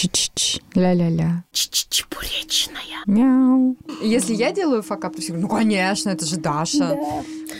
Ч-ч-ч. 0.00 0.62
Ля-ля-ля. 0.74 1.44
Чебуречная. 1.52 3.04
Мяу. 3.04 3.76
Если 4.00 4.34
я 4.34 4.50
делаю 4.50 4.82
факап, 4.82 5.14
то 5.14 5.20
все 5.20 5.32
говорят, 5.32 5.50
ну, 5.50 5.54
конечно, 5.54 6.08
это 6.08 6.24
же 6.24 6.38
Даша. 6.38 6.98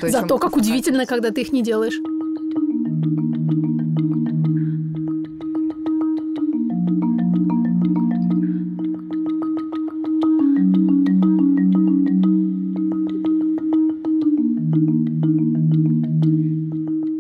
Есть 0.01 0.13
Зато 0.13 0.39
как 0.39 0.57
удивительно, 0.57 1.05
когда 1.05 1.33
ты 1.33 1.43
их 1.43 1.53
не 1.53 1.63
делаешь. 1.63 1.99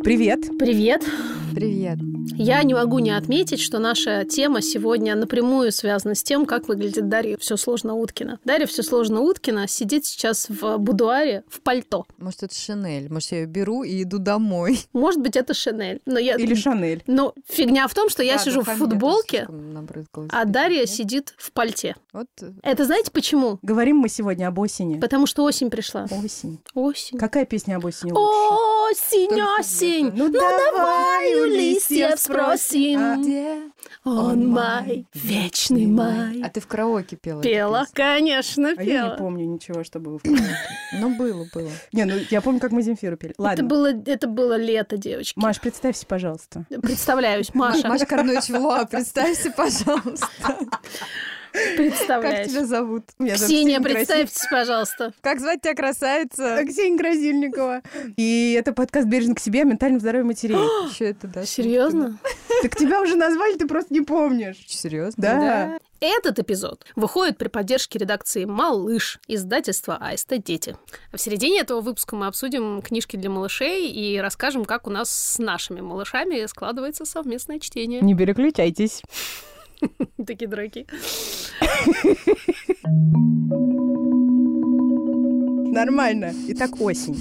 Привет. 0.02 0.48
Привет. 0.59 1.05
Привет. 1.55 1.99
Я 2.43 2.62
не 2.62 2.72
могу 2.72 3.00
не 3.00 3.11
отметить, 3.11 3.61
что 3.61 3.79
наша 3.79 4.25
тема 4.25 4.62
сегодня 4.62 5.14
напрямую 5.14 5.73
связана 5.73 6.14
с 6.14 6.23
тем, 6.23 6.46
как 6.46 6.68
выглядит 6.68 7.06
Дарья 7.10 7.37
все 7.37 7.59
сложно 7.59 7.95
Уткина. 7.95 8.38
Дарья 8.47 8.64
все 8.66 8.83
сложно 8.83 9.20
Уткина 9.20 9.69
сидит 9.69 10.06
сейчас 10.06 10.48
в 10.48 10.78
будуаре 10.78 11.45
в 11.48 11.61
пальто. 11.61 12.06
Может, 12.16 12.45
это 12.45 12.55
Шинель. 12.55 13.12
Может, 13.12 13.33
я 13.33 13.38
ее 13.41 13.47
беру 13.47 13.83
и 13.83 14.05
иду 14.05 14.16
домой. 14.16 14.80
Может 14.95 15.20
быть, 15.20 15.37
это 15.37 15.52
Шанель. 15.52 16.00
Но 16.06 16.19
я... 16.19 16.37
Или 16.37 16.55
Шанель. 16.55 17.02
Но 17.06 17.34
фигня 17.47 17.87
в 17.88 17.95
том, 17.95 18.09
что 18.09 18.23
я 18.23 18.37
Ладно, 18.37 18.45
сижу 18.45 18.62
в 18.62 18.69
футболке, 18.69 19.47
а 20.30 20.47
Дарья 20.47 20.80
Нет? 20.80 20.88
сидит 20.88 21.34
в 21.36 21.52
пальте. 21.52 21.95
Вот 22.14 22.28
э, 22.41 22.52
Это 22.62 22.86
знаете 22.86 23.11
почему? 23.11 23.59
Говорим 23.61 23.98
мы 23.98 24.09
сегодня 24.09 24.48
об 24.48 24.59
осени. 24.59 24.98
Потому 24.98 25.27
что 25.27 25.45
осень 25.45 25.69
пришла. 25.69 26.06
Осень. 26.11 26.59
Осень. 26.72 27.19
Какая 27.19 27.45
песня 27.45 27.77
об 27.77 27.84
осени 27.84 28.12
лучше? 28.12 28.91
Осень, 28.91 29.42
осень, 29.59 30.09
где-то. 30.09 30.25
ну 30.25 30.33
давай 30.33 31.34
у 31.34 31.45
листьев 31.45 32.30
спросим. 32.30 33.01
А, 33.01 33.16
Где? 33.16 33.57
Он 34.05 34.48
май, 34.48 35.07
вечный 35.15 35.87
май. 35.87 36.41
А 36.45 36.48
ты 36.48 36.61
в 36.61 36.66
караоке 36.66 37.16
пела? 37.16 37.43
Пела, 37.43 37.87
конечно, 37.93 38.69
А 38.77 38.83
я 38.83 39.03
не 39.03 39.09
пела. 39.09 39.17
помню 39.17 39.45
ничего, 39.47 39.84
что 39.84 39.98
было 39.98 40.19
в 40.19 40.22
караоке. 40.22 40.45
Ну, 41.00 41.17
было, 41.17 41.47
было. 41.53 41.70
Не, 41.92 42.05
ну 42.05 42.14
я 42.31 42.41
помню, 42.41 42.61
как 42.61 42.72
мы 42.72 42.83
Земфиру 42.83 43.17
пели. 43.17 43.33
Это 43.33 43.42
Ладно. 43.42 43.64
было, 43.64 43.92
это 44.06 44.27
было 44.27 44.56
лето, 44.56 44.97
девочки. 44.97 45.39
Маш, 45.39 45.61
представься, 45.61 46.06
пожалуйста. 46.06 46.64
Представляюсь, 46.83 47.55
Маша. 47.55 47.89
Маша 47.89 48.06
Карнович 48.06 48.48
Влуа, 48.48 48.84
представься, 48.87 49.50
пожалуйста. 49.50 50.27
Как 51.69 51.77
Представляюсь. 51.77 52.50
тебя 52.50 52.64
зовут? 52.66 53.05
Меня 53.19 53.36
зовут 53.36 53.53
Ксения, 53.55 53.78
Красиль- 53.80 53.94
представьтесь, 53.97 54.47
пожалуйста. 54.50 55.12
Как 55.20 55.41
звать 55.41 55.61
тебя, 55.62 55.75
красавица? 55.75 56.64
Ксения 56.66 56.98
Грозильникова. 56.98 57.83
И 58.16 58.56
это 58.58 58.72
подкаст 58.72 59.06
«Бережно 59.06 59.34
к 59.34 59.41
себе» 59.41 59.62
о 59.62 59.64
ментальном 59.64 60.00
здоровье 60.00 60.25
матерей. 60.25 60.56
Еще 60.91 61.06
это, 61.06 61.27
да? 61.28 61.44
Серьезно? 61.44 62.19
Так 62.62 62.77
тебя 62.77 63.00
уже 63.00 63.16
назвали, 63.16 63.56
ты 63.56 63.66
просто 63.66 63.92
не 63.94 64.00
помнишь. 64.00 64.56
Серьезно? 64.66 65.14
Да. 65.22 65.78
Этот 66.00 66.38
эпизод 66.38 66.86
выходит 66.97 67.36
при 67.36 67.48
поддержке 67.48 67.98
редакции 67.98 68.47
«Малыш» 68.47 69.19
издательства 69.28 69.98
«Аиста 70.00 70.38
Дети». 70.38 70.77
В 71.12 71.19
середине 71.19 71.61
этого 71.61 71.83
выпуска 71.83 72.16
мы 72.16 72.27
обсудим 72.27 72.81
книжки 72.81 73.16
для 73.16 73.28
малышей 73.28 73.91
и 73.91 74.19
расскажем, 74.19 74.64
как 74.64 74.86
у 74.86 74.91
нас 74.91 75.11
с 75.11 75.38
нашими 75.38 75.83
малышами 75.83 76.47
складывается 76.47 77.05
совместное 77.05 77.58
чтение. 77.58 78.00
Не 78.00 78.14
переключайтесь. 78.14 79.03
Такие 80.27 80.48
дураки. 80.48 80.86
Нормально. 85.72 86.33
Итак, 86.48 86.81
осень. 86.81 87.17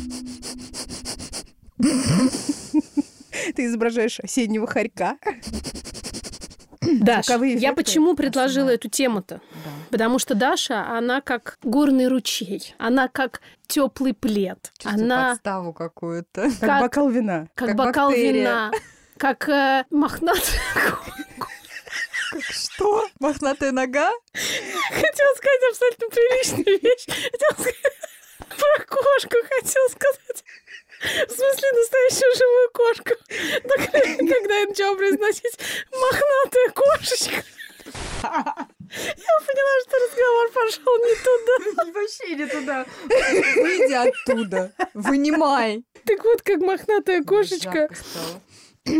Ты 3.55 3.65
изображаешь 3.65 4.19
осеннего 4.19 4.67
хорька. 4.67 5.17
Даш, 6.81 7.25
Звуковые 7.25 7.55
я 7.55 7.73
почему 7.73 8.15
предложила 8.15 8.69
эту 8.69 8.89
тему-то? 8.89 9.35
Да. 9.35 9.69
Потому 9.91 10.17
что 10.17 10.33
Даша, 10.33 10.87
она 10.89 11.21
как 11.21 11.59
горный 11.61 12.07
ручей, 12.07 12.73
она 12.79 13.07
как 13.07 13.41
теплый 13.67 14.13
плед, 14.13 14.71
Чувствую 14.79 15.05
она 15.05 15.29
подставу 15.31 15.73
какую-то. 15.73 16.49
Как, 16.59 16.59
Как- 16.59 16.81
бокал 16.81 17.09
вина. 17.09 17.47
как, 17.53 17.67
как 17.69 17.77
бокал 17.77 18.09
бактерия. 18.09 18.33
вина, 18.41 18.71
как 19.17 19.47
э, 19.49 19.85
мохнатая 19.91 20.41
Что? 22.49 23.07
Мохнатая 23.19 23.71
нога? 23.71 24.11
Хотела 24.33 25.35
сказать 25.35 25.61
абсолютно 25.69 26.09
приличную 26.09 26.79
вещь. 26.81 27.05
Хотела 27.05 27.53
сказать 27.53 27.75
про 28.49 28.85
кошку, 28.85 29.37
хотела 29.49 29.87
сказать. 29.89 30.43
В 31.01 31.31
смысле, 31.31 31.71
настоящую 31.71 32.35
живую 32.35 32.69
кошку. 32.73 33.13
Но 33.63 33.73
когда 34.33 34.55
я 34.59 34.65
начала 34.67 34.95
произносить 34.95 35.57
«мохнатая 35.91 36.69
кошечка», 36.75 37.43
я 38.21 39.39
поняла, 39.47 39.75
что 39.85 39.95
разговор 40.03 40.45
пошел 40.51 40.93
не 41.05 41.15
туда. 41.23 41.55
Вообще 41.93 42.35
не 42.35 42.45
туда. 42.47 42.85
Выйди 43.55 43.93
оттуда. 43.93 44.73
Вынимай. 44.93 45.83
Так 46.05 46.23
вот, 46.23 46.41
как 46.41 46.59
мохнатая 46.59 47.23
кошечка. 47.23 47.87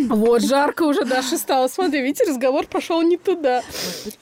Вот, 0.09 0.41
жарко 0.41 0.83
уже 0.83 1.05
Даша 1.05 1.37
стало. 1.37 1.67
Смотри, 1.67 2.01
видите, 2.01 2.23
разговор 2.25 2.65
пошел 2.67 3.01
не 3.01 3.17
туда. 3.17 3.63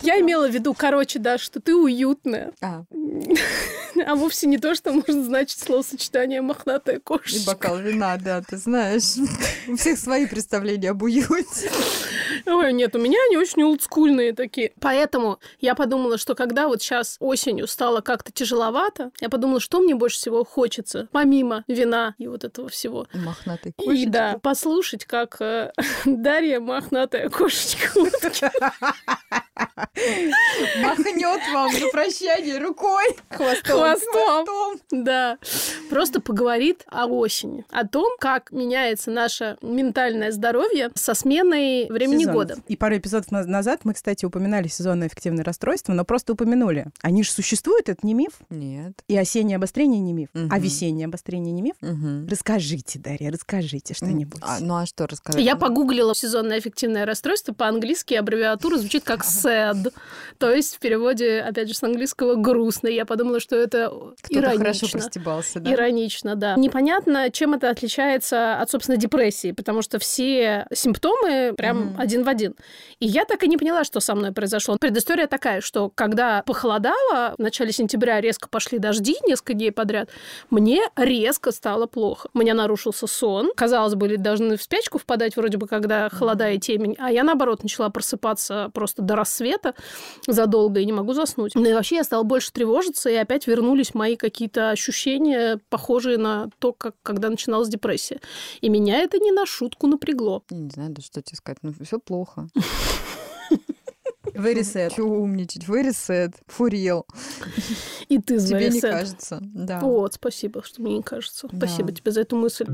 Я 0.01 0.19
имела 0.19 0.47
в 0.47 0.51
виду, 0.51 0.73
короче, 0.73 1.19
Даша, 1.19 1.43
что 1.43 1.59
ты 1.59 1.75
уютная. 1.75 2.53
А, 2.61 2.83
А 4.05 4.15
вовсе 4.15 4.45
не 4.47 4.57
то, 4.59 4.75
что 4.75 4.91
может 4.91 5.25
значить 5.25 5.59
словосочетание 5.59 6.41
«мохнатая 6.41 6.97
и 6.97 6.99
кошечка». 6.99 7.51
бокал 7.51 7.79
вина, 7.79 8.17
да, 8.17 8.41
ты 8.47 8.57
знаешь. 8.57 9.15
У 9.67 9.75
всех 9.75 9.97
свои 9.97 10.27
представления 10.27 10.91
об 10.91 11.01
уюте. 11.01 11.71
Ой, 12.45 12.73
нет, 12.73 12.95
у 12.95 12.99
меня 12.99 13.17
они 13.27 13.37
очень 13.37 13.63
олдскульные 13.63 14.33
такие. 14.33 14.71
Поэтому 14.79 15.39
я 15.59 15.73
подумала, 15.73 16.17
что 16.19 16.35
когда 16.35 16.67
вот 16.67 16.81
сейчас 16.83 17.17
осенью 17.19 17.65
стало 17.67 18.01
как-то 18.01 18.31
тяжеловато, 18.31 19.09
я 19.19 19.29
подумала, 19.29 19.59
что 19.59 19.79
мне 19.79 19.95
больше 19.95 20.17
всего 20.17 20.43
хочется, 20.45 21.07
помимо 21.11 21.63
вина 21.67 22.13
и 22.19 22.27
вот 22.27 22.43
этого 22.43 22.69
всего. 22.69 23.07
Мохнатый 23.13 23.73
И 23.79 23.83
кошечка. 23.83 24.09
да, 24.11 24.37
послушать, 24.41 25.05
как 25.05 25.37
э, 25.39 25.56
Дарья 26.05 26.59
мохнатая 26.59 27.29
кошечка 27.29 27.99
Махнет 30.81 31.41
вам 31.53 31.71
на 31.73 31.87
прощание 31.91 32.57
рукой. 32.59 33.05
Хвостом. 33.29 33.77
Хвостом. 33.79 34.79
Да. 34.91 35.37
Просто 35.89 36.21
поговорит 36.21 36.83
о 36.89 37.05
осени, 37.07 37.65
о 37.71 37.87
том, 37.87 38.15
как 38.19 38.51
меняется 38.51 39.09
наше 39.11 39.57
ментальное 39.61 40.31
здоровье 40.31 40.91
со 40.95 41.13
сменой 41.13 41.87
времени 41.89 42.19
Сезонов. 42.23 42.35
года. 42.35 42.55
И 42.67 42.75
пару 42.77 42.97
эпизодов 42.97 43.31
наз- 43.31 43.45
назад 43.45 43.81
мы, 43.83 43.93
кстати, 43.93 44.25
упоминали 44.25 44.67
сезонное 44.67 45.07
эффективное 45.07 45.43
расстройство, 45.43 45.93
но 45.93 46.05
просто 46.05 46.33
упомянули. 46.33 46.87
Они 47.01 47.23
же 47.23 47.31
существуют, 47.31 47.89
это 47.89 48.05
не 48.05 48.13
миф. 48.13 48.33
Нет. 48.49 48.93
И 49.07 49.17
осеннее 49.17 49.55
обострение 49.55 49.99
не 50.01 50.13
миф. 50.13 50.29
А 50.33 50.37
Мгм. 50.39 50.59
весеннее 50.59 51.05
обострение 51.05 51.51
не 51.51 51.61
миф. 51.61 51.75
Мгм. 51.81 52.27
Расскажите, 52.29 52.99
Дарья, 52.99 53.31
расскажите 53.31 53.93
что-нибудь. 53.93 54.41
А, 54.43 54.57
ну 54.59 54.75
а 54.77 54.85
что 54.85 55.07
рассказать? 55.07 55.41
Я 55.47 55.55
погуглила 55.55 56.13
сезонное 56.13 56.59
эффективное 56.59 57.05
расстройство. 57.05 57.53
По-английски 57.53 58.15
аббревиатура 58.15 58.77
звучит 58.77 59.03
как 59.03 59.21
sad. 59.23 59.93
То 60.37 60.51
есть 60.51 60.75
в 60.75 60.79
переводе, 60.79 61.39
опять 61.39 61.69
же, 61.69 61.73
с 61.73 61.81
английского 61.83 62.35
грустно. 62.35 62.87
Я 62.89 63.05
подумала, 63.05 63.39
что 63.39 63.55
это 63.55 63.91
иронично. 64.29 64.57
хорошо 64.59 64.87
простебался, 64.91 65.59
да? 65.59 65.73
Иронично, 65.73 66.35
да. 66.35 66.55
Непонятно, 66.57 67.29
чем 67.31 67.53
это 67.53 67.69
отличается 67.69 68.57
от, 68.59 68.69
собственно, 68.69 68.97
депрессии, 68.97 69.51
потому 69.53 69.81
что 69.81 69.99
все 69.99 70.67
симптомы 70.73 71.53
прям 71.55 71.77
Мгм. 71.77 72.01
один 72.01 72.23
в 72.23 72.27
один. 72.29 72.55
И 72.99 73.07
я 73.07 73.23
так 73.25 73.43
и 73.43 73.47
не 73.47 73.57
поняла, 73.57 73.83
что 73.83 73.99
со 73.99 74.15
мной 74.15 74.31
произошло. 74.33 74.77
Предыстория 74.79 75.27
такая, 75.27 75.61
что 75.61 75.89
когда 75.95 76.43
похолодало, 76.45 77.35
в 77.37 77.41
начале 77.41 77.71
сентября 77.71 78.19
резко 78.21 78.49
пошли 78.49 78.79
дожди 78.79 79.15
несколько 79.25 79.53
дней 79.53 79.71
подряд, 79.71 80.09
мне 80.49 80.81
резко 80.95 81.51
стало 81.51 81.85
плохо. 81.85 82.29
У 82.33 82.39
меня 82.39 82.53
нарушился 82.53 83.07
сон. 83.07 83.51
Казалось 83.55 83.95
бы, 83.95 84.17
должны 84.17 84.57
в 84.57 84.61
спячку 84.61 84.97
впадать 84.97 85.26
вроде 85.35 85.57
бы, 85.57 85.67
когда 85.67 86.09
холода 86.09 86.49
и 86.49 86.59
темень, 86.59 86.95
а 86.99 87.11
я, 87.11 87.23
наоборот, 87.23 87.63
начала 87.63 87.89
просыпаться 87.89 88.69
просто 88.73 89.01
до 89.01 89.15
рассвета 89.15 89.73
задолго 90.27 90.79
и 90.79 90.85
не 90.85 90.93
могу 90.93 91.13
заснуть. 91.13 91.55
Ну 91.55 91.65
и 91.65 91.73
вообще 91.73 91.97
я 91.97 92.03
стала 92.03 92.23
больше 92.23 92.51
тревожиться, 92.51 93.09
и 93.09 93.15
опять 93.15 93.47
вернулись 93.47 93.93
мои 93.93 94.15
какие-то 94.15 94.69
ощущения, 94.69 95.59
похожие 95.69 96.17
на 96.17 96.49
то, 96.59 96.73
как 96.73 96.95
когда 97.03 97.29
начиналась 97.29 97.69
депрессия. 97.69 98.19
И 98.61 98.69
меня 98.69 98.99
это 98.99 99.17
не 99.19 99.31
на 99.31 99.45
шутку 99.45 99.87
напрягло. 99.87 100.43
Я 100.49 100.57
не 100.57 100.69
знаю, 100.69 100.91
да 100.91 101.01
что 101.01 101.21
тебе 101.21 101.37
сказать. 101.37 101.59
Ну, 101.61 101.73
все 101.83 101.99
плохо. 101.99 102.47
Very 104.33 104.61
sad. 104.61 104.93
Чего 104.95 105.19
умничать? 105.21 105.63
Sad. 105.67 106.35
For 106.47 106.69
real. 106.69 107.03
И 108.07 108.19
ты 108.19 108.39
Тебе 108.39 108.69
не 108.69 108.81
кажется? 108.81 109.39
Да. 109.41 109.79
Вот, 109.79 110.13
спасибо, 110.13 110.63
что 110.63 110.81
мне 110.81 110.97
не 110.97 111.03
кажется. 111.03 111.47
Да. 111.51 111.67
Спасибо 111.67 111.91
тебе 111.91 112.11
за 112.11 112.21
эту 112.21 112.35
мысль. 112.35 112.65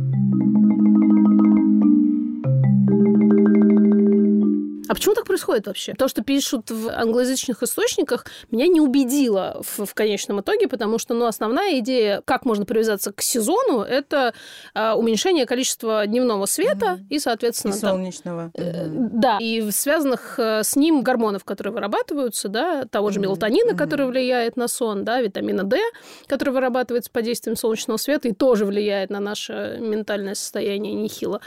А 4.87 4.93
почему 4.93 5.15
так 5.15 5.25
происходит 5.25 5.67
вообще? 5.67 5.93
То, 5.93 6.07
что 6.07 6.23
пишут 6.23 6.69
в 6.69 6.89
англоязычных 6.89 7.63
источниках, 7.63 8.25
меня 8.51 8.67
не 8.67 8.81
убедило 8.81 9.61
в, 9.61 9.85
в 9.85 9.93
конечном 9.93 10.41
итоге, 10.41 10.67
потому 10.67 10.97
что 10.97 11.13
ну, 11.13 11.25
основная 11.25 11.79
идея, 11.79 12.21
как 12.25 12.45
можно 12.45 12.65
привязаться 12.65 13.13
к 13.13 13.21
сезону, 13.21 13.81
это 13.81 14.33
а, 14.73 14.95
уменьшение 14.95 15.45
количества 15.45 16.05
дневного 16.05 16.45
света 16.45 16.99
mm-hmm. 16.99 17.07
и, 17.09 17.19
соответственно... 17.19 17.73
И 17.73 17.77
солнечного. 17.77 18.51
Там, 18.53 18.65
э, 18.65 18.87
да, 18.87 19.37
и 19.39 19.71
связанных 19.71 20.37
э, 20.37 20.63
с 20.63 20.75
ним 20.75 21.01
гормонов, 21.01 21.45
которые 21.45 21.73
вырабатываются, 21.73 22.49
да, 22.49 22.85
того 22.85 23.11
же 23.11 23.19
мелатонина, 23.19 23.71
mm-hmm. 23.71 23.77
который 23.77 24.07
влияет 24.07 24.57
на 24.57 24.67
сон, 24.67 25.05
да, 25.05 25.21
витамина 25.21 25.63
D, 25.63 25.79
который 26.27 26.49
вырабатывается 26.49 27.11
под 27.11 27.23
действием 27.23 27.55
солнечного 27.55 27.97
света 27.97 28.27
и 28.27 28.33
тоже 28.33 28.65
влияет 28.65 29.09
на 29.09 29.19
наше 29.19 29.77
ментальное 29.79 30.35
состояние 30.35 30.93
нехило. 30.93 31.41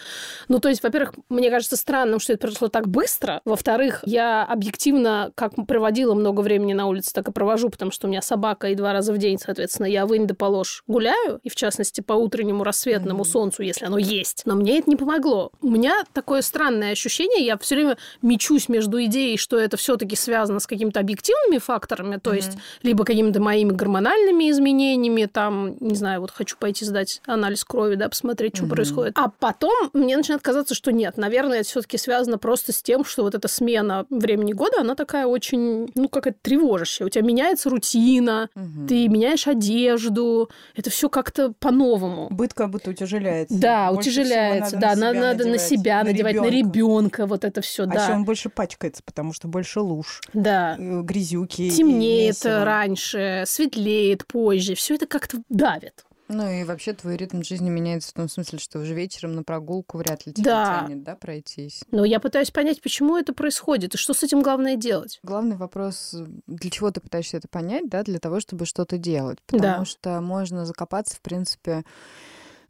Ну, 0.49 0.59
то 0.59 0.69
есть, 0.69 0.83
во-первых, 0.83 1.15
мне 1.29 1.51
кажется 1.51 1.77
странным, 1.77 2.21
что 2.21 2.33
это 2.33 2.41
произошло 2.43 2.69
так 2.69 2.89
быстро. 2.89 3.26
Во-вторых, 3.45 4.03
я 4.05 4.45
объективно, 4.45 5.33
как 5.35 5.55
проводила 5.67 6.15
много 6.15 6.41
времени 6.41 6.73
на 6.73 6.87
улице, 6.87 7.13
так 7.13 7.29
и 7.29 7.33
провожу, 7.33 7.71
потому 7.71 7.91
что 7.91 8.07
у 8.07 8.11
меня 8.11 8.23
собака, 8.23 8.69
и 8.69 8.75
два 8.75 8.93
раза 8.93 9.13
в 9.13 9.19
день, 9.19 9.39
соответственно, 9.39 9.87
я 9.87 10.07
вынь 10.07 10.27
да 10.27 10.35
положь 10.35 10.83
гуляю, 10.87 11.41
и 11.43 11.49
в 11.49 11.57
частности 11.57 12.01
по 12.01 12.13
утреннему 12.13 12.65
рассветному 12.65 13.23
mm-hmm. 13.23 13.29
солнцу, 13.29 13.63
если 13.63 13.87
оно 13.87 13.99
есть. 13.99 14.43
Но 14.45 14.55
мне 14.55 14.79
это 14.79 14.91
не 14.91 14.97
помогло. 14.97 15.51
У 15.61 15.69
меня 15.69 16.05
такое 16.13 16.43
странное 16.43 16.93
ощущение, 16.93 17.45
я 17.45 17.57
все 17.59 17.75
время 17.77 17.97
мечусь 18.23 18.69
между 18.69 19.03
идеей, 19.05 19.37
что 19.37 19.59
это 19.59 19.77
все-таки 19.77 20.17
связано 20.17 20.61
с 20.61 20.67
какими-то 20.67 21.01
объективными 21.01 21.59
факторами, 21.59 22.17
то 22.17 22.33
mm-hmm. 22.33 22.37
есть 22.37 22.53
либо 22.83 23.05
какими-то 23.05 23.41
моими 23.41 23.71
гормональными 23.71 24.51
изменениями, 24.51 25.27
там, 25.27 25.77
не 25.81 25.95
знаю, 25.95 26.21
вот 26.21 26.31
хочу 26.31 26.57
пойти 26.59 26.85
сдать 26.85 27.21
анализ 27.27 27.65
крови, 27.65 27.97
да, 27.97 28.09
посмотреть, 28.09 28.57
что 28.57 28.67
mm-hmm. 28.67 28.71
происходит. 28.71 29.19
А 29.19 29.29
потом 29.29 29.91
мне 29.93 30.17
начинает 30.17 30.43
казаться, 30.43 30.75
что 30.75 30.93
нет, 30.93 31.17
наверное, 31.17 31.61
это 31.61 31.69
все-таки 31.69 31.99
связано 31.99 32.39
просто 32.39 32.73
с 32.73 32.83
тем, 32.83 33.05
что 33.05 33.16
вот 33.23 33.35
эта 33.35 33.49
смена 33.49 34.07
времени 34.11 34.53
года, 34.53 34.81
она 34.81 34.95
такая 34.95 35.27
очень, 35.27 35.91
ну, 35.95 36.09
какая-то 36.09 36.39
тревожащая. 36.43 37.07
У 37.07 37.11
тебя 37.11 37.25
меняется 37.25 37.71
рутина, 37.71 38.49
угу. 38.55 38.87
ты 38.89 39.09
меняешь 39.09 39.47
одежду, 39.47 40.51
это 40.75 40.91
все 40.91 41.09
как-то 41.09 41.53
по-новому. 41.59 42.29
Быт 42.31 42.55
как 42.55 42.71
будто 42.71 42.91
утяжеляется. 42.91 43.59
Да, 43.59 43.93
больше 43.93 44.11
утяжеляется, 44.11 44.77
да, 44.77 44.95
на 44.95 45.13
надо, 45.13 45.21
надо 45.21 45.49
на 45.49 45.59
себя 45.59 45.99
на 45.99 46.11
надевать, 46.11 46.35
ребенка. 46.35 46.51
на 46.51 46.55
ребенка, 46.55 47.27
вот 47.27 47.45
это 47.45 47.61
все, 47.61 47.85
а 47.85 47.87
да. 47.87 48.05
еще 48.05 48.13
он 48.15 48.25
больше 48.25 48.49
пачкается, 48.49 49.03
потому 49.05 49.33
что 49.33 49.49
больше 49.49 49.81
луж, 49.81 50.21
да. 50.33 50.77
Э, 50.79 51.03
грязюки. 51.03 51.71
Темнеет 51.71 52.45
раньше, 52.45 53.45
светлеет 53.47 54.27
позже, 54.27 54.75
все 54.75 54.95
это 54.95 55.07
как-то 55.07 55.39
давит. 55.49 56.06
Ну 56.29 56.49
и 56.49 56.65
вообще 56.65 56.93
твой 56.93 57.17
ритм 57.17 57.43
жизни 57.43 57.71
меняется 57.71 58.11
в 58.11 58.15
том 58.15 58.29
смысле, 58.29 58.59
что 58.59 58.81
уже 58.81 58.95
вечером 58.95 59.35
на 59.35 59.43
прогулку 59.43 59.99
вряд 59.99 60.27
ли 60.27 60.33
тебе 60.33 60.45
да. 60.45 60.81
тянет, 60.87 61.03
да, 61.03 61.15
пройтись. 61.15 61.85
Но 61.91 62.05
я 62.05 62.19
пытаюсь 62.21 62.51
понять, 62.51 62.81
почему 62.81 63.17
это 63.17 63.33
происходит, 63.33 63.95
и 63.95 63.99
что 63.99 64.13
с 64.13 64.23
этим 64.23 64.43
главное 64.43 64.77
делать. 64.77 65.21
Главный 65.23 65.57
вопрос, 65.57 66.15
для 66.47 66.71
чего 66.71 66.91
ты 66.91 67.01
пытаешься 67.01 67.37
это 67.37 67.49
понять, 67.49 67.89
да, 67.89 68.03
для 68.03 68.19
того, 68.19 68.41
чтобы 68.41 68.67
что-то 68.67 68.99
делать. 68.99 69.39
Потому 69.47 69.79
да. 69.79 69.85
что 69.85 70.21
можно 70.21 70.67
закопаться, 70.67 71.17
в 71.17 71.21
принципе, 71.21 71.85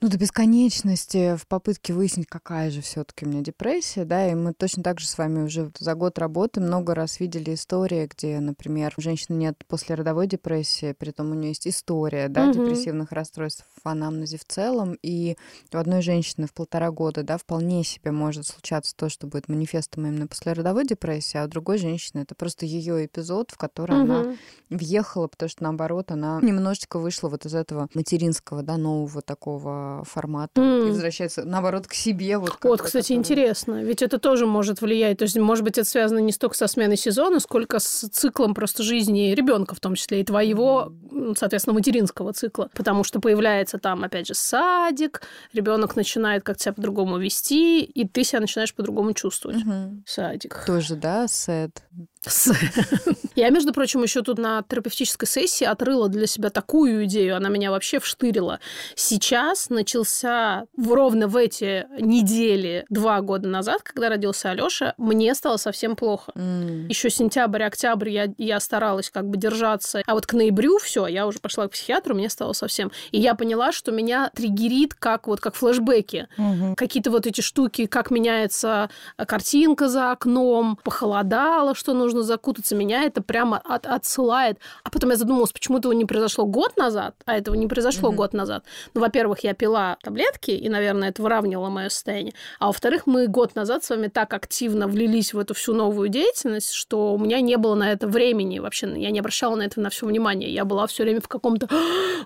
ну, 0.01 0.09
до 0.09 0.19
бесконечности 0.19 1.37
в 1.37 1.47
попытке 1.47 1.95
выяснить, 1.95 2.27
какая 2.27 2.71
же 2.71 2.83
все-таки 2.83 3.25
у 3.25 3.29
меня 3.29 3.41
депрессия, 3.41 4.05
да, 4.05 4.31
и 4.31 4.35
мы 4.35 4.53
точно 4.53 4.83
так 4.83 5.01
же 5.01 5.07
с 5.07 5.17
вами 5.17 5.43
уже 5.43 5.71
за 5.79 5.95
год 5.95 6.19
работы 6.19 6.61
много 6.61 6.95
раз 6.95 7.19
видели 7.19 7.55
истории, 7.55 8.07
где, 8.07 8.39
например, 8.41 8.93
у 8.97 9.01
женщины 9.01 9.37
нет 9.37 9.65
послеродовой 9.67 10.27
депрессии, 10.27 10.93
при 10.93 11.13
том 11.13 11.31
у 11.31 11.35
нее 11.35 11.51
есть 11.51 11.67
история, 11.67 12.29
да, 12.29 12.45
угу. 12.45 12.53
депрессивных 12.53 13.13
расстройств 13.13 13.65
в 13.83 13.89
анамнезе 13.89 14.37
в 14.37 14.45
целом, 14.45 14.99
и 15.03 15.37
у 15.73 15.77
одной 15.79 16.03
женщины 16.03 16.47
в 16.47 16.53
полтора 16.53 16.91
года, 16.91 17.23
да, 17.23 17.39
вполне 17.39 17.83
себе 17.83 18.11
может 18.11 18.47
случаться 18.47 18.95
то, 18.95 19.09
что 19.09 19.27
будет 19.27 19.49
манифестом 19.49 20.07
именно 20.07 20.27
послеродовой 20.27 20.85
депрессии, 20.85 21.39
а 21.39 21.45
у 21.45 21.49
другой 21.49 21.79
женщины 21.79 22.21
это 22.21 22.35
просто 22.35 22.67
ее 22.67 23.07
эпизод, 23.07 23.51
в 23.51 23.57
который 23.57 23.97
угу. 24.03 24.13
она 24.13 24.37
въехала, 24.69 25.27
потому 25.27 25.49
что, 25.49 25.63
наоборот, 25.63 26.11
она 26.11 26.39
немножечко 26.43 26.99
вышла 26.99 27.29
вот 27.29 27.47
из 27.47 27.55
этого 27.55 27.89
материнского, 27.95 28.63
да, 28.63 28.77
нового 28.77 29.23
такого 29.23 29.86
формата 30.05 30.61
mm. 30.61 30.87
и 30.87 30.91
возвращается, 30.91 31.45
наоборот, 31.45 31.87
к 31.87 31.95
себе. 31.95 32.39
Вот, 32.39 32.59
вот 32.63 32.83
кстати, 32.83 33.09
который... 33.09 33.19
интересно. 33.19 33.83
Ведь 33.83 34.03
это 34.03 34.19
тоже 34.19 34.47
может 34.47 34.81
влиять. 34.81 35.19
То 35.19 35.23
есть, 35.25 35.37
может 35.39 35.65
быть, 35.65 35.79
это 35.79 35.89
связано 35.89 36.19
не 36.19 36.33
столько 36.33 36.57
со 36.57 36.67
сменой 36.67 36.97
сезона, 36.97 37.41
сколько 37.41 37.79
с 37.79 38.09
циклом 38.09 38.55
просто 38.55 38.83
жизни 38.83 39.35
ребенка, 39.35 39.75
в 39.75 39.81
том 39.81 39.95
числе 39.95 40.21
и 40.21 40.25
твоего, 40.25 40.93
mm. 41.11 41.35
соответственно, 41.39 41.75
материнского 41.75 42.33
цикла. 42.33 42.71
Потому 42.75 43.05
что 43.05 43.21
появляется 43.21 43.79
там, 43.79 44.05
опять 44.05 44.27
же, 44.27 44.35
садик, 44.35 45.23
ребенок 45.53 45.97
начинает 45.97 46.43
как-то 46.43 46.65
себя 46.65 46.73
по-другому 46.73 47.19
вести, 47.19 47.83
и 47.83 48.07
ты 48.07 48.25
себя 48.25 48.41
начинаешь 48.41 48.75
по-другому 48.75 49.13
чувствовать. 49.13 49.59
Mm-hmm. 49.59 50.03
Садик. 50.07 50.65
Тоже, 50.67 50.97
да, 50.97 51.27
сет. 51.29 51.83
Я, 53.37 53.51
между 53.51 53.73
прочим, 53.73 54.03
еще 54.03 54.23
тут 54.23 54.39
на 54.39 54.63
терапевтической 54.63 55.29
сессии 55.29 55.65
отрыла 55.65 56.09
для 56.09 56.27
себя 56.27 56.51
такую 56.51 57.05
идею, 57.05 57.37
она 57.37 57.49
меня 57.49 57.71
вообще 57.71 58.01
вштырила. 58.01 58.61
Сейчас 58.95 59.69
начался 59.69 60.67
ровно 60.77 61.29
в 61.29 61.37
эти 61.37 61.87
недели 62.01 62.87
два 62.89 63.21
года 63.21 63.49
назад, 63.49 63.83
когда 63.83 64.09
родился 64.09 64.51
Алёша, 64.51 64.95
мне 64.97 65.35
стало 65.35 65.59
совсем 65.59 65.97
плохо. 65.97 66.33
Mm. 66.35 66.89
Еще 66.89 67.11
сентябрь, 67.11 67.63
октябрь 67.63 68.11
я, 68.11 68.33
я 68.39 68.59
старалась 68.61 69.11
как 69.11 69.29
бы 69.29 69.37
держаться, 69.37 70.03
а 70.07 70.15
вот 70.15 70.27
к 70.27 70.33
ноябрю 70.33 70.79
все, 70.79 71.07
я 71.07 71.27
уже 71.27 71.39
пошла 71.39 71.69
к 71.69 71.73
психиатру, 71.73 72.15
мне 72.15 72.31
стало 72.31 72.55
совсем. 72.55 72.91
И 73.11 73.21
я 73.21 73.35
поняла, 73.35 73.73
что 73.73 73.93
меня 73.93 74.31
триггерит 74.35 74.95
как 74.95 75.27
вот 75.27 75.41
как 75.41 75.55
флешбеки. 75.55 76.29
Mm-hmm. 76.39 76.75
Какие-то 76.75 77.11
вот 77.11 77.27
эти 77.27 77.41
штуки, 77.41 77.87
как 77.87 78.11
меняется 78.11 78.89
картинка 79.17 79.89
за 79.89 80.13
окном, 80.13 80.79
похолодало, 80.83 81.75
что 81.75 81.93
нужно 81.93 82.16
нужно 82.17 82.23
закутаться. 82.23 82.75
Меня 82.75 83.05
это 83.05 83.23
прямо 83.23 83.61
от, 83.65 83.87
отсылает. 83.87 84.59
А 84.85 84.91
потом 84.91 85.11
я 85.11 85.17
задумалась, 85.17 85.53
почему 85.53 85.79
этого 85.79 85.93
не 85.93 86.05
произошло 86.05 86.47
год 86.47 86.77
назад, 86.77 87.15
а 87.27 87.37
этого 87.37 87.55
не 87.55 87.67
произошло 87.67 88.11
mm-hmm. 88.11 88.15
год 88.15 88.33
назад. 88.33 88.65
Ну, 88.95 89.01
во-первых, 89.01 89.41
я 89.45 89.55
пила 89.55 89.97
таблетки, 90.03 90.51
и, 90.51 90.69
наверное, 90.69 91.11
это 91.11 91.23
выравнивало 91.23 91.69
мое 91.69 91.89
состояние. 91.89 92.35
А 92.59 92.67
во-вторых, 92.67 93.07
мы 93.07 93.27
год 93.27 93.55
назад 93.55 93.85
с 93.85 93.91
вами 93.91 94.09
так 94.09 94.33
активно 94.35 94.89
влились 94.89 95.35
в 95.35 95.39
эту 95.39 95.55
всю 95.55 95.75
новую 95.75 96.09
деятельность, 96.09 96.73
что 96.73 97.15
у 97.15 97.19
меня 97.19 97.41
не 97.41 97.57
было 97.57 97.75
на 97.75 97.93
это 97.93 98.07
времени 98.07 98.59
вообще. 98.59 98.87
Я 98.97 99.11
не 99.11 99.21
обращала 99.21 99.57
на 99.57 99.63
это 99.63 99.81
на 99.81 99.91
все 99.91 100.07
внимание. 100.07 100.53
Я 100.53 100.65
была 100.65 100.87
все 100.87 101.03
время 101.03 101.21
в 101.21 101.29
каком-то 101.29 101.69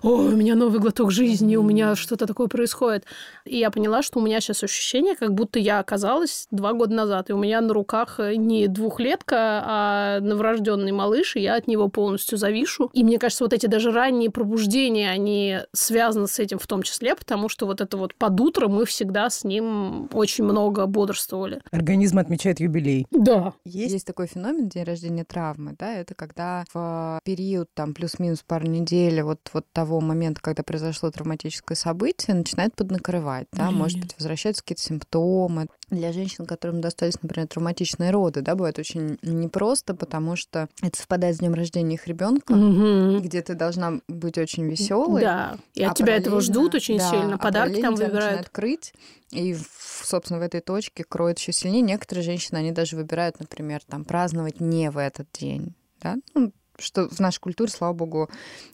«Ой, 0.03 0.27
у 0.27 0.35
меня 0.35 0.55
новый 0.55 0.79
глоток 0.79 1.11
жизни, 1.11 1.55
у 1.55 1.63
меня 1.63 1.95
что-то 1.95 2.25
такое 2.25 2.47
происходит». 2.47 3.05
И 3.45 3.57
я 3.57 3.71
поняла, 3.71 4.01
что 4.01 4.19
у 4.19 4.21
меня 4.21 4.39
сейчас 4.41 4.63
ощущение, 4.63 5.15
как 5.15 5.33
будто 5.33 5.59
я 5.59 5.79
оказалась 5.79 6.47
два 6.51 6.73
года 6.73 6.93
назад, 6.93 7.29
и 7.29 7.33
у 7.33 7.37
меня 7.37 7.61
на 7.61 7.73
руках 7.73 8.19
не 8.19 8.67
двухлетка, 8.67 9.63
а 9.65 9.80
новорожденный 10.21 10.91
малыш, 10.91 11.35
и 11.35 11.41
я 11.41 11.55
от 11.55 11.67
него 11.67 11.89
полностью 11.89 12.37
завишу. 12.37 12.89
И 12.93 13.03
мне 13.03 13.19
кажется, 13.19 13.43
вот 13.43 13.53
эти 13.53 13.65
даже 13.65 13.91
ранние 13.91 14.29
пробуждения, 14.29 15.09
они 15.09 15.59
связаны 15.73 16.27
с 16.27 16.39
этим 16.39 16.59
в 16.59 16.67
том 16.67 16.83
числе, 16.83 17.15
потому 17.15 17.49
что 17.49 17.65
вот 17.65 17.81
это 17.81 17.97
вот 17.97 18.15
под 18.15 18.39
утро 18.39 18.67
мы 18.67 18.85
всегда 18.85 19.29
с 19.29 19.43
ним 19.43 20.09
очень 20.13 20.43
много 20.43 20.85
бодрствовали. 20.85 21.61
Организм 21.71 22.19
отмечает 22.19 22.59
юбилей. 22.59 23.07
Да. 23.11 23.53
Есть, 23.65 23.93
Есть 23.93 24.07
такой 24.07 24.27
феномен 24.27 24.69
день 24.69 24.83
рождения 24.83 25.23
травмы, 25.23 25.75
да, 25.77 25.95
это 25.95 26.15
когда 26.15 26.65
в 26.73 27.19
период 27.23 27.69
там 27.73 27.93
плюс-минус 27.93 28.43
пару 28.45 28.67
недель 28.67 29.21
вот, 29.21 29.39
вот 29.53 29.65
того 29.71 30.01
момента, 30.01 30.41
когда 30.41 30.63
произошло 30.63 31.11
травматическое 31.11 31.75
событие, 31.75 32.35
начинает 32.35 32.75
поднакрывать, 32.75 33.47
да, 33.51 33.67
Блин. 33.67 33.77
может 33.77 33.99
быть, 33.99 34.15
возвращаются 34.17 34.63
какие-то 34.63 34.83
симптомы. 34.83 35.67
Для 35.91 36.13
женщин, 36.13 36.45
которым 36.45 36.79
достались, 36.79 37.21
например, 37.21 37.47
травматичные 37.47 38.11
роды, 38.11 38.41
да, 38.41 38.55
бывает 38.55 38.79
очень 38.79 39.19
непросто, 39.21 39.93
потому 39.93 40.37
что 40.37 40.69
это 40.81 40.97
совпадает 40.97 41.35
с 41.35 41.39
днем 41.39 41.53
рождения 41.53 41.95
их 41.95 42.07
ребенка, 42.07 42.53
угу. 42.53 43.19
где 43.19 43.41
ты 43.41 43.55
должна 43.55 43.99
быть 44.07 44.37
очень 44.37 44.69
веселой. 44.69 45.21
Да, 45.21 45.57
и 45.73 45.83
от 45.83 45.91
а 45.91 45.95
тебя 45.95 46.15
этого 46.15 46.39
ждут 46.39 46.75
очень 46.75 46.97
да, 46.97 47.09
сильно, 47.09 47.35
а 47.35 47.37
подарки 47.37 47.79
а 47.79 47.81
там 47.81 47.95
выбирают. 47.95 48.39
открыть, 48.39 48.93
и, 49.31 49.55
собственно, 50.01 50.39
в 50.39 50.43
этой 50.43 50.61
точке 50.61 51.03
кроет 51.03 51.39
еще 51.39 51.51
сильнее. 51.51 51.81
Некоторые 51.81 52.23
женщины, 52.23 52.57
они 52.57 52.71
даже 52.71 52.95
выбирают, 52.95 53.39
например, 53.39 53.81
там, 53.85 54.05
праздновать 54.05 54.61
не 54.61 54.89
в 54.91 54.97
этот 54.97 55.27
день. 55.33 55.75
Да? 56.01 56.15
Ну, 56.33 56.53
что 56.79 57.07
в 57.09 57.19
нашей 57.19 57.39
культуре, 57.39 57.71
слава 57.71 57.93
богу, 57.93 58.29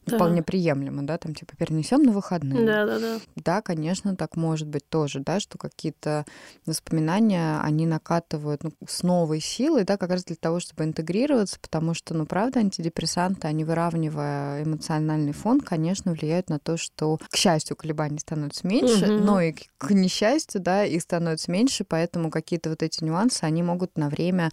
да. 0.05 0.15
вполне 0.15 0.43
приемлемо, 0.43 1.03
да, 1.03 1.17
там 1.17 1.35
типа 1.35 1.55
перенесем 1.55 2.03
на 2.03 2.11
выходные. 2.11 2.65
Да, 2.65 2.85
да, 2.85 2.99
да. 2.99 3.19
Да, 3.35 3.61
конечно, 3.61 4.15
так 4.15 4.35
может 4.35 4.67
быть 4.67 4.87
тоже, 4.89 5.19
да, 5.19 5.39
что 5.39 5.57
какие-то 5.57 6.25
воспоминания, 6.65 7.59
они 7.61 7.85
накатывают 7.85 8.63
ну, 8.63 8.71
с 8.87 9.03
новой 9.03 9.39
силой, 9.39 9.83
да, 9.83 9.97
как 9.97 10.11
раз 10.11 10.23
для 10.23 10.35
того, 10.35 10.59
чтобы 10.59 10.83
интегрироваться, 10.83 11.59
потому 11.59 11.93
что, 11.93 12.13
ну, 12.13 12.25
правда, 12.25 12.59
антидепрессанты, 12.59 13.47
они 13.47 13.63
выравнивая 13.63 14.63
эмоциональный 14.63 15.33
фон, 15.33 15.61
конечно, 15.61 16.11
влияют 16.11 16.49
на 16.49 16.59
то, 16.59 16.77
что, 16.77 17.17
к 17.29 17.35
счастью, 17.35 17.75
колебаний 17.75 18.19
становятся 18.19 18.67
меньше, 18.67 19.05
угу. 19.05 19.23
но 19.23 19.41
и 19.41 19.53
к 19.77 19.91
несчастью, 19.91 20.61
да, 20.61 20.83
их 20.83 21.01
становится 21.01 21.51
меньше, 21.51 21.83
поэтому 21.83 22.31
какие-то 22.31 22.69
вот 22.69 22.83
эти 22.83 23.03
нюансы, 23.03 23.43
они 23.43 23.63
могут 23.63 23.97
на 23.97 24.09
время 24.09 24.51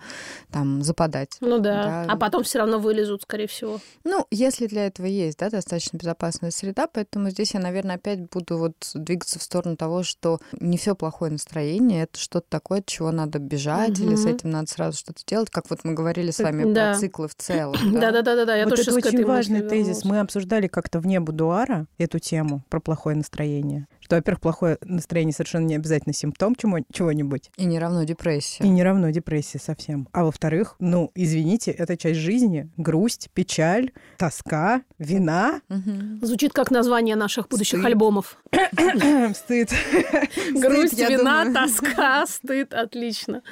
там 0.50 0.82
западать. 0.82 1.36
Ну 1.40 1.58
да, 1.58 2.04
да. 2.04 2.12
а 2.12 2.16
потом 2.16 2.42
все 2.42 2.58
равно 2.58 2.78
вылезут, 2.78 3.22
скорее 3.22 3.43
скорее 3.44 3.48
всего. 3.48 3.80
Ну, 4.04 4.26
если 4.30 4.66
для 4.66 4.86
этого 4.86 5.06
есть, 5.06 5.38
да, 5.38 5.50
достаточно 5.50 5.96
безопасная 5.96 6.50
среда, 6.50 6.86
поэтому 6.86 7.30
здесь 7.30 7.54
я, 7.54 7.60
наверное, 7.60 7.96
опять 7.96 8.20
буду 8.30 8.58
вот 8.58 8.74
двигаться 8.94 9.38
в 9.38 9.42
сторону 9.42 9.76
того, 9.76 10.02
что 10.02 10.38
не 10.60 10.76
все 10.76 10.94
плохое 10.94 11.32
настроение, 11.32 12.04
это 12.04 12.18
что-то 12.18 12.46
такое, 12.48 12.80
от 12.80 12.86
чего 12.86 13.10
надо 13.10 13.38
бежать, 13.38 13.98
или 13.98 14.14
с 14.14 14.26
этим 14.26 14.50
надо 14.50 14.70
сразу 14.70 14.98
что-то 14.98 15.22
делать, 15.26 15.50
как 15.50 15.70
вот 15.70 15.80
мы 15.84 15.94
говорили 15.94 16.30
с 16.30 16.38
вами 16.38 16.72
Да. 16.72 16.92
про 16.92 16.98
циклы 16.98 17.28
в 17.28 17.34
целом. 17.34 17.74
Да, 18.04 18.10
да, 18.10 18.22
да, 18.22 18.34
да, 18.36 18.44
да. 18.44 18.56
Я 18.56 18.64
вот 18.64 18.76
тоже 18.76 18.90
это 18.90 19.08
очень 19.08 19.24
важный 19.24 19.62
тезис. 19.62 20.04
Мы 20.04 20.20
обсуждали 20.20 20.66
как-то 20.66 21.00
вне 21.00 21.20
будуара 21.20 21.86
эту 21.96 22.18
тему 22.18 22.62
про 22.68 22.80
плохое 22.80 23.16
настроение. 23.16 23.86
Что, 24.04 24.16
во-первых, 24.16 24.40
плохое 24.42 24.78
настроение 24.82 25.32
совершенно 25.32 25.64
не 25.64 25.76
обязательно 25.76 26.12
симптом 26.12 26.54
чему- 26.54 26.84
чего-нибудь. 26.92 27.50
И 27.56 27.64
не 27.64 27.78
равно 27.78 28.02
И 28.02 28.06
депрессия. 28.06 28.62
не 28.68 28.82
равно 28.82 29.08
депрессии 29.10 29.56
совсем. 29.58 30.08
А 30.12 30.24
во-вторых, 30.24 30.76
ну, 30.78 31.10
извините, 31.14 31.70
это 31.70 31.96
часть 31.96 32.20
жизни. 32.20 32.68
Грусть, 32.76 33.30
печаль, 33.32 33.92
тоска, 34.18 34.82
вина, 34.98 35.60
Мгм. 35.68 36.20
Звучит 36.22 36.52
как 36.52 36.70
название 36.70 37.16
наших 37.16 37.48
будущих 37.48 37.78
Стыд. 37.78 37.86
альбомов. 37.86 38.36
стыд. 39.34 39.70
Грусть, 40.52 40.98
вина, 40.98 41.44
думаю. 41.44 41.54
тоска, 41.54 42.26
стыд. 42.28 42.74
Отлично. 42.74 43.42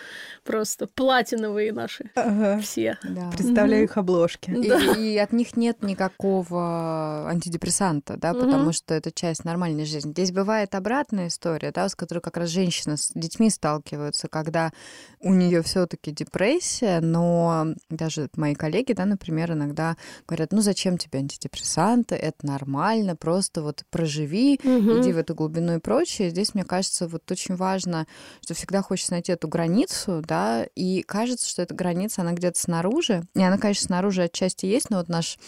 Просто 0.45 0.87
платиновые 0.87 1.73
наши. 1.73 2.11
Ага. 2.15 2.59
Все. 2.61 2.99
Да. 3.03 3.31
Представляю 3.31 3.85
их 3.85 3.97
обложки. 3.97 4.51
И, 4.51 5.13
и 5.15 5.19
от 5.19 5.33
них 5.33 5.57
нет 5.57 5.83
никакого 5.83 7.27
антидепрессанта, 7.29 8.17
да, 8.17 8.35
потому 8.35 8.73
что 8.73 8.95
это 8.95 9.11
часть 9.11 9.45
нормальной 9.45 9.85
жизни. 9.85 10.11
Здесь 10.13 10.31
бывает 10.43 10.75
обратная 10.75 11.29
история, 11.29 11.71
да, 11.71 11.89
с 11.89 11.95
которой 11.95 12.19
как 12.19 12.37
раз 12.37 12.49
женщины 12.49 12.97
с 12.97 13.13
детьми 13.15 13.49
сталкиваются, 13.49 14.27
когда 14.27 14.73
у 15.21 15.33
нее 15.33 15.63
все-таки 15.63 16.11
депрессия, 16.11 16.99
но 17.01 17.67
даже 17.91 18.29
мои 18.37 18.57
коллеги, 18.57 18.93
да, 18.93 19.05
например, 19.05 19.53
иногда 19.53 19.97
говорят, 20.27 20.53
ну 20.53 20.61
зачем 20.61 20.99
тебе 20.99 21.21
антидепрессанты, 21.21 22.17
это 22.17 22.45
нормально, 22.45 23.15
просто 23.15 23.63
вот 23.63 23.85
проживи, 23.91 24.59
Мгм. 24.65 24.99
иди 24.99 25.13
в 25.13 25.19
эту 25.19 25.37
глубину 25.37 25.77
и 25.77 25.79
прочее. 25.79 26.31
Здесь, 26.31 26.55
мне 26.55 26.65
кажется, 26.65 27.07
вот 27.07 27.31
очень 27.31 27.55
важно, 27.55 28.09
что 28.41 28.55
всегда 28.55 28.83
хочется 28.83 29.13
найти 29.13 29.31
эту 29.31 29.47
границу, 29.47 30.23
да, 30.27 30.67
и 30.75 31.03
кажется, 31.03 31.49
что 31.49 31.63
эта 31.63 31.73
граница, 31.73 32.23
она 32.23 32.33
где-то 32.33 32.59
снаружи. 32.59 33.23
И 33.37 33.43
она, 33.43 33.59
конечно, 33.59 33.87
снаружи 33.87 34.25
отчасти 34.25 34.67
есть, 34.67 34.91
но 34.91 34.97
вот 34.97 35.09
наш 35.09 35.39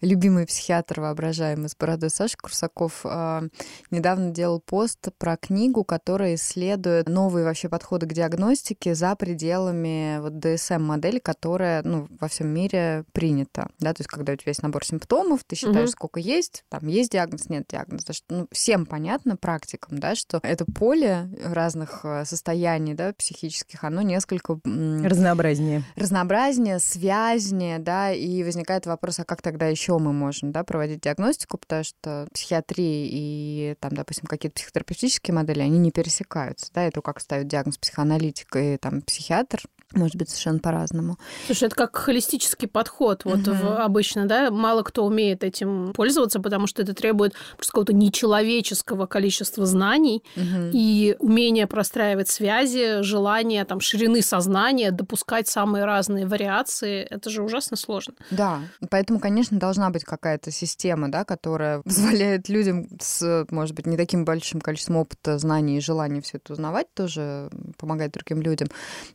любимый 0.00 0.44
психиатр 0.46 1.00
воображаемый 1.00 1.68
с 1.68 1.76
бородой 1.76 2.10
Саша 2.10 2.36
Курсаков 2.36 3.02
а, 3.04 3.44
недавно 3.92 4.30
делал 4.40 4.58
пост 4.58 5.08
про 5.18 5.36
книгу, 5.36 5.84
которая 5.84 6.36
исследует 6.36 7.10
новые 7.10 7.44
вообще 7.44 7.68
подходы 7.68 8.06
к 8.06 8.14
диагностике 8.14 8.94
за 8.94 9.14
пределами 9.14 10.18
вот 10.20 10.32
DSM-модели, 10.32 11.18
которая 11.18 11.82
ну, 11.82 12.08
во 12.18 12.28
всем 12.28 12.48
мире 12.48 13.04
принята. 13.12 13.68
Да? 13.80 13.92
То 13.92 14.00
есть, 14.00 14.08
когда 14.08 14.32
у 14.32 14.36
тебя 14.36 14.48
есть 14.50 14.62
набор 14.62 14.82
симптомов, 14.82 15.44
ты 15.44 15.56
считаешь, 15.56 15.88
Мгм. 15.90 15.98
сколько 15.98 16.20
есть, 16.20 16.64
там 16.70 16.86
есть 16.86 17.12
диагноз, 17.12 17.50
нет 17.50 17.66
диагноза. 17.68 18.14
Что, 18.14 18.24
ну, 18.34 18.46
всем 18.50 18.86
понятно, 18.86 19.36
практикам, 19.36 19.98
да, 19.98 20.14
что 20.14 20.40
это 20.42 20.64
поле 20.64 21.28
разных 21.44 22.00
э, 22.04 22.24
состояний 22.24 22.94
да, 22.94 23.12
психических, 23.12 23.84
оно 23.84 24.00
несколько 24.00 24.58
Разнообразнее. 24.64 25.84
разнообразнее, 25.96 26.78
связнее, 26.78 27.78
да, 27.78 28.10
и 28.12 28.42
возникает 28.42 28.86
вопрос, 28.86 29.18
а 29.18 29.24
как 29.24 29.42
тогда 29.42 29.66
еще 29.66 29.98
мы 29.98 30.14
можем, 30.14 30.50
да, 30.50 30.64
проводить 30.64 31.02
диагностику, 31.02 31.58
потому 31.58 31.84
что 31.84 32.26
психиатрия 32.32 33.06
и, 33.10 33.74
там, 33.80 33.92
допустим, 33.92 34.24
какие-то 34.30 34.54
психотерапевтические 34.56 35.34
модели, 35.34 35.60
они 35.60 35.78
не 35.78 35.90
пересекаются, 35.90 36.70
да, 36.74 36.84
это 36.84 37.00
как 37.02 37.20
ставить 37.20 37.48
диагноз 37.48 37.76
психоаналитик 37.78 38.54
и, 38.56 38.76
там, 38.78 39.02
психиатр, 39.02 39.60
может 39.92 40.14
быть, 40.14 40.28
совершенно 40.28 40.60
по-разному. 40.60 41.16
Слушай, 41.46 41.64
это 41.64 41.74
как 41.74 41.96
холистический 41.96 42.68
подход. 42.68 43.24
Вот 43.24 43.40
Мгм. 43.40 43.56
в- 43.58 43.82
обычно, 43.84 44.26
да, 44.26 44.50
мало 44.52 44.84
кто 44.84 45.04
умеет 45.04 45.42
этим 45.42 45.92
пользоваться, 45.94 46.38
потому 46.38 46.68
что 46.68 46.80
это 46.82 46.94
требует 46.94 47.34
просто 47.56 47.72
какого-то 47.72 47.92
нечеловеческого 47.92 49.06
количества 49.06 49.66
знаний 49.66 50.22
Мгм. 50.36 50.70
и 50.72 51.16
умения 51.18 51.66
простраивать 51.66 52.28
связи, 52.28 53.02
желание 53.02 53.64
там 53.64 53.80
ширины 53.80 54.22
сознания, 54.22 54.92
допускать 54.92 55.48
самые 55.48 55.84
разные 55.84 56.24
вариации. 56.26 57.02
Это 57.02 57.28
же 57.28 57.42
ужасно 57.42 57.76
сложно. 57.76 58.14
Да, 58.30 58.60
поэтому, 58.90 59.18
конечно, 59.18 59.58
должна 59.58 59.90
быть 59.90 60.04
какая-то 60.04 60.52
система, 60.52 61.10
да, 61.10 61.24
которая 61.24 61.82
позволяет 61.84 62.48
людям 62.48 62.86
с, 63.00 63.44
может 63.50 63.74
быть, 63.74 63.86
не 63.86 63.96
таким 63.96 64.19
большим 64.24 64.60
количеством 64.60 64.96
опыта, 64.96 65.38
знаний 65.38 65.78
и 65.78 65.80
желания 65.80 66.20
все 66.20 66.38
это 66.38 66.52
узнавать, 66.52 66.92
тоже 66.94 67.50
помогать 67.78 68.12
другим 68.12 68.42
людям. 68.42 68.68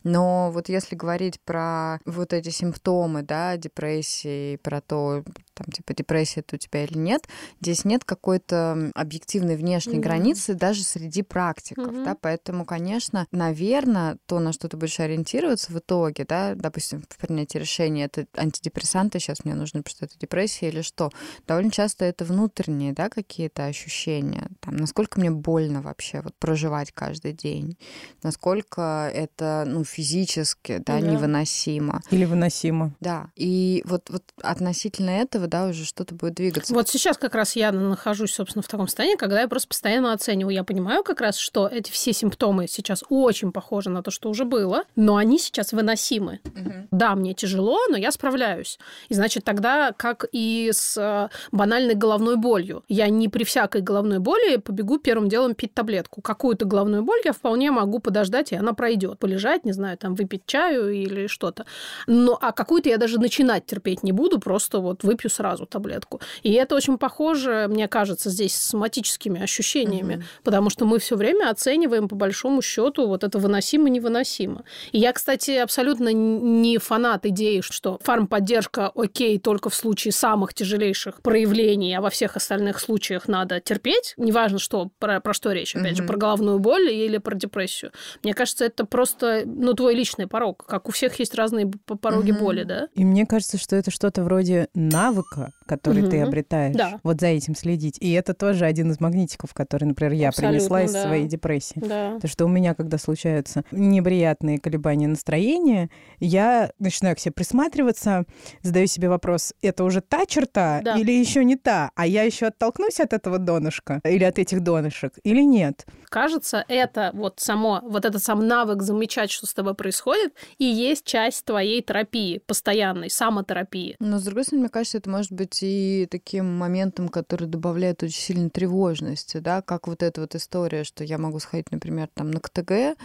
Но 0.04 0.50
вот 0.52 0.68
если 0.68 0.94
говорить 0.94 1.40
про 1.40 1.98
вот 2.04 2.32
эти 2.32 2.50
симптомы, 2.50 3.22
да, 3.22 3.56
депрессии, 3.56 4.56
про 4.56 4.80
то, 4.80 5.24
там, 5.54 5.66
типа, 5.72 5.94
депрессия 5.94 6.40
это 6.40 6.56
у 6.56 6.58
тебя 6.58 6.84
или 6.84 6.98
нет, 6.98 7.26
здесь 7.60 7.84
нет 7.84 8.04
какой-то 8.04 8.90
объективной 8.94 9.56
внешней 9.56 9.94
Мгм. 9.94 10.02
границы 10.02 10.54
даже 10.54 10.82
среди 10.82 11.22
практиков, 11.22 11.86
Мгм. 11.92 12.04
да, 12.04 12.16
поэтому, 12.20 12.64
конечно, 12.64 13.26
наверное, 13.32 14.18
то, 14.26 14.38
на 14.40 14.52
что 14.52 14.68
ты 14.68 14.76
будешь 14.76 15.00
ориентироваться 15.00 15.72
в 15.72 15.78
итоге, 15.78 16.24
да, 16.24 16.54
допустим, 16.54 17.04
в 17.08 17.16
принятии 17.16 17.58
решения, 17.58 18.04
это 18.04 18.26
антидепрессанты, 18.36 19.18
сейчас 19.18 19.44
мне 19.44 19.54
нужно, 19.54 19.82
потому 19.82 19.96
что 19.96 20.04
это 20.06 20.18
депрессия 20.18 20.68
или 20.68 20.82
что, 20.82 21.10
довольно 21.46 21.70
часто 21.70 22.04
это 22.04 22.24
внутренние, 22.24 22.92
да, 22.92 23.08
какие-то 23.08 23.66
ощущения, 23.66 24.48
там, 24.60 24.76
насколько 24.76 24.95
мне 25.16 25.30
больно 25.30 25.82
вообще 25.82 26.20
вот 26.22 26.34
проживать 26.38 26.90
каждый 26.92 27.32
день, 27.32 27.76
насколько 28.22 29.10
это, 29.12 29.64
ну, 29.66 29.84
физически, 29.84 30.78
да, 30.78 31.00
Да. 31.00 31.00
невыносимо, 31.00 32.00
Или 32.10 32.24
выносимо. 32.24 32.94
да, 33.00 33.28
и 33.36 33.82
вот, 33.86 34.08
вот 34.10 34.22
относительно 34.42 35.10
этого, 35.10 35.46
да, 35.46 35.66
уже 35.66 35.84
что-то 35.84 36.14
будет 36.14 36.34
двигаться. 36.34 36.72
Вот 36.74 36.88
сейчас 36.88 37.16
как 37.18 37.34
раз 37.34 37.56
я 37.56 37.72
нахожусь, 37.72 38.32
собственно, 38.32 38.62
в 38.62 38.68
таком 38.68 38.86
состоянии, 38.88 39.16
когда 39.16 39.40
я 39.40 39.48
просто 39.48 39.68
постоянно 39.68 40.12
оцениваю. 40.12 40.54
Я 40.54 40.64
понимаю 40.64 41.02
как 41.04 41.20
раз, 41.20 41.36
что 41.36 41.66
эти 41.68 41.90
все 41.90 42.12
симптомы 42.12 42.66
сейчас 42.68 43.04
очень 43.08 43.52
похожи 43.52 43.90
на 43.90 44.02
то, 44.02 44.10
что 44.10 44.28
уже 44.30 44.44
было, 44.44 44.84
но 44.96 45.16
они 45.16 45.38
сейчас 45.38 45.72
выносимы. 45.72 46.40
Мгм. 46.44 46.88
Да, 46.90 47.14
мне 47.14 47.34
тяжело, 47.34 47.78
но 47.90 47.96
я 47.96 48.10
справляюсь. 48.12 48.78
И 49.08 49.14
значит, 49.14 49.44
тогда, 49.44 49.92
как 49.92 50.24
и 50.32 50.70
с 50.72 50.96
э, 50.96 51.28
банальной 51.52 51.94
головной 51.94 52.36
болью, 52.36 52.84
я 52.88 53.08
не 53.08 53.28
при 53.28 53.44
всякой 53.44 53.80
головной 53.82 54.18
боли 54.18 54.56
побегу 54.56 54.85
первым 54.98 55.28
делом 55.28 55.54
пить 55.54 55.74
таблетку. 55.74 56.22
Какую-то 56.22 56.64
головную 56.64 57.02
боль 57.02 57.20
я 57.24 57.32
вполне 57.32 57.70
могу 57.70 57.98
подождать, 57.98 58.52
и 58.52 58.56
она 58.56 58.72
пройдет. 58.72 59.18
Полежать, 59.18 59.64
не 59.64 59.72
знаю, 59.72 59.98
там 59.98 60.14
выпить 60.14 60.42
чаю 60.46 60.90
или 60.90 61.26
что-то. 61.26 61.66
Но 62.06 62.38
а 62.40 62.52
какую-то 62.52 62.88
я 62.88 62.96
даже 62.96 63.18
начинать 63.18 63.66
терпеть 63.66 64.02
не 64.02 64.12
буду, 64.12 64.38
просто 64.38 64.78
вот 64.78 65.02
выпью 65.02 65.30
сразу 65.30 65.66
таблетку. 65.66 66.20
И 66.42 66.52
это 66.52 66.74
очень 66.74 66.98
похоже, 66.98 67.66
мне 67.68 67.88
кажется, 67.88 68.30
здесь 68.30 68.54
с 68.54 68.62
соматическими 68.70 69.42
ощущениями, 69.42 70.14
Мгм. 70.16 70.24
потому 70.44 70.70
что 70.70 70.84
мы 70.84 70.98
все 70.98 71.16
время 71.16 71.50
оцениваем 71.50 72.08
по 72.08 72.14
большому 72.16 72.62
счету 72.62 73.06
вот 73.06 73.24
это 73.24 73.38
выносимо-невыносимо. 73.38 74.62
И 74.92 74.98
я, 74.98 75.12
кстати, 75.12 75.52
абсолютно 75.52 76.12
не 76.12 76.78
фанат 76.78 77.26
идеи, 77.26 77.60
что 77.60 77.98
фармподдержка 78.02 78.90
окей 78.94 79.38
только 79.38 79.70
в 79.70 79.74
случае 79.74 80.12
самых 80.12 80.54
тяжелейших 80.54 81.22
проявлений, 81.22 81.94
а 81.94 82.00
во 82.00 82.10
всех 82.10 82.36
остальных 82.36 82.80
случаях 82.80 83.28
надо 83.28 83.60
терпеть. 83.60 84.14
Неважно, 84.16 84.58
что, 84.58 84.75
про, 84.98 85.20
про 85.20 85.32
что 85.34 85.52
речь, 85.52 85.74
опять 85.74 85.96
же, 85.96 86.02
Мгм. 86.02 86.08
про 86.08 86.16
головную 86.18 86.58
боль 86.58 86.90
или 86.90 87.18
про 87.18 87.34
депрессию. 87.34 87.90
Мне 88.22 88.34
кажется, 88.34 88.64
это 88.66 88.84
просто, 88.84 89.42
ну, 89.46 89.72
твой 89.74 89.94
личный 89.94 90.26
порог. 90.26 90.64
Как 90.66 90.88
у 90.88 90.92
всех 90.92 91.18
есть 91.18 91.34
разные 91.34 91.70
пороги 92.00 92.32
Мгм. 92.32 92.40
боли, 92.40 92.62
да? 92.64 92.88
И 92.94 93.04
мне 93.04 93.26
кажется, 93.26 93.58
что 93.58 93.76
это 93.76 93.90
что-то 93.90 94.22
вроде 94.22 94.68
навыка, 94.74 95.52
который 95.66 96.02
ты 96.02 96.18
Мгм. 96.18 96.28
обретаешь. 96.28 96.76
Да. 96.76 97.00
Вот 97.02 97.20
за 97.20 97.28
этим 97.28 97.54
следить. 97.56 97.96
И 98.00 98.12
это 98.12 98.34
тоже 98.34 98.64
один 98.66 98.90
из 98.90 99.00
магнитиков, 99.00 99.52
который, 99.54 99.84
например, 99.84 100.12
я 100.12 100.28
Абсолютно, 100.28 100.58
принесла 100.58 100.82
из 100.82 100.92
да. 100.92 101.02
своей 101.02 101.26
депрессии. 101.26 101.80
Да. 101.84 102.18
То, 102.20 102.28
что 102.28 102.44
у 102.44 102.48
меня, 102.48 102.74
когда 102.74 102.98
случаются 102.98 103.64
неприятные 103.72 104.58
колебания 104.58 105.08
настроения, 105.08 105.90
я 106.20 106.70
начинаю 106.78 107.16
к 107.16 107.18
себе 107.18 107.32
присматриваться, 107.32 108.24
задаю 108.62 108.86
себе 108.86 109.08
вопрос, 109.08 109.54
это 109.62 109.84
уже 109.84 110.00
та 110.00 110.26
черта 110.26 110.80
Да. 110.84 110.96
или 110.96 111.12
еще 111.12 111.44
не 111.44 111.56
та? 111.56 111.90
А 111.94 112.06
я 112.06 112.22
еще 112.22 112.46
оттолкнусь 112.46 113.00
от 113.00 113.12
этого 113.12 113.38
донышка 113.38 114.00
или 114.04 114.24
от 114.24 114.38
этих 114.38 114.60
донышек 114.66 115.14
или 115.22 115.42
нет? 115.42 115.86
Кажется, 116.20 116.64
это 116.68 117.10
вот 117.12 117.40
само, 117.40 117.82
вот 117.82 118.06
этот 118.06 118.22
сам 118.22 118.48
навык 118.48 118.80
замечать, 118.80 119.30
что 119.30 119.44
с 119.46 119.52
тобой 119.52 119.74
происходит, 119.74 120.32
и 120.56 120.64
есть 120.64 121.04
часть 121.04 121.44
твоей 121.44 121.82
терапии, 121.82 122.38
постоянной, 122.46 123.10
самотерапии. 123.10 123.96
Но, 124.00 124.18
с 124.18 124.22
другой 124.22 124.44
стороны, 124.44 124.62
мне 124.62 124.70
кажется, 124.70 124.96
это 124.96 125.10
может 125.10 125.30
быть 125.32 125.58
и 125.60 126.08
таким 126.10 126.56
моментом, 126.56 127.10
который 127.10 127.46
добавляет 127.46 128.02
очень 128.02 128.18
сильно 128.18 128.48
тревожности, 128.48 129.40
да, 129.40 129.60
как 129.60 129.88
вот 129.88 130.02
эта 130.02 130.22
вот 130.22 130.34
история, 130.34 130.84
что 130.84 131.04
я 131.04 131.18
могу 131.18 131.38
сходить, 131.38 131.70
например, 131.70 132.08
там 132.14 132.30
на 132.30 132.40
КТГ 132.40 132.96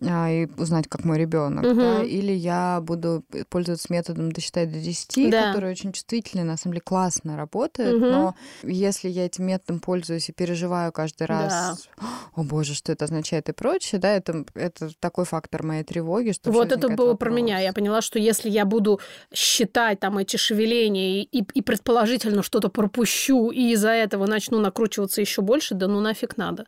а, 0.00 0.30
и 0.30 0.46
узнать, 0.56 0.88
как 0.88 1.04
мой 1.04 1.18
ребенок, 1.18 1.64
Мгм. 1.66 1.80
да, 1.80 2.02
или 2.02 2.32
я 2.32 2.80
буду 2.80 3.24
пользоваться 3.50 3.92
методом 3.92 4.32
досчитать 4.32 4.72
до 4.72 4.80
10, 4.80 5.30
Да. 5.30 5.48
который 5.48 5.70
очень 5.70 5.92
чувствительный, 5.92 6.44
на 6.44 6.56
самом 6.56 6.72
деле 6.72 6.82
классно 6.82 7.36
работает, 7.36 8.00
Мгм. 8.00 8.10
но 8.10 8.34
если 8.62 9.10
я 9.10 9.26
этим 9.26 9.44
методом 9.44 9.80
пользуюсь 9.80 10.30
и 10.30 10.32
переживаю 10.32 10.92
каждый 10.92 11.26
раз, 11.26 11.90
о 12.34 12.42
боже, 12.54 12.74
что 12.74 12.92
это 12.92 13.06
означает 13.06 13.48
и 13.48 13.52
прочее, 13.52 14.00
да, 14.00 14.14
это, 14.14 14.44
это 14.54 14.90
такой 15.00 15.24
фактор 15.24 15.64
моей 15.64 15.82
тревоги, 15.82 16.30
что 16.30 16.52
Вот 16.52 16.70
это 16.70 16.88
было 16.88 17.08
вопрос. 17.08 17.18
про 17.18 17.30
меня. 17.30 17.58
Я 17.58 17.72
поняла, 17.72 18.00
что 18.00 18.20
если 18.20 18.48
я 18.48 18.64
буду 18.64 19.00
считать 19.34 19.98
там 19.98 20.18
эти 20.18 20.36
шевеления 20.36 21.22
и, 21.22 21.42
и 21.42 21.62
предположительно 21.62 22.44
что-то 22.44 22.68
пропущу, 22.68 23.50
и 23.50 23.72
из-за 23.72 23.90
этого 23.90 24.26
начну 24.26 24.60
накручиваться 24.60 25.20
еще 25.20 25.42
больше, 25.42 25.74
да 25.74 25.88
ну 25.88 25.98
нафиг 26.00 26.36
надо. 26.36 26.66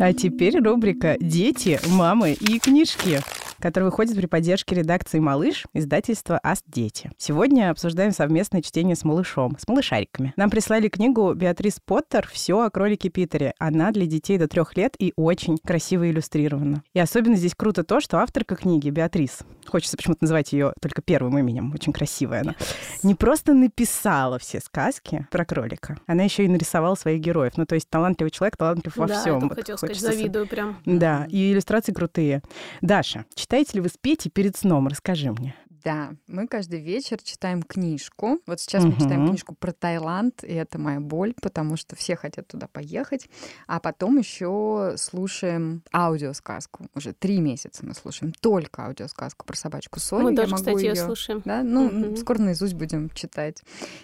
А 0.00 0.14
теперь 0.14 0.56
рубрика 0.58 1.16
«Дети, 1.20 1.78
мамы 1.86 2.32
и 2.32 2.58
книжки» 2.58 3.20
который 3.60 3.84
выходит 3.84 4.16
при 4.16 4.26
поддержке 4.26 4.74
редакции 4.74 5.18
«Малыш» 5.18 5.66
издательства 5.74 6.38
«Аст 6.42 6.64
Дети». 6.66 7.10
Сегодня 7.18 7.70
обсуждаем 7.70 8.12
совместное 8.12 8.62
чтение 8.62 8.96
с 8.96 9.04
малышом, 9.04 9.56
с 9.58 9.68
малышариками. 9.68 10.32
Нам 10.36 10.50
прислали 10.50 10.88
книгу 10.88 11.32
Беатрис 11.34 11.80
Поттер 11.84 12.28
«Все 12.30 12.60
о 12.60 12.70
кролике 12.70 13.08
Питере». 13.08 13.54
Она 13.58 13.90
для 13.90 14.06
детей 14.06 14.38
до 14.38 14.48
трех 14.48 14.76
лет 14.76 14.94
и 14.98 15.12
очень 15.16 15.58
красиво 15.58 16.08
иллюстрирована. 16.08 16.82
И 16.94 17.00
особенно 17.00 17.36
здесь 17.36 17.54
круто 17.54 17.84
то, 17.84 18.00
что 18.00 18.18
авторка 18.18 18.56
книги, 18.56 18.90
Беатрис, 18.90 19.40
хочется 19.70 19.96
почему-то 19.96 20.24
называть 20.24 20.52
ее 20.52 20.72
только 20.80 21.02
первым 21.02 21.38
именем, 21.38 21.72
очень 21.72 21.92
красивая 21.92 22.40
она, 22.40 22.54
не 23.02 23.14
просто 23.14 23.54
написала 23.54 24.38
все 24.38 24.60
сказки 24.60 25.26
про 25.30 25.44
кролика, 25.44 25.98
она 26.06 26.24
еще 26.24 26.44
и 26.44 26.48
нарисовала 26.48 26.94
своих 26.94 27.20
героев. 27.20 27.54
Ну, 27.56 27.66
то 27.66 27.74
есть 27.74 27.88
талантливый 27.88 28.30
человек, 28.30 28.56
талантлив 28.56 28.96
во 28.96 29.06
да, 29.06 29.20
всем. 29.20 29.40
Да, 29.40 29.46
вот 29.46 29.54
хотела 29.54 29.76
сказать, 29.76 29.98
завидую 30.00 30.46
прям. 30.46 30.78
Да, 30.84 31.26
и 31.30 31.52
иллюстрации 31.52 31.92
крутые. 31.92 32.42
Даша, 32.80 33.24
Читаете 33.34 33.74
ли 33.74 33.80
вы 33.80 33.88
спети 33.88 34.28
перед 34.30 34.56
сном? 34.56 34.88
Расскажи 34.88 35.30
мне. 35.30 35.54
Да, 35.84 36.12
мы 36.26 36.46
каждый 36.46 36.80
вечер 36.80 37.22
читаем 37.22 37.62
книжку. 37.62 38.40
Вот 38.46 38.60
сейчас 38.60 38.84
угу. 38.84 38.92
мы 38.92 39.00
читаем 39.00 39.28
книжку 39.28 39.54
про 39.54 39.72
Таиланд, 39.72 40.44
и 40.44 40.54
это 40.54 40.78
моя 40.78 41.00
боль, 41.00 41.34
потому 41.40 41.76
что 41.76 41.96
все 41.96 42.16
хотят 42.16 42.48
туда 42.48 42.66
поехать. 42.66 43.28
А 43.66 43.80
потом 43.80 44.18
еще 44.18 44.94
слушаем 44.96 45.82
аудиосказку. 45.92 46.86
Уже 46.94 47.12
три 47.12 47.40
месяца 47.40 47.84
мы 47.84 47.94
слушаем 47.94 48.32
только 48.40 48.86
аудиосказку 48.86 49.46
про 49.46 49.56
собачку 49.56 50.00
Соню. 50.00 50.30
Мы 50.30 50.36
тоже, 50.36 50.54
кстати, 50.54 50.84
ее 50.84 50.96
слушаем. 50.96 51.42
Да? 51.44 51.62
Ну, 51.62 51.86
угу. 51.86 52.16
скоро 52.16 52.38
наизусть 52.38 52.74
будем 52.74 53.10
читать. 53.10 53.62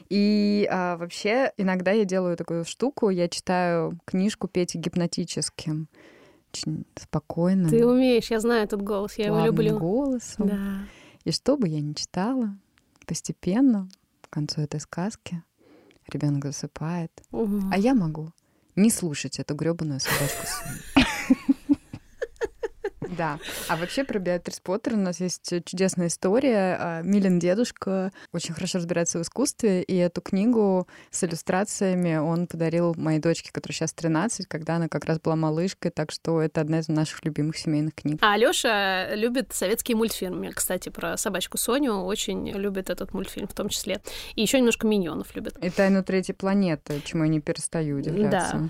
И 0.09 0.69
а, 0.71 0.97
вообще 0.97 1.53
иногда 1.57 1.93
я 1.93 2.05
делаю 2.05 2.37
такую 2.37 2.65
штуку, 2.65 3.11
я 3.11 3.29
читаю 3.29 3.99
книжку 4.05 4.49
Пети 4.49 4.79
гипнотическим 4.79 5.89
очень 6.55 6.85
спокойно. 6.97 7.69
Ты 7.69 7.85
умеешь, 7.85 8.31
я 8.31 8.41
знаю 8.41 8.65
этот 8.65 8.83
голос, 8.83 9.15
я 9.19 9.27
его 9.27 9.45
люблю. 9.45 9.79
голосом. 9.79 10.49
Да. 10.49 10.79
И 11.25 11.31
что 11.31 11.57
бы 11.57 11.69
я 11.69 11.81
ни 11.81 11.95
читала, 11.95 12.57
постепенно, 13.07 13.89
к 14.21 14.31
концу 14.31 14.61
этой 14.61 14.81
сказки, 14.81 15.43
ребенок 16.07 16.45
засыпает. 16.45 17.11
Угу. 17.33 17.71
А 17.73 17.79
я 17.79 17.95
могу 17.95 18.33
не 18.77 18.91
слушать 18.91 19.39
эту 19.39 19.55
гребаную 19.55 20.01
собачку 20.01 21.04
Да. 23.17 23.39
А 23.69 23.77
вообще 23.77 24.05
про 24.05 24.19
Беатрис 24.19 24.61
Поттер 24.61 24.95
у 24.95 24.99
нас 24.99 25.21
есть 25.21 25.53
чудесная 25.65 26.09
история. 26.09 26.77
А, 26.81 27.03
Милин 27.03 27.39
дедушка 27.39 28.13
очень 28.33 28.55
хорошо 28.55 28.79
разбирается 28.79 29.19
в 29.19 29.23
искусстве, 29.23 29.83
и 29.83 29.97
эту 29.97 30.21
книгу 30.21 30.87
с 31.11 31.25
иллюстрациями 31.25 32.17
он 32.17 32.47
подарил 32.47 32.95
моей 32.97 33.21
дочке, 33.21 33.51
которая 33.53 33.75
сейчас 33.75 33.93
13, 33.93 34.47
когда 34.47 34.77
она 34.77 34.89
как 34.89 35.05
раз 35.05 35.21
была 35.21 35.37
малышкой, 35.37 35.91
так 35.91 36.11
что 36.11 36.41
это 36.41 36.61
одна 36.61 36.81
из 36.81 36.89
наших 36.89 37.25
любимых 37.25 37.57
семейных 37.57 37.95
книг. 37.95 38.19
А 38.21 38.35
Алёша 38.35 39.15
любит 39.15 39.53
советские 39.53 39.97
мультфильмы. 39.97 40.53
Кстати, 40.53 40.89
про 40.89 41.17
собачку 41.17 41.59
Соню 41.59 41.95
очень 42.05 42.51
любит 42.51 42.91
этот 42.91 43.13
мультфильм 43.15 43.49
в 43.49 43.55
том 43.55 43.69
числе. 43.69 44.01
И 44.35 44.43
еще 44.43 44.59
немножко 44.59 44.87
миньонов 44.87 45.35
любит. 45.35 45.57
И 45.63 45.71
тайну 45.71 46.03
третьей 46.03 46.35
планеты, 46.35 47.01
чему 47.05 47.25
я 47.25 47.29
не 47.29 47.41
перестаю 47.41 47.99
удивляться. 47.99 48.57
Да. 48.59 48.69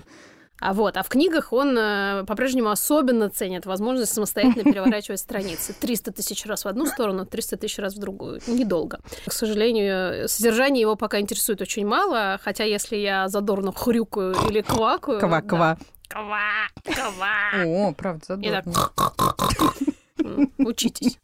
А 0.59 0.73
вот, 0.73 0.95
а 0.97 1.03
в 1.03 1.09
книгах 1.09 1.51
он 1.51 1.77
э, 1.77 2.23
по-прежнему 2.25 2.69
особенно 2.69 3.29
ценит 3.29 3.65
возможность 3.65 4.13
самостоятельно 4.13 4.63
переворачивать 4.71 5.19
страницы. 5.19 5.73
300 5.73 6.13
тысяч 6.13 6.45
раз 6.45 6.63
в 6.65 6.67
одну 6.67 6.85
сторону, 6.85 7.25
300 7.25 7.57
тысяч 7.57 7.77
раз 7.77 7.95
в 7.95 7.99
другую. 7.99 8.41
Недолго. 8.47 8.99
К 9.25 9.33
сожалению, 9.33 10.29
содержание 10.29 10.81
его 10.81 10.95
пока 10.95 11.19
интересует 11.19 11.61
очень 11.61 11.85
мало, 11.85 12.39
хотя 12.41 12.63
если 12.63 12.95
я 12.95 13.27
задорно 13.27 13.73
хрюкаю 13.73 14.35
или 14.49 14.61
квакаю... 14.61 15.19
Ква-ква. 15.19 15.77
Да, 16.09 16.15
ква, 16.15 16.93
ква. 16.93 17.63
О, 17.65 17.93
правда, 17.93 18.25
задорно. 18.25 18.63
Учитесь. 20.57 21.19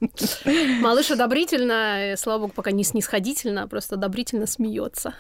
Малыш 0.82 1.12
одобрительно, 1.12 2.16
слава 2.18 2.42
богу, 2.42 2.54
пока 2.54 2.72
не 2.72 2.84
снисходительно, 2.84 3.64
а 3.64 3.68
просто 3.68 3.96
одобрительно 3.96 4.46
смеется. 4.46 5.14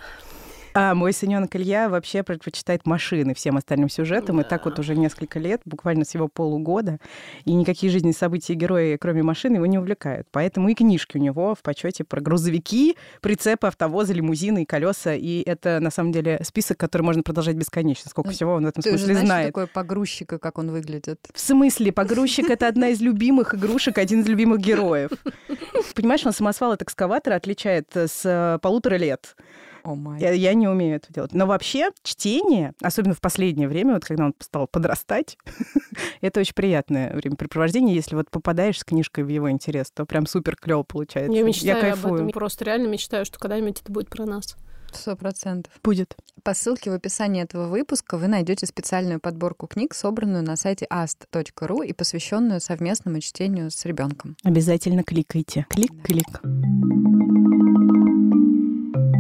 А 0.73 0.95
мой 0.95 1.11
сыненок 1.13 1.55
Илья 1.55 1.89
вообще 1.89 2.23
предпочитает 2.23 2.85
машины 2.85 3.33
всем 3.33 3.57
остальным 3.57 3.89
сюжетам. 3.89 4.37
Да. 4.37 4.43
И 4.43 4.47
так 4.47 4.65
вот 4.65 4.79
уже 4.79 4.95
несколько 4.95 5.39
лет, 5.39 5.61
буквально 5.65 6.05
с 6.05 6.13
его 6.13 6.27
полугода. 6.27 6.97
И 7.45 7.53
никакие 7.53 7.91
жизненные 7.91 8.13
события 8.13 8.53
и 8.53 8.55
герои, 8.55 8.97
кроме 8.97 9.23
машин, 9.23 9.53
его 9.55 9.65
не 9.65 9.77
увлекают. 9.77 10.27
Поэтому 10.31 10.69
и 10.69 10.73
книжки 10.73 11.17
у 11.17 11.19
него 11.19 11.55
в 11.55 11.61
почете 11.61 12.03
про 12.03 12.21
грузовики, 12.21 12.95
прицепы, 13.21 13.67
автовозы, 13.67 14.13
лимузины 14.13 14.63
и 14.63 14.65
колеса. 14.65 15.13
И 15.13 15.41
это, 15.41 15.79
на 15.79 15.91
самом 15.91 16.12
деле, 16.12 16.39
список, 16.43 16.77
который 16.77 17.01
можно 17.03 17.23
продолжать 17.23 17.55
бесконечно. 17.55 18.10
Сколько 18.10 18.31
всего 18.31 18.53
он 18.53 18.65
в 18.65 18.67
этом 18.69 18.81
смысле 18.81 19.13
знаешь, 19.13 19.25
знает. 19.25 19.47
Такое 19.47 19.67
погрузчик 19.67 20.34
и 20.34 20.38
как 20.38 20.57
он 20.57 20.71
выглядит? 20.71 21.19
В 21.34 21.39
смысле? 21.39 21.91
Погрузчик— 21.91 22.49
это 22.49 22.67
одна 22.67 22.89
из 22.89 23.01
любимых 23.01 23.55
игрушек, 23.55 23.97
один 23.97 24.21
из 24.21 24.27
любимых 24.27 24.62
героев. 24.62 25.12
Понимаешь, 25.95 26.25
он 26.25 26.31
самосвал 26.31 26.71
от 26.71 26.81
экскаватора 26.81 27.36
отличает 27.36 27.95
с 27.95 28.21
э, 28.23 28.60
полутора 28.62 28.95
лет. 28.95 29.36
Oh 29.84 30.20
я, 30.20 30.32
я 30.32 30.54
не 30.54 30.67
умею 30.67 30.98
это 30.98 31.12
делать. 31.12 31.34
Но 31.34 31.46
вообще 31.46 31.91
чтение, 32.04 32.74
особенно 32.82 33.13
в 33.13 33.22
последнее 33.22 33.67
время, 33.67 33.96
вот 33.96 34.06
когда 34.06 34.26
он 34.26 34.34
стал 34.39 34.67
подрастать, 34.67 35.38
это 36.22 36.39
очень 36.39 36.54
приятное 36.54 37.13
времяпрепровождение. 37.15 37.96
Если 37.96 38.15
вот 38.15 38.30
попадаешь 38.30 38.80
с 38.80 38.84
книжкой 38.84 39.24
в 39.24 39.28
его 39.28 39.50
интерес, 39.50 39.91
то 39.91 40.06
прям 40.06 40.26
супер 40.26 40.56
клево 40.56 40.84
получается. 40.84 41.32
Я 41.32 41.44
мечтаю 41.44 41.76
я 41.76 41.82
кайфую. 41.82 42.13
об 42.13 42.20
этом. 42.22 42.32
Просто 42.32 42.65
реально 42.65 42.88
мечтаю, 42.88 43.26
что 43.26 43.39
когда-нибудь 43.39 43.82
это 43.82 43.91
будет 43.91 44.10
про 44.10 44.26
нас. 44.26 44.56
Сто 44.94 45.15
процентов. 45.15 45.72
Будет. 45.84 46.17
По 46.44 46.54
ссылке 46.54 46.91
в 46.91 46.94
описании 46.94 47.41
этого 47.41 47.67
выпуска 47.67 48.17
вы 48.17 48.28
найдете 48.28 48.65
специальную 48.65 49.20
подборку 49.20 49.67
книг, 49.67 49.94
собранную 49.94 50.44
на 50.44 50.56
сайте 50.56 50.86
ast.ru 50.91 51.86
и 51.86 51.94
посвященную 51.94 52.60
совместному 52.60 53.20
чтению 53.20 53.72
с 53.72 53.86
ребенком. 53.86 54.36
Обязательно 54.44 55.04
кликайте. 55.04 55.65
Клик-клик. 55.70 56.41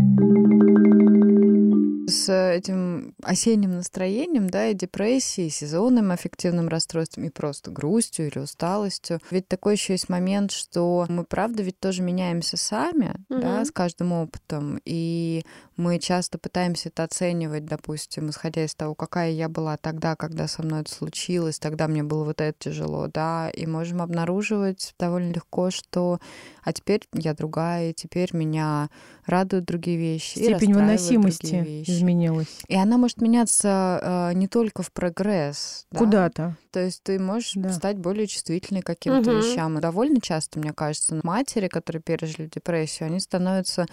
thank 0.01 0.19
you 0.19 1.10
с 2.11 2.31
этим 2.31 3.15
осенним 3.23 3.71
настроением, 3.71 4.49
да, 4.49 4.67
и 4.67 4.73
депрессией, 4.73 5.47
и 5.47 5.51
сезонным 5.51 6.11
аффективным 6.11 6.67
расстройством, 6.67 7.25
и 7.25 7.29
просто 7.29 7.71
грустью 7.71 8.27
или 8.27 8.39
усталостью. 8.39 9.19
Ведь 9.31 9.47
такой 9.47 9.73
еще 9.73 9.93
есть 9.93 10.09
момент, 10.09 10.51
что 10.51 11.05
мы, 11.09 11.23
правда, 11.23 11.63
ведь 11.63 11.79
тоже 11.79 12.01
меняемся 12.03 12.57
сами, 12.57 13.15
угу. 13.29 13.41
да, 13.41 13.65
с 13.65 13.71
каждым 13.71 14.11
опытом, 14.11 14.79
и 14.85 15.43
мы 15.77 15.97
часто 15.99 16.37
пытаемся 16.37 16.89
это 16.89 17.03
оценивать, 17.03 17.65
допустим, 17.65 18.29
исходя 18.29 18.65
из 18.65 18.75
того, 18.75 18.93
какая 18.93 19.31
я 19.31 19.49
была 19.49 19.77
тогда, 19.77 20.15
когда 20.15 20.47
со 20.47 20.61
мной 20.61 20.81
это 20.81 20.91
случилось, 20.91 21.59
тогда 21.59 21.87
мне 21.87 22.03
было 22.03 22.23
вот 22.23 22.41
это 22.41 22.55
тяжело, 22.59 23.07
да, 23.07 23.49
и 23.49 23.65
можем 23.65 24.01
обнаруживать 24.01 24.93
довольно 24.99 25.31
легко, 25.31 25.71
что 25.71 26.19
а 26.63 26.73
теперь 26.73 27.07
я 27.13 27.33
другая, 27.33 27.89
и 27.89 27.93
теперь 27.93 28.29
меня 28.33 28.89
радуют 29.25 29.65
другие 29.65 29.97
вещи. 29.97 30.37
Степень 30.37 30.73
выносимости 30.73 31.83
изменилась. 32.01 32.47
И 32.67 32.75
она 32.75 32.97
может 32.97 33.21
меняться 33.21 34.29
э, 34.31 34.33
не 34.33 34.47
только 34.47 34.83
в 34.83 34.91
прогресс. 34.91 35.85
Куда-то. 35.95 36.57
То 36.71 36.79
есть 36.79 37.03
ты 37.03 37.19
можешь 37.19 37.51
да. 37.55 37.71
стать 37.71 37.97
более 37.97 38.27
чувствительной 38.27 38.81
к 38.81 38.85
каким-то 38.85 39.31
угу. 39.31 39.39
вещам. 39.39 39.77
И 39.77 39.81
довольно 39.81 40.21
часто, 40.21 40.59
мне 40.59 40.71
кажется, 40.73 41.19
матери, 41.23 41.67
которые 41.67 42.01
пережили 42.01 42.47
депрессию, 42.47 43.07
они 43.07 43.19
становятся 43.19 43.87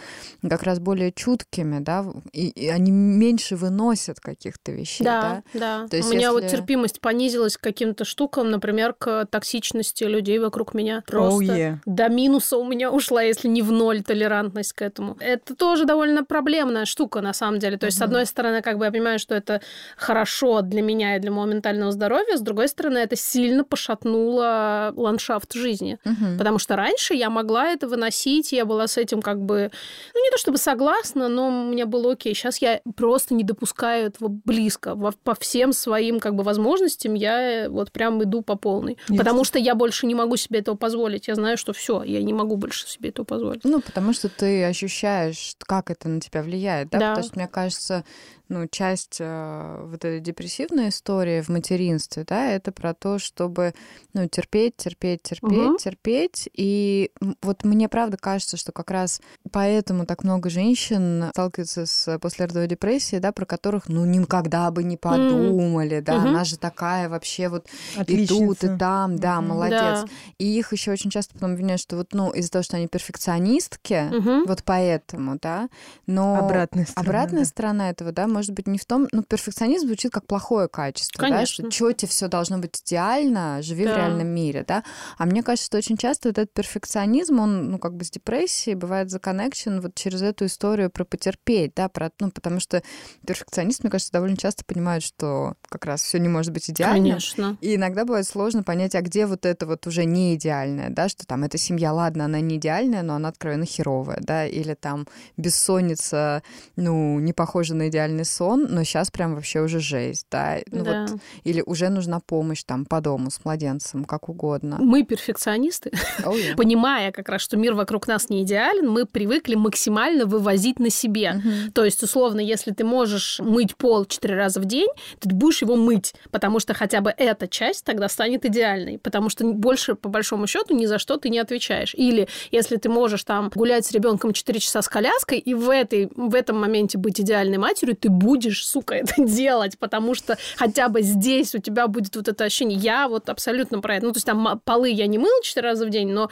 как 0.48 0.62
раз 0.62 0.78
более 0.78 1.12
чуткими, 1.12 1.80
да, 1.80 2.04
и, 2.32 2.48
и 2.48 2.68
они 2.68 2.90
меньше 2.92 3.56
выносят 3.56 4.20
каких-то 4.20 4.72
вещей. 4.72 5.04
Да, 5.04 5.42
да. 5.52 5.60
да. 5.82 5.88
То 5.88 5.96
есть 5.96 6.08
У 6.08 6.12
меня 6.12 6.28
если... 6.28 6.40
вот 6.40 6.50
терпимость 6.50 7.00
понизилась 7.00 7.56
к 7.56 7.60
каким-то 7.60 8.04
штукам, 8.04 8.50
например, 8.50 8.94
к 8.94 9.26
токсичности 9.26 10.04
людей 10.04 10.38
вокруг 10.38 10.74
меня. 10.74 11.02
Просто 11.06 11.42
oh, 11.42 11.56
yeah. 11.56 11.78
до 11.84 12.08
минуса 12.08 12.56
у 12.56 12.64
меня 12.64 12.92
ушла, 12.92 13.22
если 13.22 13.48
не 13.48 13.62
в 13.62 13.72
ноль 13.72 14.02
толерантность 14.02 14.72
к 14.72 14.82
этому. 14.82 15.16
Это 15.18 15.56
тоже 15.56 15.84
довольно 15.84 16.24
проблемная 16.24 16.84
штука, 16.84 17.20
на 17.20 17.32
самом 17.32 17.58
деле. 17.58 17.76
То 17.76 17.86
есть. 17.86 17.97
С 17.98 18.02
одной 18.02 18.26
стороны, 18.26 18.62
как 18.62 18.78
бы 18.78 18.84
я 18.84 18.90
понимаю, 18.90 19.18
что 19.18 19.34
это 19.34 19.60
хорошо 19.96 20.62
для 20.62 20.82
меня 20.82 21.16
и 21.16 21.20
для 21.20 21.30
моего 21.30 21.52
ментального 21.52 21.92
здоровья, 21.92 22.36
с 22.36 22.40
другой 22.40 22.68
стороны, 22.68 22.98
это 22.98 23.16
сильно 23.16 23.64
пошатнуло 23.64 24.92
ландшафт 24.96 25.52
жизни. 25.54 25.98
Mm-hmm. 26.04 26.38
Потому 26.38 26.58
что 26.58 26.76
раньше 26.76 27.14
я 27.14 27.30
могла 27.30 27.68
это 27.68 27.88
выносить, 27.88 28.52
я 28.52 28.64
была 28.64 28.86
с 28.86 28.96
этим 28.96 29.22
как 29.22 29.40
бы, 29.40 29.70
ну, 30.14 30.24
не 30.24 30.30
то 30.30 30.38
чтобы 30.38 30.58
согласна, 30.58 31.28
но 31.28 31.50
мне 31.50 31.84
было 31.84 32.12
окей. 32.12 32.34
Сейчас 32.34 32.58
я 32.58 32.80
просто 32.96 33.34
не 33.34 33.44
допускаю 33.44 34.06
этого 34.06 34.28
близко. 34.28 34.96
По 35.24 35.34
всем 35.34 35.72
своим 35.72 36.20
как 36.20 36.34
бы 36.34 36.42
возможностям 36.42 37.14
я 37.14 37.66
вот 37.68 37.92
прям 37.92 38.22
иду 38.22 38.42
по 38.42 38.56
полной. 38.56 38.98
Yes. 39.08 39.16
Потому 39.16 39.44
что 39.44 39.58
я 39.58 39.74
больше 39.74 40.06
не 40.06 40.14
могу 40.14 40.36
себе 40.36 40.60
этого 40.60 40.76
позволить. 40.76 41.28
Я 41.28 41.34
знаю, 41.34 41.56
что 41.56 41.72
все, 41.72 42.02
я 42.02 42.22
не 42.22 42.32
могу 42.32 42.56
больше 42.56 42.88
себе 42.88 43.10
этого 43.10 43.24
позволить. 43.24 43.64
Ну, 43.64 43.80
потому 43.80 44.12
что 44.12 44.28
ты 44.28 44.64
ощущаешь, 44.64 45.54
как 45.58 45.90
это 45.90 46.08
на 46.08 46.20
тебя 46.20 46.42
влияет, 46.42 46.90
да? 46.90 46.98
да. 46.98 47.08
Потому 47.10 47.26
что, 47.26 47.38
мне 47.38 47.48
кажется, 47.48 47.77
с 47.78 48.04
ну, 48.48 48.66
часть 48.66 49.18
э, 49.20 49.80
вот 49.84 49.96
этой 49.96 50.20
депрессивной 50.20 50.88
истории 50.88 51.40
в 51.42 51.48
материнстве, 51.48 52.24
да, 52.24 52.50
это 52.50 52.72
про 52.72 52.94
то, 52.94 53.18
чтобы, 53.18 53.74
ну, 54.14 54.26
терпеть, 54.28 54.76
терпеть, 54.76 55.22
терпеть, 55.22 55.52
угу. 55.52 55.76
терпеть. 55.78 56.48
И 56.54 57.10
вот 57.42 57.64
мне 57.64 57.88
правда 57.88 58.16
кажется, 58.16 58.56
что 58.56 58.72
как 58.72 58.90
раз 58.90 59.20
поэтому 59.52 60.06
так 60.06 60.24
много 60.24 60.50
женщин 60.50 61.30
сталкиваются 61.32 61.86
с 61.86 62.18
послеродовой 62.18 62.68
депрессией, 62.68 63.20
да, 63.20 63.32
про 63.32 63.44
которых, 63.44 63.88
ну, 63.88 64.04
никогда 64.04 64.70
бы 64.70 64.82
не 64.82 64.96
подумали, 64.96 65.98
mm. 65.98 66.02
да, 66.02 66.16
угу. 66.16 66.28
она 66.28 66.44
же 66.44 66.58
такая 66.58 67.08
вообще 67.08 67.48
вот 67.48 67.66
Отличница. 67.96 68.34
и 68.34 68.38
тут, 68.38 68.64
и 68.64 68.78
там, 68.78 69.16
да, 69.16 69.40
молодец. 69.40 69.78
Да. 69.78 70.06
И 70.38 70.58
их 70.58 70.72
еще 70.72 70.92
очень 70.92 71.10
часто 71.10 71.34
потом 71.34 71.52
обвиняют, 71.52 71.80
что 71.80 71.96
вот, 71.96 72.12
ну, 72.12 72.30
из-за 72.30 72.50
того, 72.50 72.62
что 72.62 72.76
они 72.76 72.88
перфекционистки, 72.88 74.08
угу. 74.16 74.46
вот 74.46 74.62
поэтому, 74.64 75.38
да, 75.40 75.68
но 76.06 76.36
обратная 76.36 76.86
сторона, 76.86 77.08
обратная 77.08 77.42
да. 77.42 77.46
сторона 77.46 77.90
этого, 77.90 78.12
да, 78.12 78.26
может 78.38 78.52
быть 78.52 78.68
не 78.68 78.78
в 78.78 78.84
том, 78.84 79.08
ну, 79.10 79.24
перфекционизм 79.24 79.88
звучит 79.88 80.12
как 80.12 80.24
плохое 80.24 80.68
качество, 80.68 81.20
Конечно. 81.20 81.64
да, 81.64 81.70
что 81.72 81.92
тебе 81.92 82.08
все 82.08 82.28
должно 82.28 82.58
быть 82.58 82.80
идеально, 82.84 83.60
живи 83.62 83.84
да. 83.84 83.94
в 83.94 83.96
реальном 83.96 84.28
мире, 84.28 84.64
да, 84.66 84.84
а 85.16 85.26
мне 85.26 85.42
кажется, 85.42 85.66
что 85.66 85.78
очень 85.78 85.96
часто 85.96 86.28
вот 86.28 86.38
этот 86.38 86.54
перфекционизм, 86.54 87.40
он, 87.40 87.72
ну, 87.72 87.78
как 87.80 87.96
бы 87.96 88.04
с 88.04 88.10
депрессией 88.10 88.76
бывает 88.76 89.10
законнекшен 89.10 89.80
вот 89.80 89.96
через 89.96 90.22
эту 90.22 90.46
историю 90.46 90.88
про 90.88 91.04
потерпеть, 91.04 91.72
да, 91.74 91.88
про, 91.88 92.12
ну, 92.20 92.30
потому 92.30 92.60
что 92.60 92.80
перфекционист, 93.26 93.82
мне 93.82 93.90
кажется, 93.90 94.12
довольно 94.12 94.36
часто 94.36 94.64
понимает, 94.64 95.02
что 95.02 95.54
как 95.68 95.84
раз 95.84 96.02
все 96.02 96.18
не 96.18 96.28
может 96.28 96.52
быть 96.52 96.70
идеально. 96.70 97.08
Конечно. 97.08 97.58
И 97.60 97.74
иногда 97.74 98.04
бывает 98.04 98.26
сложно 98.26 98.62
понять, 98.62 98.94
а 98.94 99.00
где 99.00 99.26
вот 99.26 99.46
это 99.46 99.66
вот 99.66 99.84
уже 99.88 100.04
не 100.04 100.36
идеальное, 100.36 100.90
да, 100.90 101.08
что 101.08 101.26
там 101.26 101.42
эта 101.42 101.58
семья, 101.58 101.92
ладно, 101.92 102.26
она 102.26 102.38
не 102.38 102.54
идеальная, 102.54 103.02
но 103.02 103.16
она 103.16 103.30
откровенно 103.30 103.66
херовая, 103.66 104.18
да, 104.20 104.46
или 104.46 104.74
там 104.74 105.08
бессонница, 105.36 106.44
ну, 106.76 107.18
не 107.18 107.32
похожа 107.32 107.74
на 107.74 107.88
идеальный 107.88 108.27
сон, 108.28 108.66
но 108.68 108.84
сейчас 108.84 109.10
прям 109.10 109.34
вообще 109.34 109.60
уже 109.60 109.80
жесть, 109.80 110.26
да, 110.30 110.58
ну 110.70 110.84
да. 110.84 111.06
вот, 111.06 111.20
или 111.44 111.62
уже 111.64 111.88
нужна 111.88 112.20
помощь 112.20 112.62
там 112.64 112.84
по 112.84 113.00
дому 113.00 113.30
с 113.30 113.44
младенцем, 113.44 114.04
как 114.04 114.28
угодно. 114.28 114.76
Мы 114.80 115.02
перфекционисты, 115.02 115.90
oh, 116.22 116.34
yeah. 116.34 116.56
понимая 116.56 117.12
как 117.12 117.28
раз, 117.28 117.42
что 117.42 117.56
мир 117.56 117.74
вокруг 117.74 118.06
нас 118.06 118.28
не 118.28 118.42
идеален, 118.42 118.88
мы 118.88 119.06
привыкли 119.06 119.54
максимально 119.54 120.26
вывозить 120.26 120.78
на 120.78 120.90
себе. 120.90 121.34
Uh-huh. 121.36 121.70
То 121.72 121.84
есть, 121.84 122.02
условно, 122.02 122.40
если 122.40 122.72
ты 122.72 122.84
можешь 122.84 123.40
мыть 123.40 123.76
пол 123.76 124.04
четыре 124.04 124.36
раза 124.36 124.60
в 124.60 124.64
день, 124.64 124.88
ты 125.20 125.28
будешь 125.28 125.62
его 125.62 125.76
мыть, 125.76 126.14
потому 126.30 126.60
что 126.60 126.74
хотя 126.74 127.00
бы 127.00 127.12
эта 127.16 127.48
часть 127.48 127.84
тогда 127.84 128.08
станет 128.08 128.44
идеальной, 128.44 128.98
потому 128.98 129.28
что 129.30 129.44
больше, 129.52 129.94
по 129.94 130.08
большому 130.08 130.46
счету, 130.46 130.74
ни 130.74 130.86
за 130.86 130.98
что 130.98 131.16
ты 131.16 131.28
не 131.28 131.38
отвечаешь. 131.38 131.94
Или 131.94 132.28
если 132.50 132.76
ты 132.76 132.88
можешь 132.88 133.24
там 133.24 133.50
гулять 133.54 133.86
с 133.86 133.92
ребенком 133.92 134.32
4 134.32 134.60
часа 134.60 134.82
с 134.82 134.88
коляской, 134.88 135.38
и 135.38 135.54
в, 135.54 135.70
этой, 135.70 136.10
в 136.14 136.34
этом 136.34 136.60
моменте 136.60 136.98
быть 136.98 137.20
идеальной 137.20 137.58
матерью, 137.58 137.96
ты 137.96 138.08
будешь, 138.18 138.66
сука, 138.66 138.94
это 138.96 139.14
делать, 139.22 139.78
потому 139.78 140.14
что 140.14 140.36
хотя 140.56 140.88
бы 140.88 141.02
здесь 141.02 141.54
у 141.54 141.58
тебя 141.58 141.86
будет 141.86 142.16
вот 142.16 142.28
это 142.28 142.44
ощущение. 142.44 142.78
Я 142.78 143.08
вот 143.08 143.28
абсолютно 143.28 143.80
про 143.80 143.96
это. 143.96 144.06
Ну, 144.06 144.12
то 144.12 144.16
есть 144.16 144.26
там 144.26 144.60
полы 144.64 144.90
я 144.90 145.06
не 145.06 145.18
мыла 145.18 145.42
4 145.42 145.66
раза 145.66 145.86
в 145.86 145.90
день, 145.90 146.10
но 146.10 146.30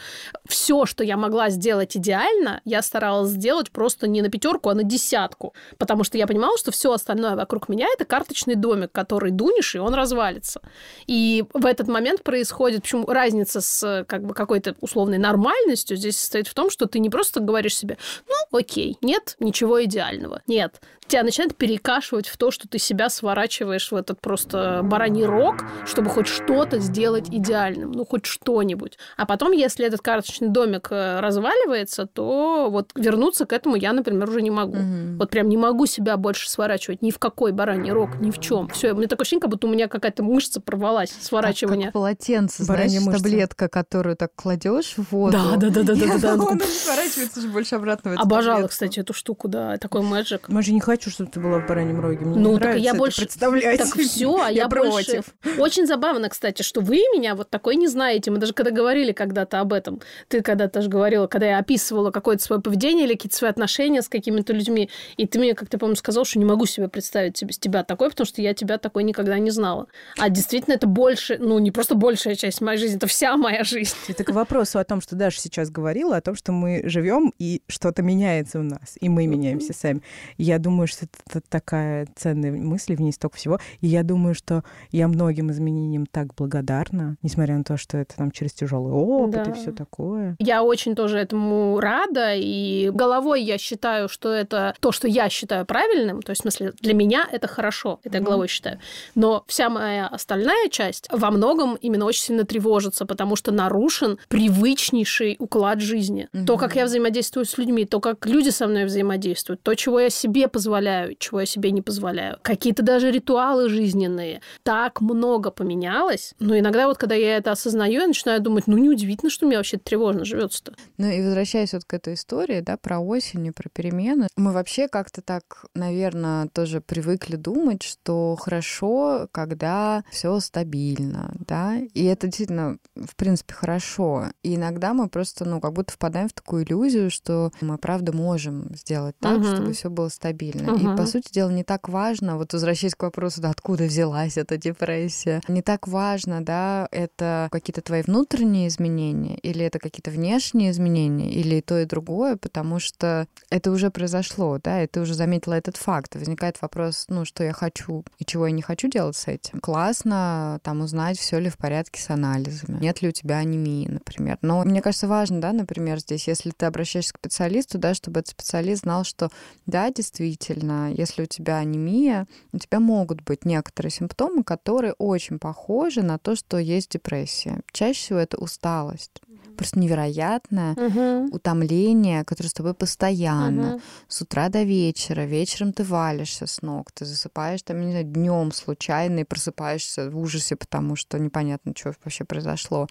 все, 0.48 0.86
что 0.86 1.04
я 1.04 1.16
могла 1.16 1.50
сделать 1.50 1.96
идеально, 1.96 2.60
я 2.64 2.82
старалась 2.82 3.30
сделать 3.30 3.70
просто 3.70 4.08
не 4.08 4.22
на 4.22 4.28
пятерку, 4.28 4.68
а 4.68 4.74
на 4.74 4.82
десятку. 4.82 5.54
Потому 5.78 6.04
что 6.04 6.18
я 6.18 6.26
понимала, 6.26 6.58
что 6.58 6.70
все 6.70 6.92
остальное 6.92 7.36
вокруг 7.36 7.68
меня 7.68 7.86
это 7.92 8.04
карточный 8.04 8.54
домик, 8.54 8.90
который 8.92 9.30
дунешь, 9.30 9.74
и 9.74 9.78
он 9.78 9.94
развалится. 9.94 10.60
И 11.06 11.44
в 11.52 11.66
этот 11.66 11.88
момент 11.88 12.22
происходит, 12.22 12.82
почему 12.82 13.06
разница 13.06 13.60
с 13.60 14.04
как 14.08 14.24
бы 14.24 14.34
какой-то 14.34 14.74
условной 14.80 15.18
нормальностью 15.18 15.96
здесь 15.96 16.18
состоит 16.18 16.48
в 16.48 16.54
том, 16.54 16.70
что 16.70 16.86
ты 16.86 16.98
не 16.98 17.10
просто 17.10 17.40
говоришь 17.40 17.76
себе, 17.76 17.98
ну, 18.28 18.58
окей, 18.58 18.96
нет 19.00 19.36
ничего 19.40 19.84
идеального. 19.84 20.42
Нет, 20.46 20.80
тебя 21.06 21.22
начинает 21.22 21.56
перекашивать 21.76 22.28
в 22.28 22.36
то, 22.36 22.50
что 22.50 22.68
ты 22.68 22.78
себя 22.78 23.10
сворачиваешь 23.10 23.92
в 23.92 23.94
этот 23.94 24.20
просто 24.20 24.80
бараний 24.82 25.24
рог, 25.24 25.56
чтобы 25.84 26.08
хоть 26.10 26.26
что-то 26.26 26.78
сделать 26.78 27.28
идеальным, 27.28 27.92
ну, 27.92 28.06
хоть 28.06 28.24
что-нибудь. 28.24 28.98
А 29.16 29.26
потом, 29.26 29.52
если 29.52 29.86
этот 29.86 30.00
карточный 30.00 30.48
домик 30.48 30.88
э, 30.90 31.20
разваливается, 31.20 32.06
то 32.06 32.68
вот 32.70 32.92
вернуться 32.94 33.44
к 33.44 33.52
этому 33.52 33.76
я, 33.76 33.92
например, 33.92 34.28
уже 34.28 34.40
не 34.42 34.50
могу. 34.50 34.76
Угу. 34.76 35.18
Вот 35.18 35.30
прям 35.30 35.48
не 35.48 35.56
могу 35.56 35.86
себя 35.86 36.16
больше 36.16 36.48
сворачивать 36.48 37.02
ни 37.02 37.10
в 37.10 37.18
какой 37.18 37.52
бараний 37.52 37.92
рог, 37.92 38.16
ни 38.20 38.30
в 38.30 38.40
чем. 38.40 38.68
Все, 38.68 38.94
мне 38.94 39.06
такое 39.06 39.24
ощущение, 39.24 39.42
как 39.42 39.50
будто 39.50 39.66
у 39.66 39.70
меня 39.70 39.88
какая-то 39.88 40.22
мышца 40.22 40.60
порвалась, 40.60 41.12
сворачивание. 41.20 41.88
Как, 41.88 41.92
как 41.92 42.00
полотенце, 42.00 42.64
знаешь, 42.64 42.92
мышца. 42.92 43.22
таблетка, 43.22 43.68
которую 43.68 44.16
так 44.16 44.34
кладешь 44.34 44.94
в 44.96 45.12
воду. 45.12 45.36
Да, 45.36 45.56
да, 45.56 45.70
да, 45.70 45.82
да, 45.82 45.94
да, 45.94 46.18
да. 46.18 46.34
Он 46.34 46.60
сворачивается 46.60 47.40
же 47.40 47.48
больше 47.48 47.74
обратно 47.74 48.14
Обожала, 48.16 48.66
кстати, 48.68 49.00
эту 49.00 49.12
штуку, 49.12 49.48
да, 49.48 49.76
такой 49.76 50.02
мэджик. 50.02 50.48
Мы 50.48 50.62
же 50.62 50.72
не 50.72 50.80
хочу, 50.80 51.10
чтобы 51.10 51.30
ты 51.30 51.40
была 51.40 51.60
в 51.66 51.68
бараньем 51.68 52.00
роге. 52.00 52.24
Мне 52.24 52.38
ну, 52.38 52.52
не 52.52 52.58
так 52.58 52.78
я 52.78 52.94
больше 52.94 53.22
представлять. 53.22 53.78
Так 53.78 53.94
все, 53.96 54.36
а 54.36 54.48
я, 54.50 54.62
я 54.62 54.68
больше. 54.68 55.22
Очень 55.58 55.86
забавно, 55.86 56.28
кстати, 56.28 56.62
что 56.62 56.80
вы 56.80 56.96
меня 57.14 57.34
вот 57.34 57.50
такой 57.50 57.76
не 57.76 57.88
знаете. 57.88 58.30
Мы 58.30 58.38
даже 58.38 58.52
когда 58.52 58.70
говорили 58.70 59.12
когда-то 59.12 59.60
об 59.60 59.72
этом, 59.72 60.00
ты 60.28 60.42
когда-то 60.42 60.82
же 60.82 60.88
говорила, 60.88 61.26
когда 61.26 61.46
я 61.46 61.58
описывала 61.58 62.10
какое-то 62.10 62.42
свое 62.42 62.62
поведение 62.62 63.06
или 63.06 63.14
какие-то 63.14 63.36
свои 63.36 63.50
отношения 63.50 64.02
с 64.02 64.08
какими-то 64.08 64.52
людьми, 64.52 64.90
и 65.16 65.26
ты 65.26 65.38
мне, 65.38 65.54
как 65.54 65.68
ты, 65.68 65.78
по-моему, 65.78 65.96
сказал, 65.96 66.24
что 66.24 66.38
не 66.38 66.44
могу 66.44 66.66
себе 66.66 66.88
представить 66.88 67.36
себе, 67.36 67.52
тебя 67.52 67.82
такой, 67.84 68.10
потому 68.10 68.26
что 68.26 68.40
я 68.42 68.54
тебя 68.54 68.78
такой 68.78 69.02
никогда 69.02 69.38
не 69.38 69.50
знала. 69.50 69.86
А 70.18 70.30
действительно, 70.30 70.74
это 70.74 70.86
больше, 70.86 71.38
ну, 71.38 71.58
не 71.58 71.70
просто 71.70 71.94
большая 71.94 72.36
часть 72.36 72.60
моей 72.60 72.78
жизни, 72.78 72.96
это 72.96 73.06
вся 73.06 73.36
моя 73.36 73.64
жизнь. 73.64 73.94
Это 74.08 74.24
к 74.24 74.30
вопросу 74.30 74.78
о 74.78 74.84
том, 74.84 75.00
что 75.00 75.16
Даша 75.16 75.40
сейчас 75.40 75.70
говорила, 75.70 76.16
о 76.16 76.20
том, 76.20 76.34
что 76.36 76.52
мы 76.52 76.82
живем 76.84 77.32
и 77.38 77.62
что-то 77.68 78.02
меняется 78.02 78.60
у 78.60 78.62
нас, 78.62 78.96
и 79.00 79.08
мы 79.08 79.26
меняемся 79.26 79.72
сами. 79.72 80.02
Я 80.38 80.58
думаю, 80.58 80.86
что 80.86 81.06
это 81.06 81.40
такая 81.46 82.06
ценная 82.14 82.52
мысль, 82.52 82.96
в 82.96 83.00
ней 83.00 83.12
столько 83.12 83.36
всего. 83.36 83.58
И 83.80 83.86
я 83.86 84.02
думаю, 84.02 84.34
что 84.34 84.64
я 84.90 85.08
многим 85.08 85.50
изменениям 85.50 86.06
так 86.06 86.34
благодарна, 86.34 87.16
несмотря 87.22 87.56
на 87.56 87.64
то, 87.64 87.76
что 87.76 87.98
это 87.98 88.16
там 88.16 88.30
через 88.30 88.52
тяжелый 88.52 88.92
опыт 88.92 89.44
да. 89.44 89.50
и 89.50 89.54
все 89.54 89.72
такое. 89.72 90.36
Я 90.38 90.62
очень 90.62 90.94
тоже 90.94 91.18
этому 91.18 91.80
рада, 91.80 92.34
и 92.34 92.90
головой 92.92 93.42
я 93.42 93.58
считаю, 93.58 94.08
что 94.08 94.32
это 94.32 94.74
то, 94.80 94.92
что 94.92 95.08
я 95.08 95.28
считаю 95.28 95.66
правильным, 95.66 96.22
то 96.22 96.30
есть, 96.30 96.40
в 96.40 96.42
смысле, 96.42 96.72
для 96.80 96.94
меня 96.94 97.26
это 97.30 97.46
хорошо, 97.46 98.00
это 98.04 98.18
я 98.18 98.24
головой 98.24 98.48
считаю. 98.48 98.78
Но 99.14 99.44
вся 99.46 99.68
моя 99.68 100.06
остальная 100.06 100.68
часть 100.68 101.08
во 101.10 101.30
многом 101.30 101.76
именно 101.76 102.04
очень 102.04 102.22
сильно 102.22 102.44
тревожится, 102.44 103.06
потому 103.06 103.36
что 103.36 103.52
нарушен 103.52 104.18
привычнейший 104.28 105.36
уклад 105.38 105.80
жизни. 105.80 106.28
Mm-hmm. 106.32 106.46
То, 106.46 106.56
как 106.56 106.76
я 106.76 106.84
взаимодействую 106.84 107.44
с 107.44 107.58
людьми, 107.58 107.84
то, 107.84 108.00
как 108.00 108.26
люди 108.26 108.50
со 108.50 108.66
мной 108.66 108.84
взаимодействуют, 108.84 109.62
то, 109.62 109.74
чего 109.74 110.00
я 110.00 110.10
себе 110.10 110.48
позволяю, 110.48 111.14
чего 111.18 111.35
я 111.40 111.46
себе 111.46 111.70
не 111.70 111.82
позволяю. 111.82 112.38
Какие-то 112.42 112.82
даже 112.82 113.10
ритуалы 113.10 113.68
жизненные. 113.68 114.40
Так 114.62 115.00
много 115.00 115.50
поменялось. 115.50 116.34
Но 116.38 116.58
иногда 116.58 116.86
вот, 116.86 116.98
когда 116.98 117.14
я 117.14 117.36
это 117.36 117.52
осознаю, 117.52 118.00
я 118.00 118.06
начинаю 118.06 118.40
думать, 118.40 118.66
ну, 118.66 118.76
неудивительно, 118.76 119.30
что 119.30 119.46
мне 119.46 119.56
вообще 119.56 119.78
тревожно 119.78 120.24
живется-то. 120.24 120.74
Ну 120.98 121.10
и 121.10 121.22
возвращаясь 121.22 121.72
вот 121.72 121.84
к 121.84 121.94
этой 121.94 122.14
истории, 122.14 122.60
да, 122.60 122.76
про 122.76 122.98
осень 122.98 123.46
и 123.46 123.50
про 123.50 123.68
перемены, 123.68 124.28
мы 124.36 124.52
вообще 124.52 124.88
как-то 124.88 125.22
так, 125.22 125.66
наверное, 125.74 126.48
тоже 126.48 126.80
привыкли 126.80 127.36
думать, 127.36 127.82
что 127.82 128.36
хорошо, 128.36 129.28
когда 129.32 130.04
все 130.10 130.38
стабильно, 130.40 131.34
да, 131.46 131.78
и 131.94 132.04
это 132.04 132.26
действительно, 132.26 132.78
в 132.94 133.16
принципе, 133.16 133.54
хорошо. 133.54 134.26
И 134.42 134.56
иногда 134.56 134.94
мы 134.94 135.08
просто, 135.08 135.44
ну, 135.44 135.60
как 135.60 135.72
будто 135.72 135.92
впадаем 135.92 136.28
в 136.28 136.32
такую 136.32 136.64
иллюзию, 136.64 137.10
что 137.10 137.50
мы, 137.60 137.78
правда, 137.78 138.12
можем 138.12 138.74
сделать 138.74 139.16
так, 139.18 139.38
угу. 139.38 139.46
чтобы 139.46 139.72
все 139.72 139.90
было 139.90 140.08
стабильно. 140.08 140.72
Угу. 140.72 140.80
И, 140.80 140.96
по 140.96 141.06
сути 141.06 141.25
дела, 141.32 141.50
не 141.50 141.64
так 141.64 141.88
важно, 141.88 142.36
вот 142.36 142.52
возвращаясь 142.52 142.94
к 142.94 143.02
вопросу, 143.02 143.40
да, 143.40 143.50
откуда 143.50 143.84
взялась 143.84 144.36
эта 144.36 144.56
депрессия, 144.56 145.40
не 145.48 145.62
так 145.62 145.88
важно, 145.88 146.44
да, 146.44 146.88
это 146.90 147.48
какие-то 147.50 147.82
твои 147.82 148.02
внутренние 148.02 148.68
изменения, 148.68 149.36
или 149.38 149.64
это 149.64 149.78
какие-то 149.78 150.10
внешние 150.10 150.70
изменения, 150.70 151.30
или 151.30 151.60
то, 151.60 151.78
и 151.78 151.84
другое, 151.84 152.36
потому 152.36 152.78
что 152.78 153.26
это 153.50 153.70
уже 153.70 153.90
произошло, 153.90 154.58
да, 154.62 154.82
и 154.82 154.86
ты 154.86 155.00
уже 155.00 155.14
заметила 155.14 155.54
этот 155.54 155.76
факт. 155.76 156.14
возникает 156.14 156.60
вопрос, 156.60 157.06
ну, 157.08 157.24
что 157.24 157.44
я 157.44 157.52
хочу 157.52 158.04
и 158.18 158.24
чего 158.24 158.46
я 158.46 158.52
не 158.52 158.62
хочу 158.62 158.88
делать 158.88 159.16
с 159.16 159.28
этим. 159.28 159.60
Классно 159.60 160.60
там 160.62 160.80
узнать, 160.80 161.18
все 161.18 161.38
ли 161.38 161.48
в 161.48 161.56
порядке 161.56 162.00
с 162.00 162.10
анализами, 162.10 162.78
нет 162.80 163.02
ли 163.02 163.08
у 163.08 163.12
тебя 163.12 163.38
анемии, 163.38 163.88
например. 163.88 164.38
Но 164.42 164.62
мне 164.64 164.82
кажется, 164.82 165.08
важно, 165.08 165.40
да, 165.40 165.52
например, 165.52 165.98
здесь, 166.00 166.28
если 166.28 166.50
ты 166.50 166.66
обращаешься 166.66 167.12
к 167.12 167.18
специалисту, 167.18 167.78
да, 167.78 167.94
чтобы 167.94 168.20
этот 168.20 168.30
специалист 168.30 168.82
знал, 168.82 169.04
что 169.04 169.30
да, 169.66 169.90
действительно, 169.90 170.92
если 170.92 171.15
у 171.22 171.26
тебя 171.26 171.58
анемия, 171.58 172.26
у 172.52 172.58
тебя 172.58 172.80
могут 172.80 173.22
быть 173.22 173.44
некоторые 173.44 173.90
симптомы, 173.90 174.44
которые 174.44 174.94
очень 174.94 175.38
похожи 175.38 176.02
на 176.02 176.18
то, 176.18 176.36
что 176.36 176.58
есть 176.58 176.90
депрессия. 176.90 177.60
Чаще 177.72 177.98
всего 177.98 178.18
это 178.18 178.38
усталость. 178.38 179.22
Просто 179.56 179.78
невероятное 179.80 180.74
Мгм. 180.74 181.30
утомление, 181.32 182.24
которое 182.24 182.48
с 182.48 182.52
тобой 182.52 182.74
постоянно. 182.74 183.70
Мгм. 183.72 183.80
С 184.08 184.22
утра 184.22 184.48
до 184.48 184.62
вечера. 184.62 185.22
Вечером 185.22 185.72
ты 185.72 185.82
валишься 185.82 186.46
с 186.46 186.62
ног. 186.62 186.92
Ты 186.92 187.04
засыпаешь 187.04 187.62
там, 187.62 187.80
не 187.80 187.90
знаю, 187.90 188.04
днем 188.04 188.52
случайно 188.52 189.20
и 189.20 189.24
просыпаешься 189.24 190.10
в 190.10 190.18
ужасе, 190.18 190.56
потому 190.56 190.96
что 190.96 191.18
непонятно, 191.18 191.72
что 191.76 191.94
вообще 192.04 192.24
произошло. 192.24 192.86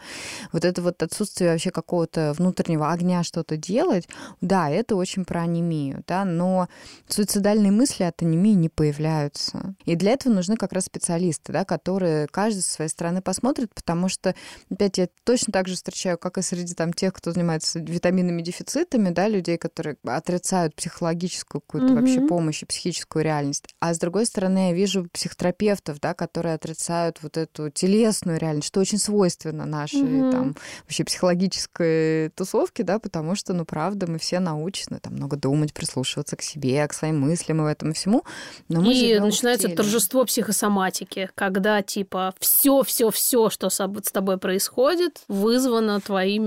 Вот 0.51 0.65
это 0.65 0.81
вот 0.81 1.01
отсутствие 1.03 1.51
вообще 1.51 1.71
какого-то 1.71 2.33
внутреннего 2.37 2.91
огня 2.91 3.23
что-то 3.23 3.57
делать, 3.57 4.07
да, 4.41 4.69
это 4.69 4.95
очень 4.95 5.25
про 5.25 5.41
анемию, 5.41 6.03
да, 6.07 6.25
но 6.25 6.67
суицидальные 7.07 7.71
мысли 7.71 8.03
от 8.03 8.21
анемии 8.21 8.53
не 8.53 8.69
появляются. 8.69 9.75
И 9.85 9.95
для 9.95 10.11
этого 10.11 10.33
нужны 10.33 10.57
как 10.57 10.73
раз 10.73 10.85
специалисты, 10.85 11.53
да, 11.53 11.65
которые 11.65 12.27
каждый 12.27 12.61
со 12.61 12.73
своей 12.73 12.89
стороны 12.89 13.21
посмотрит, 13.21 13.73
потому 13.73 14.09
что, 14.09 14.35
опять, 14.71 14.97
я 14.97 15.07
точно 15.23 15.53
так 15.53 15.67
же 15.67 15.75
встречаю, 15.75 16.17
как 16.17 16.37
и 16.37 16.41
среди 16.55 16.73
там 16.73 16.93
тех, 16.93 17.13
кто 17.13 17.31
занимается 17.31 17.79
витаминными 17.79 18.41
дефицитами, 18.41 19.09
да, 19.09 19.27
людей, 19.27 19.57
которые 19.57 19.97
отрицают 20.05 20.75
психологическую 20.75 21.61
какую-то 21.61 21.87
Мгм. 21.87 21.95
вообще 21.95 22.21
помощь 22.21 22.63
и 22.63 22.65
психическую 22.65 23.23
реальность. 23.23 23.65
А 23.79 23.93
с 23.93 23.99
другой 23.99 24.25
стороны, 24.25 24.69
я 24.69 24.73
вижу 24.73 25.07
психотерапевтов, 25.11 25.99
да, 25.99 26.13
которые 26.13 26.55
отрицают 26.55 27.19
вот 27.21 27.37
эту 27.37 27.69
телесную 27.69 28.39
реальность, 28.39 28.67
что 28.67 28.79
очень 28.79 28.97
свойственно 28.97 29.65
нашей 29.65 30.21
Мгм. 30.21 30.31
там 30.31 30.55
вообще 30.83 31.03
психологической 31.03 32.29
тусовке, 32.29 32.83
да, 32.83 32.99
потому 32.99 33.35
что, 33.35 33.53
ну, 33.53 33.65
правда, 33.65 34.07
мы 34.07 34.17
все 34.19 34.39
научены 34.39 34.99
там 34.99 35.13
много 35.13 35.37
думать, 35.37 35.73
прислушиваться 35.73 36.35
к 36.35 36.41
себе, 36.41 36.87
к 36.87 36.93
своим 36.93 37.19
мыслям 37.19 37.61
и 37.61 37.63
в 37.63 37.67
этом 37.67 37.93
всему. 37.93 38.23
Но 38.69 38.81
мы 38.81 38.93
И 38.93 39.19
начинается 39.19 39.69
торжество 39.69 40.25
психосоматики, 40.25 41.29
когда 41.35 41.81
типа 41.81 42.33
все, 42.39 42.83
все, 42.83 43.09
все, 43.11 43.49
что 43.49 43.69
с 43.69 44.11
тобой 44.11 44.37
происходит, 44.37 45.23
вызвано 45.27 45.99
твоими. 46.01 46.44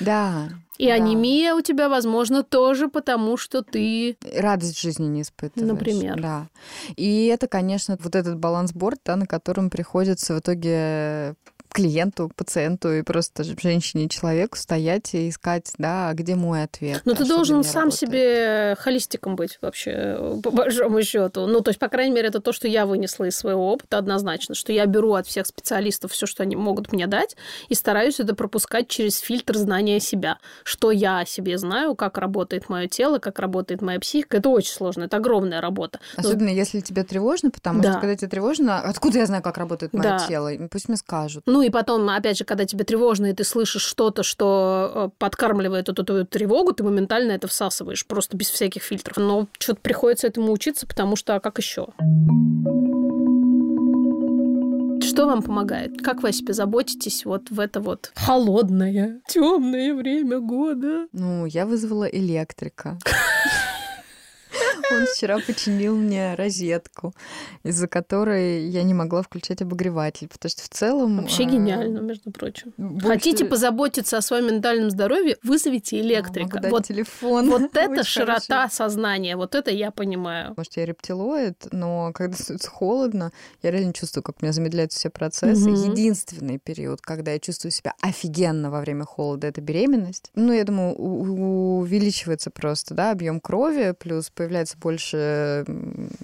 Да. 0.00 0.48
И 0.78 0.88
да. 0.88 0.94
анемия 0.94 1.54
у 1.54 1.60
тебя, 1.60 1.88
возможно, 1.88 2.42
тоже 2.42 2.88
потому, 2.88 3.36
что 3.36 3.62
ты 3.62 4.16
радость 4.36 4.80
жизни 4.80 5.06
не 5.06 5.22
испытываешь. 5.22 5.72
Например. 5.72 6.20
Да. 6.20 6.48
И 6.96 7.26
это, 7.26 7.46
конечно, 7.46 7.96
вот 8.00 8.16
этот 8.16 8.38
балансборд, 8.38 8.98
да, 9.04 9.16
на 9.16 9.26
котором 9.26 9.70
приходится 9.70 10.34
в 10.34 10.40
итоге 10.40 11.34
клиенту, 11.74 12.30
пациенту 12.36 12.92
и 12.92 13.02
просто 13.02 13.42
женщине 13.42 14.08
человеку 14.08 14.56
стоять 14.56 15.12
и 15.14 15.28
искать, 15.28 15.72
да, 15.76 16.08
а 16.08 16.14
где 16.14 16.36
мой 16.36 16.62
ответ. 16.62 17.02
Но 17.04 17.12
а 17.12 17.16
ты 17.16 17.24
должен 17.26 17.64
сам 17.64 17.84
работает. 17.90 18.00
себе 18.00 18.76
холистиком 18.78 19.34
быть 19.34 19.58
вообще, 19.60 19.90
э, 19.90 20.36
по 20.42 20.52
большому 20.52 21.02
счету. 21.02 21.46
Ну, 21.46 21.60
то 21.60 21.70
есть, 21.70 21.80
по 21.80 21.88
крайней 21.88 22.14
мере, 22.14 22.28
это 22.28 22.40
то, 22.40 22.52
что 22.52 22.68
я 22.68 22.86
вынесла 22.86 23.24
из 23.24 23.36
своего 23.36 23.72
опыта 23.72 23.98
однозначно, 23.98 24.54
что 24.54 24.72
я 24.72 24.86
беру 24.86 25.14
от 25.14 25.26
всех 25.26 25.46
специалистов 25.48 26.12
все, 26.12 26.26
что 26.26 26.44
они 26.44 26.54
могут 26.54 26.92
мне 26.92 27.08
дать, 27.08 27.36
и 27.68 27.74
стараюсь 27.74 28.20
это 28.20 28.34
пропускать 28.36 28.86
через 28.88 29.18
фильтр 29.18 29.56
знания 29.56 29.98
себя. 29.98 30.38
Что 30.62 30.92
я 30.92 31.18
о 31.20 31.26
себе 31.26 31.58
знаю, 31.58 31.96
как 31.96 32.18
работает 32.18 32.68
мое 32.68 32.86
тело, 32.86 33.18
как 33.18 33.40
работает 33.40 33.82
моя 33.82 33.98
психика. 33.98 34.36
Это 34.36 34.48
очень 34.48 34.72
сложно, 34.72 35.04
это 35.04 35.16
огромная 35.16 35.60
работа. 35.60 35.98
Но- 36.16 36.28
Особенно 36.28 36.50
если 36.50 36.78
тебе 36.80 37.02
тревожно, 37.02 37.50
потому 37.50 37.82
Да. 37.82 37.90
что 37.92 38.00
когда 38.00 38.14
тебе 38.14 38.28
тревожно, 38.28 38.78
откуда 38.80 39.18
я 39.18 39.26
знаю, 39.26 39.42
как 39.42 39.58
работает 39.58 39.92
мое 39.92 40.04
Да. 40.04 40.18
тело? 40.28 40.50
Пусть 40.70 40.86
мне 40.88 40.96
скажут. 40.96 41.42
Ну 41.46 41.63
и 41.66 41.70
потом, 41.70 42.08
опять 42.08 42.38
же, 42.38 42.44
когда 42.44 42.64
тебе 42.64 42.84
тревожно, 42.84 43.26
и 43.26 43.32
ты 43.32 43.44
слышишь 43.44 43.82
что-то, 43.82 44.22
что 44.22 44.92
э, 44.94 45.10
подкармливает 45.18 45.88
эту 45.88 46.04
твою 46.04 46.24
тревогу, 46.24 46.72
ты 46.72 46.84
моментально 46.84 47.32
это 47.32 47.48
всасываешь, 47.48 48.06
просто 48.06 48.36
без 48.36 48.50
всяких 48.50 48.82
фильтров. 48.82 49.16
Но 49.16 49.48
что-то 49.58 49.80
приходится 49.80 50.26
этому 50.26 50.52
учиться, 50.52 50.86
потому 50.86 51.16
что 51.16 51.34
а 51.34 51.40
как 51.40 51.58
еще? 51.58 51.88
Что 55.02 55.26
вам 55.26 55.42
помогает? 55.42 56.02
Как 56.02 56.22
вы 56.22 56.30
о 56.30 56.32
себе 56.32 56.54
заботитесь 56.54 57.24
вот 57.24 57.50
в 57.50 57.60
это 57.60 57.80
вот 57.80 58.12
холодное, 58.14 59.20
темное 59.28 59.94
время 59.94 60.40
года? 60.40 61.06
Ну, 61.12 61.46
я 61.46 61.66
вызвала 61.66 62.04
электрика. 62.04 62.98
Он 64.92 65.06
вчера 65.06 65.38
починил 65.38 65.96
мне 65.96 66.34
розетку, 66.34 67.14
из-за 67.62 67.88
которой 67.88 68.66
я 68.68 68.82
не 68.82 68.94
могла 68.94 69.22
включать 69.22 69.62
обогреватель, 69.62 70.28
потому 70.28 70.50
что 70.50 70.62
в 70.62 70.68
целом... 70.68 71.18
Вообще 71.20 71.44
а, 71.44 71.46
гениально, 71.46 71.98
между 72.00 72.30
прочим. 72.30 72.72
больше- 72.76 73.08
Хотите 73.08 73.44
позаботиться 73.44 74.18
о 74.18 74.22
своем 74.22 74.46
ментальном 74.48 74.90
здоровье, 74.90 75.36
вызовите 75.42 75.96
А, 75.96 76.00
электрика. 76.00 76.60
дать 76.60 76.70
Вот, 76.72 76.86
телефон. 76.86 77.48
вот 77.50 77.62
это 77.76 78.04
широта 78.04 78.56
хорошо. 78.68 78.74
сознания, 78.74 79.36
вот 79.36 79.54
это 79.54 79.70
я 79.70 79.90
понимаю. 79.90 80.54
Может, 80.56 80.76
я 80.76 80.86
рептилоид, 80.86 81.66
но 81.72 82.12
когда 82.12 82.36
становится 82.36 82.70
холодно, 82.70 83.32
я 83.62 83.70
реально 83.70 83.92
чувствую, 83.92 84.22
как 84.22 84.36
у 84.40 84.44
меня 84.44 84.52
замедляются 84.52 84.98
все 84.98 85.10
процессы. 85.10 85.70
Мгм. 85.70 85.92
Единственный 85.92 86.58
период, 86.58 87.00
когда 87.00 87.32
я 87.32 87.38
чувствую 87.38 87.72
себя 87.72 87.94
офигенно 88.00 88.70
во 88.70 88.80
время 88.80 89.04
холода, 89.04 89.46
это 89.46 89.60
беременность. 89.60 90.30
Ну, 90.34 90.52
я 90.52 90.64
думаю, 90.64 90.94
увеличивается 90.94 92.50
просто, 92.50 92.94
да, 92.94 93.10
объем 93.10 93.40
крови, 93.40 93.94
плюс 93.98 94.30
появляется 94.30 94.73
больше 94.80 95.64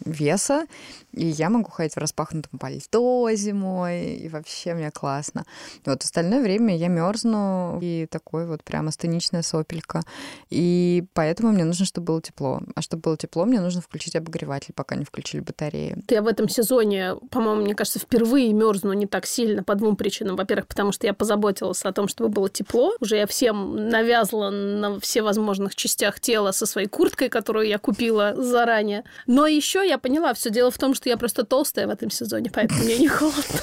веса, 0.04 0.66
и 1.12 1.27
я 1.27 1.51
могу 1.51 1.70
ходить 1.70 1.94
в 1.94 1.99
распахнутом 1.99 2.59
пальто 2.59 3.29
зимой, 3.33 4.14
и 4.14 4.29
вообще 4.29 4.75
мне 4.75 4.90
классно. 4.90 5.44
Вот 5.85 6.03
остальное 6.03 6.42
время 6.42 6.77
я 6.77 6.88
мерзну, 6.88 7.79
и 7.81 8.07
такой 8.07 8.46
вот 8.46 8.62
прям 8.64 8.88
астеничная 8.88 9.42
сопелька. 9.42 10.03
И 10.51 11.05
поэтому 11.14 11.53
мне 11.53 11.64
нужно, 11.64 11.85
чтобы 11.85 12.07
было 12.07 12.23
тепло. 12.23 12.61
А 12.75 12.83
чтобы 12.83 13.03
было 13.03 13.16
тепло, 13.16 13.44
мне 13.44 13.61
нужно 13.61 13.81
включить 13.81 14.16
обогреватель, 14.16 14.73
пока 14.75 14.96
не 14.96 15.05
включили 15.05 15.40
батареи. 15.40 15.96
Я 16.09 16.23
в 16.23 16.27
этом 16.27 16.49
сезоне, 16.49 17.16
по-моему, 17.31 17.62
мне 17.62 17.75
кажется, 17.75 17.99
впервые 17.99 18.53
мерзну 18.53 18.92
не 18.92 19.07
так 19.07 19.27
сильно 19.27 19.62
по 19.62 19.75
двум 19.75 19.96
причинам. 19.96 20.37
Во-первых, 20.37 20.66
потому 20.66 20.92
что 20.92 21.07
я 21.07 21.14
позаботилась 21.14 21.85
о 21.85 21.92
том, 21.92 22.09
чтобы 22.09 22.31
было 22.31 22.49
тепло. 22.49 22.92
Уже 23.01 23.16
я 23.16 23.27
всем 23.27 23.88
навязла 23.88 24.51
на 24.51 25.01
все 25.01 25.23
возможных 25.23 25.75
частях 25.75 26.20
тела 26.20 26.53
со 26.53 26.66
своей 26.66 26.88
курткой, 26.88 27.29
которую 27.29 27.66
я 27.66 27.79
купила 27.79 28.35
заранее. 28.37 29.05
Но 29.27 29.46
еще 29.46 29.87
я 29.87 29.99
поняла, 29.99 30.35
все 30.35 30.51
дело 30.51 30.70
в 30.70 30.79
том, 30.79 30.94
что 31.00 31.08
я 31.08 31.16
просто 31.16 31.44
толстая 31.44 31.86
в 31.86 31.90
этом 31.90 32.10
сезоне, 32.10 32.50
поэтому 32.52 32.84
мне 32.84 32.98
не 32.98 33.08
холодно. 33.08 33.60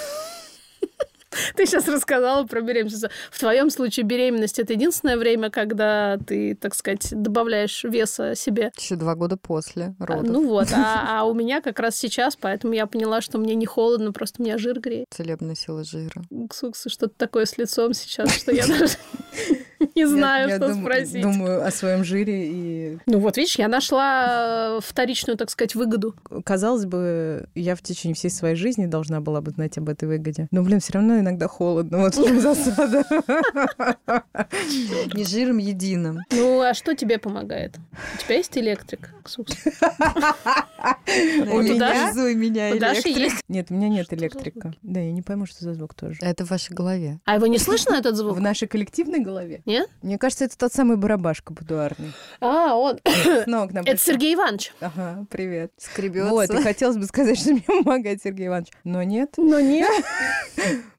Ты 1.55 1.67
сейчас 1.67 1.87
рассказала 1.87 2.45
про 2.45 2.61
беременность. 2.61 3.05
В 3.29 3.39
твоем 3.39 3.69
случае 3.69 4.05
беременность 4.05 4.57
это 4.57 4.73
единственное 4.73 5.17
время, 5.17 5.51
когда 5.51 6.17
ты, 6.17 6.55
так 6.55 6.73
сказать, 6.73 7.09
добавляешь 7.11 7.83
веса 7.83 8.33
себе. 8.33 8.71
Еще 8.75 8.95
два 8.95 9.13
года 9.13 9.37
после 9.37 9.93
А, 9.99 10.05
родов. 10.05 10.27
Ну 10.31 10.47
вот, 10.47 10.69
а, 10.73 11.19
а 11.19 11.23
у 11.25 11.35
меня 11.35 11.61
как 11.61 11.79
раз 11.79 11.95
сейчас, 11.95 12.35
поэтому 12.35 12.73
я 12.73 12.87
поняла, 12.87 13.21
что 13.21 13.37
мне 13.37 13.53
не 13.53 13.67
холодно, 13.67 14.11
просто 14.13 14.41
меня 14.41 14.57
жир 14.57 14.79
греет. 14.79 15.05
Целебная 15.11 15.53
сила 15.53 15.83
жира. 15.83 16.23
Уксуксы, 16.31 16.89
что-то 16.89 17.13
такое 17.15 17.45
с 17.45 17.55
лицом 17.59 17.93
сейчас, 17.93 18.31
что 18.33 18.51
я 18.51 18.65
даже 18.65 18.87
не 19.95 20.05
знаю, 20.05 20.55
что 20.55 20.73
спросить. 20.73 21.21
Думаю 21.21 21.65
о 21.65 21.71
своем 21.71 22.03
жире 22.03 22.47
и... 22.47 22.97
Ну 23.05 23.19
вот, 23.19 23.37
видишь, 23.37 23.57
я 23.57 23.67
нашла 23.67 24.77
э, 24.77 24.79
вторичную, 24.83 25.37
так 25.37 25.49
сказать, 25.49 25.75
выгоду. 25.75 26.15
Казалось 26.43 26.85
бы, 26.85 27.47
я 27.55 27.75
в 27.75 27.81
течение 27.81 28.15
всей 28.15 28.29
своей 28.29 28.55
жизни 28.55 28.85
должна 28.85 29.21
была 29.21 29.41
бы 29.41 29.51
знать 29.51 29.77
об 29.77 29.89
этой 29.89 30.07
выгоде. 30.07 30.47
Но, 30.51 30.63
блин, 30.63 30.79
все 30.79 30.93
равно 30.93 31.19
иногда 31.19 31.47
холодно. 31.47 31.99
Вот 31.99 32.15
в 32.15 32.23
чем 32.23 32.39
засада. 32.39 33.03
Не 35.13 35.23
жиром 35.23 35.57
единым. 35.57 36.19
Ну, 36.31 36.61
а 36.61 36.73
что 36.73 36.95
тебе 36.95 37.17
помогает? 37.17 37.75
У 38.15 38.23
тебя 38.23 38.35
есть 38.35 38.57
электрик? 38.57 39.13
У 41.47 41.61
меня, 41.61 42.71
электрик. 42.71 43.17
есть. 43.17 43.43
Нет, 43.47 43.67
у 43.69 43.73
меня 43.73 43.89
нет 43.89 44.11
электрика. 44.13 44.73
Да, 44.81 44.99
я 44.99 45.11
не 45.11 45.21
пойму, 45.21 45.45
что 45.45 45.63
за 45.63 45.73
звук 45.73 45.93
тоже. 45.93 46.17
Это 46.21 46.45
в 46.45 46.49
вашей 46.49 46.73
голове. 46.73 47.19
А 47.25 47.35
его 47.35 47.47
не 47.47 47.57
слышно, 47.57 47.95
этот 47.95 48.15
звук? 48.15 48.37
В 48.37 48.41
нашей 48.41 48.67
коллективной 48.67 49.19
голове? 49.19 49.61
Нет? 49.67 49.89
Мне 50.01 50.17
кажется, 50.17 50.45
это 50.45 50.57
тот 50.57 50.73
самый 50.73 50.97
барабашка 50.97 51.51
будуарный. 51.53 52.13
А, 52.39 52.73
он. 52.75 52.97
К 53.03 53.45
нам 53.47 53.69
Это. 53.85 53.97
Сергей 54.01 54.33
Иванович. 54.33 54.73
Ага, 54.79 55.25
привет. 55.29 55.71
Скребется. 55.77 56.29
Вот, 56.31 56.49
и 56.49 56.57
хотелось 56.63 56.97
бы 56.97 57.03
сказать, 57.05 57.37
что 57.37 57.51
мне 57.51 57.61
помогает 57.61 58.23
Сергей 58.23 58.47
Иванович. 58.47 58.71
Но 58.83 59.03
нет. 59.03 59.33
Но 59.37 59.59
нет. 59.59 59.91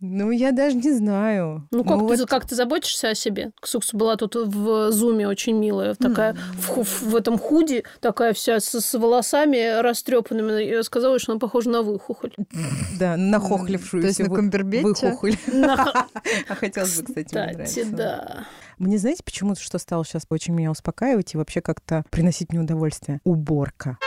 Ну, 0.00 0.30
я 0.30 0.52
даже 0.52 0.76
не 0.76 0.92
знаю. 0.92 1.66
Ну, 1.72 1.82
как, 1.82 1.98
ты, 1.98 2.04
вот 2.04 2.28
как 2.28 2.46
ты 2.46 2.54
заботишься 2.54 3.08
о 3.08 3.14
себе? 3.16 3.50
Ксукс 3.60 3.92
была 3.92 4.14
тут 4.14 4.36
в 4.36 4.92
зуме 4.92 5.26
очень 5.26 5.58
милая, 5.58 5.96
такая 5.96 6.36
в, 6.56 6.66
ху- 6.68 6.84
в 6.84 7.16
этом 7.16 7.36
худи, 7.36 7.82
такая 8.00 8.32
вся 8.32 8.60
с, 8.60 8.80
с 8.80 8.94
волосами 8.96 9.80
растрепанными. 9.80 10.62
Я 10.62 10.84
сказала, 10.84 11.18
что 11.18 11.32
она 11.32 11.40
похожа 11.40 11.70
на 11.70 11.82
выхухоль. 11.82 12.32
Да, 13.00 13.16
нахохлившуюся. 13.16 14.02
То 14.02 14.08
есть 14.08 14.20
на 14.30 14.36
Камбербетча? 14.36 15.06
выхухоль. 15.08 15.36
На- 15.48 16.06
А 16.48 16.54
хотелось 16.54 17.00
бы, 17.00 17.06
кстати, 17.06 17.34
мне 17.34 17.64
Кстати, 17.64 17.80
нравится. 17.86 17.96
да. 17.96 18.44
Мне 18.78 18.98
знаете, 18.98 19.22
почему-то 19.24 19.60
что 19.60 19.78
стало 19.78 20.04
сейчас 20.04 20.22
очень 20.30 20.54
меня 20.54 20.70
успокаивать 20.70 21.34
и 21.34 21.36
вообще 21.36 21.60
как-то 21.60 22.04
приносить 22.10 22.50
мне 22.52 22.60
удовольствие? 22.60 23.20
Уборка. 23.24 23.98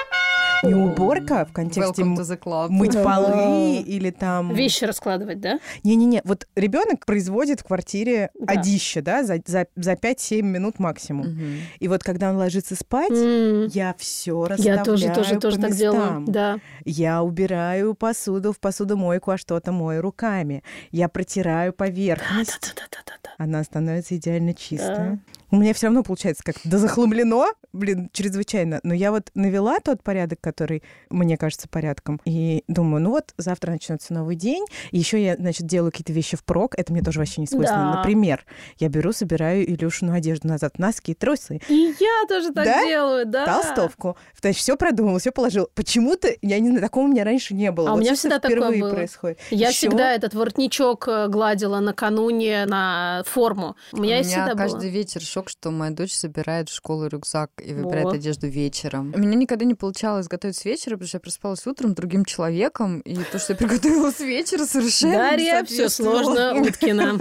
Не 0.63 0.75
уборка 0.75 1.45
в 1.45 1.53
контексте 1.53 2.03
мыть 2.03 2.93
полы 2.93 3.77
или 3.77 4.11
там... 4.11 4.53
Вещи 4.53 4.83
раскладывать, 4.83 5.39
да? 5.41 5.59
Не-не-не, 5.83 6.21
вот 6.23 6.47
ребенок 6.55 7.07
производит 7.07 7.61
в 7.61 7.63
квартире 7.63 8.29
Да. 8.39 8.53
одище, 8.53 9.01
да, 9.01 9.23
за, 9.23 9.39
за, 9.43 9.65
за 9.75 9.93
5-7 9.93 10.43
минут 10.43 10.77
максимум. 10.77 11.29
Мгм. 11.29 11.53
И 11.79 11.87
вот 11.87 12.03
когда 12.03 12.29
он 12.29 12.37
ложится 12.37 12.75
спать, 12.75 13.11
М. 13.11 13.69
я 13.73 13.95
все 13.97 14.45
расставляю 14.45 14.77
Я 14.77 14.83
тоже, 14.83 15.09
тоже, 15.09 15.39
тоже 15.39 15.55
по 15.55 15.61
так 15.63 15.75
делаю. 15.75 15.99
местам. 16.01 16.25
Да. 16.25 16.59
Я 16.85 17.23
убираю 17.23 17.95
посуду 17.95 18.53
в 18.53 18.59
посудомойку, 18.59 19.31
а 19.31 19.37
что-то 19.39 19.71
мою 19.71 20.03
руками. 20.03 20.63
Я 20.91 21.09
протираю 21.09 21.73
поверхность. 21.73 22.59
Да-да-да-да-да. 22.61 23.10
Она 23.41 23.63
становится 23.63 24.15
идеально 24.15 24.53
чистая. 24.53 25.19
У 25.49 25.55
меня 25.57 25.73
все 25.73 25.87
равно 25.87 26.03
получается 26.03 26.43
как-то 26.45 26.69
дозахламлено, 26.69 27.47
блин, 27.73 28.09
чрезвычайно. 28.13 28.79
Но 28.83 28.93
я 28.93 29.11
вот 29.11 29.31
навела 29.33 29.79
тот 29.79 30.01
порядок, 30.03 30.39
который 30.39 30.83
мне 31.09 31.37
кажется 31.37 31.67
порядком. 31.67 32.21
И 32.23 32.63
думаю, 32.67 33.01
ну 33.01 33.09
вот, 33.09 33.33
завтра 33.37 33.71
начнется 33.71 34.13
новый 34.13 34.35
день. 34.35 34.63
Еще 34.91 35.21
я, 35.21 35.35
значит, 35.35 35.65
делаю 35.65 35.91
какие-то 35.91 36.13
вещи 36.13 36.37
впрок. 36.37 36.75
Это 36.77 36.93
мне 36.93 37.01
тоже 37.01 37.19
вообще 37.19 37.41
не 37.41 37.47
свойственно. 37.47 37.91
Да. 37.91 37.97
Например, 37.97 38.45
я 38.77 38.87
беру, 38.89 39.11
собираю 39.11 39.69
Илюшину 39.69 40.13
одежду 40.13 40.47
назад, 40.47 40.77
носки, 40.79 41.13
трусы, 41.15 41.59
И 41.67 41.95
я 41.99 42.27
тоже 42.29 42.53
так 42.53 42.63
Да? 42.65 42.85
делаю, 42.85 43.25
да. 43.25 43.45
толстовку. 43.45 44.15
Значит, 44.39 44.61
все 44.61 44.77
продумала, 44.77 45.17
все 45.19 45.31
положила. 45.31 45.67
Почему-то, 45.73 46.29
я 46.43 46.59
не 46.59 46.67
знаю, 46.67 46.81
такого 46.83 47.05
у 47.05 47.07
меня 47.07 47.23
раньше 47.25 47.55
не 47.55 47.71
было. 47.71 47.89
А 47.89 47.93
у 47.93 47.95
Вот 47.95 48.01
меня 48.03 48.15
что-то 48.15 48.39
всегда 48.39 48.61
такое 48.61 48.79
было. 48.79 48.93
происходит. 48.93 49.39
Я 49.49 49.69
Ещё 49.69 49.89
всегда 49.89 50.13
этот 50.13 50.33
воротничок 50.35 51.07
э, 51.09 51.27
гладила 51.27 51.79
накануне 51.79 52.65
на 52.67 53.23
форму. 53.31 53.75
У 53.91 53.97
меня, 53.97 54.17
У 54.17 54.19
меня 54.19 54.23
всегда 54.23 54.55
каждый 54.55 54.89
было. 54.89 54.97
вечер 54.99 55.21
шок, 55.21 55.49
что 55.49 55.71
моя 55.71 55.91
дочь 55.91 56.13
собирает 56.13 56.69
в 56.69 56.73
школу 56.73 57.07
рюкзак 57.07 57.51
и 57.63 57.73
выбирает 57.73 58.05
Вот. 58.05 58.15
одежду 58.15 58.47
вечером. 58.47 59.13
У 59.15 59.19
меня 59.19 59.35
никогда 59.35 59.65
не 59.65 59.75
получалось 59.75 60.27
готовить 60.27 60.57
с 60.57 60.65
вечера, 60.65 60.95
потому 60.95 61.07
что 61.07 61.17
я 61.17 61.21
просыпалась 61.21 61.65
утром 61.67 61.93
другим 61.93 62.25
человеком, 62.25 62.99
и 62.99 63.15
то, 63.31 63.39
что 63.39 63.53
я 63.53 63.57
приготовила 63.57 64.11
с 64.11 64.19
вечера, 64.19 64.65
совершенно 64.65 65.13
Дарья, 65.17 65.63
все 65.63 65.89
сложно, 65.89 66.55
Уткина. 66.61 67.17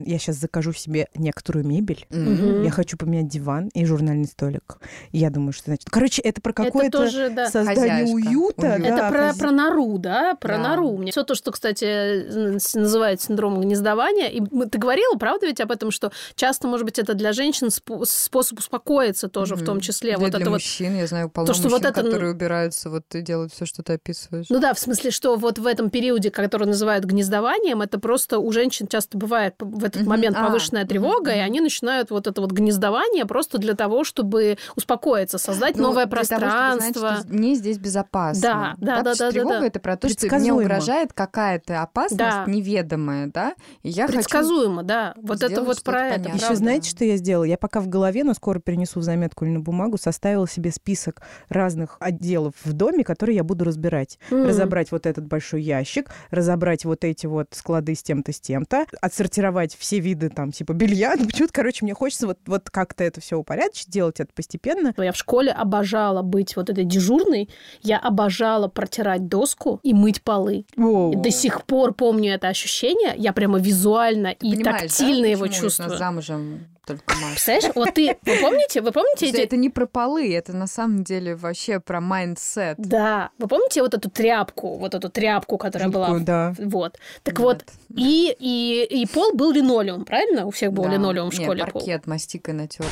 Я 0.00 0.18
сейчас 0.18 0.36
закажу 0.36 0.72
себе 0.72 1.08
некоторую 1.14 1.66
мебель. 1.66 2.06
Я 2.10 2.70
хочу 2.70 2.96
поменять 2.96 3.28
диван 3.28 3.68
и 3.74 3.84
журнальный 3.84 4.26
столик. 4.26 4.78
Я 5.12 5.30
думаю, 5.30 5.52
что 5.52 5.64
значит... 5.66 5.90
Короче, 5.90 6.22
это 6.22 6.40
про 6.40 6.52
какое-то 6.52 7.08
создание 7.50 8.04
уюта. 8.12 8.74
Уют. 8.74 8.86
Это 8.86 9.34
про, 9.38 9.50
нору, 9.50 9.98
да, 9.98 10.34
про 10.34 10.58
нору. 10.58 11.04
Все 11.10 11.22
то, 11.24 11.34
что, 11.34 11.50
кстати, 11.52 11.84
э, 11.84 12.58
называют 12.74 13.20
синдромом 13.20 13.62
гнездования. 13.62 14.28
И 14.28 14.40
ты 14.40 14.78
говорила, 14.78 15.07
правда, 15.16 15.46
ведь 15.46 15.60
об 15.60 15.70
этом, 15.70 15.90
что 15.90 16.10
часто, 16.34 16.66
может 16.68 16.84
быть, 16.84 16.98
это 16.98 17.14
для 17.14 17.32
женщин 17.32 17.68
спо- 17.68 18.04
способ 18.04 18.58
успокоиться 18.58 19.28
тоже, 19.28 19.54
в 19.54 19.64
том 19.64 19.80
числе. 19.80 20.10
Для, 20.10 20.18
вот 20.18 20.30
для 20.30 20.40
это 20.40 20.50
вот 20.50 20.56
мужчин, 20.56 20.96
я 20.96 21.06
знаю 21.06 21.28
полно 21.30 21.46
то, 21.46 21.52
что 21.54 21.68
мужчин, 21.68 21.78
вот 21.86 21.90
это, 21.90 22.02
которые 22.02 22.32
убираются 22.32 22.90
вот 22.90 23.04
и 23.14 23.22
делают 23.22 23.52
все, 23.52 23.66
что 23.66 23.82
ты 23.82 23.94
описываешь. 23.94 24.46
Ну 24.50 24.58
да, 24.60 24.74
в 24.74 24.78
смысле, 24.78 25.10
что 25.10 25.36
вот 25.36 25.58
в 25.58 25.66
этом 25.66 25.90
периоде, 25.90 26.30
который 26.30 26.66
называют 26.66 27.04
гнездованием, 27.04 27.82
это 27.82 27.98
просто 27.98 28.38
у 28.38 28.52
женщин 28.52 28.86
часто 28.86 29.16
бывает 29.18 29.54
в 29.58 29.84
этот 29.84 30.02
Мгм. 30.02 30.10
момент 30.10 30.36
А, 30.38 30.44
повышенная 30.46 30.82
мгм, 30.82 30.88
тревога, 30.88 31.30
и 31.32 31.36
мгм. 31.36 31.44
они 31.44 31.60
начинают 31.60 32.10
вот 32.10 32.26
это 32.26 32.40
вот 32.40 32.52
гнездование 32.52 33.24
просто 33.26 33.58
для 33.58 33.74
того, 33.74 34.04
чтобы 34.04 34.58
успокоиться, 34.76 35.38
создать 35.38 35.76
Ну, 35.76 35.84
новое 35.84 36.06
для 36.06 36.22
того, 36.24 36.24
чтобы 36.24 36.40
пространство. 36.40 37.00
знать, 37.08 37.20
что 37.24 37.32
мне 37.34 37.54
здесь 37.54 37.78
безопасно. 37.78 38.40
Да, 38.42 38.74
да, 38.78 39.02
да, 39.02 39.02
да, 39.02 39.14
да, 39.18 39.30
Тревога 39.30 39.60
да. 39.60 39.66
это 39.66 39.80
про 39.80 39.96
то, 39.96 40.08
что 40.08 40.26
мне 40.36 40.52
угрожает 40.52 41.12
какая-то 41.12 41.82
опасность 41.82 42.18
Да. 42.18 42.44
неведомая, 42.46 43.26
да? 43.26 43.54
И 43.82 43.90
я 43.90 44.06
хочу 44.06 44.18
Предсказуемо, 44.18 44.82
да. 44.88 45.14
Вот 45.22 45.36
это 45.36 45.48
сделать 45.48 45.66
вот 45.66 45.76
что-то 45.76 45.90
про 45.90 46.06
это. 46.06 46.14
понятное. 46.14 46.32
Еще 46.34 46.46
правда. 46.46 46.56
знаете, 46.56 46.90
что 46.90 47.04
я 47.04 47.16
сделала? 47.16 47.44
Я 47.44 47.58
пока 47.58 47.80
в 47.80 47.88
голове, 47.88 48.24
но 48.24 48.34
скоро 48.34 48.58
перенесу 48.58 49.00
в 49.00 49.02
заметку 49.02 49.44
или 49.44 49.52
на 49.52 49.60
бумагу, 49.60 49.98
составила 49.98 50.48
себе 50.48 50.72
список 50.72 51.22
разных 51.48 51.96
отделов 52.00 52.54
в 52.64 52.72
доме, 52.72 53.04
которые 53.04 53.36
я 53.36 53.44
буду 53.44 53.64
разбирать. 53.64 54.18
М. 54.30 54.46
Разобрать 54.46 54.90
вот 54.90 55.06
этот 55.06 55.26
большой 55.26 55.62
ящик, 55.62 56.10
разобрать 56.30 56.84
вот 56.84 57.04
эти 57.04 57.26
вот 57.26 57.48
склады 57.52 57.94
с 57.94 58.02
тем-то, 58.02 58.32
с 58.32 58.40
тем-то, 58.40 58.86
отсортировать 59.00 59.76
все 59.76 60.00
виды 60.00 60.30
там 60.30 60.50
типа 60.52 60.72
белья. 60.72 61.14
Ну, 61.18 61.26
почему-то, 61.26 61.52
короче, 61.52 61.84
мне 61.84 61.94
хочется 61.94 62.26
вот, 62.26 62.38
вот 62.46 62.70
как-то 62.70 63.04
это 63.04 63.20
все 63.20 63.36
упорядочить, 63.36 63.90
делать 63.90 64.20
это 64.20 64.32
постепенно. 64.34 64.94
Я 64.96 65.12
в 65.12 65.16
школе 65.16 65.50
обожала 65.50 66.22
быть 66.22 66.56
вот 66.56 66.70
этой 66.70 66.84
дежурной. 66.84 67.48
Я 67.82 67.98
обожала 67.98 68.68
протирать 68.68 69.28
доску 69.28 69.80
и 69.82 69.92
мыть 69.92 70.22
полы. 70.22 70.64
И 70.76 71.16
до 71.16 71.30
сих 71.30 71.64
пор 71.64 71.92
помню 71.92 72.34
это 72.34 72.48
ощущение. 72.48 73.14
Я 73.16 73.32
прямо 73.32 73.58
визуально 73.58 74.28
и 74.28 74.52
Понимаешь, 74.52 74.77
тактильно 74.80 75.22
да, 75.22 75.28
его 75.28 75.44
почему 75.46 75.70
нас 75.78 75.98
замужем 75.98 76.66
только 76.86 77.14
Маша? 77.14 77.26
Представляешь, 77.30 77.74
вот 77.74 77.94
ты, 77.94 78.16
вы 78.22 78.36
помните, 78.40 78.80
вы 78.80 78.92
помните 78.92 79.26
эти... 79.26 79.36
Это 79.36 79.56
не 79.56 79.70
про 79.70 79.86
полы, 79.86 80.34
это 80.34 80.54
на 80.54 80.66
самом 80.66 81.04
деле 81.04 81.36
вообще 81.36 81.80
про 81.80 82.00
mindset. 82.00 82.76
Да, 82.78 83.30
вы 83.38 83.48
помните 83.48 83.82
вот 83.82 83.94
эту 83.94 84.10
тряпку, 84.10 84.78
вот 84.78 84.94
эту 84.94 85.08
тряпку, 85.10 85.58
которая 85.58 85.88
была... 85.88 86.18
Да. 86.20 86.54
Вот. 86.58 86.98
Так 87.22 87.38
Нет. 87.38 87.44
вот, 87.44 87.64
и, 87.94 88.34
и, 88.38 88.84
и 89.02 89.06
пол 89.06 89.32
был 89.34 89.52
линолеум, 89.52 90.04
правильно? 90.04 90.46
У 90.46 90.50
всех 90.50 90.72
был 90.72 90.84
Да. 90.84 90.90
линолеум 90.90 91.30
в 91.30 91.34
школе 91.34 91.64
пол. 91.64 91.80
паркет 91.80 92.06
мастикой 92.06 92.54
натер. 92.54 92.86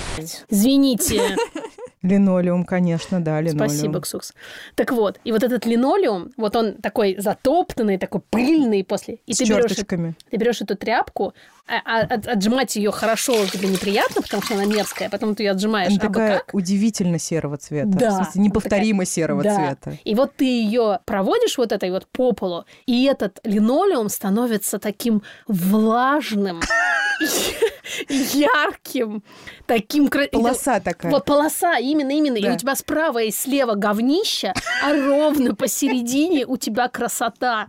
Извините. 0.49 1.21
Линолеум, 2.03 2.65
конечно, 2.65 3.21
да, 3.21 3.41
линолеум. 3.41 3.69
Спасибо, 3.69 4.01
Ксукс. 4.01 4.33
Так 4.75 4.93
вот, 4.93 5.19
и 5.25 5.33
вот 5.33 5.43
этот 5.43 5.67
линолеум, 5.67 6.31
вот 6.37 6.55
он 6.55 6.75
такой 6.75 7.17
затоптанный, 7.19 7.99
такой 7.99 8.21
пыльный 8.21 8.85
после. 8.85 9.19
И 9.27 9.33
С 9.33 9.39
ты 9.39 9.45
берешь, 9.45 9.71
черточками. 9.71 10.15
ты 10.31 10.37
берешь 10.37 10.61
эту 10.61 10.77
тряпку, 10.77 11.35
а- 11.69 11.81
а- 11.85 12.15
от- 12.15 12.29
отжимать 12.29 12.77
ее 12.77 12.91
хорошо 12.93 13.35
тебе 13.47 13.69
неприятно, 13.69 14.23
потому 14.23 14.43
что 14.43 14.55
она 14.55 14.65
мерзкая, 14.65 15.11
потом 15.11 15.35
ты 15.35 15.43
ее 15.45 15.51
отжимаешь 15.51 15.91
Она 15.93 15.99
такая 16.01 16.39
как. 16.39 16.55
удивительно 16.55 17.19
серого 17.19 17.57
цвета. 17.57 17.89
Да. 17.89 18.11
В 18.11 18.15
смысле, 18.25 18.43
неповторимо 18.43 19.05
серого 19.05 19.43
Да. 19.43 19.55
цвета. 19.57 19.99
И 20.05 20.15
вот 20.15 20.35
ты 20.37 20.45
ее 20.45 21.01
проводишь 21.05 21.59
вот 21.59 21.73
этой 21.73 21.91
вот 21.91 22.07
по 22.07 22.33
полу, 22.33 22.65
и 22.87 23.05
этот 23.05 23.41
линолеум 23.45 24.09
становится 24.09 24.79
таким 24.79 25.23
влажным, 25.49 26.61
ярким, 28.09 29.23
таким... 29.67 30.09
кра- 30.09 30.25
и 30.25 30.29
ты- 30.31 30.37
Полоса 30.39 30.81
такая. 30.81 31.11
Вот 31.13 31.25
полоса, 31.25 31.79
именно, 31.79 32.11
именно. 32.11 32.37
И 32.37 32.49
у 32.49 32.57
тебя 32.57 32.75
справа 32.75 33.23
и 33.23 33.31
слева 33.31 33.75
говнище, 33.75 34.53
а 34.83 34.93
ровно 34.95 35.55
посередине 35.55 36.47
у 36.47 36.57
тебя 36.57 36.89
красота. 36.89 37.69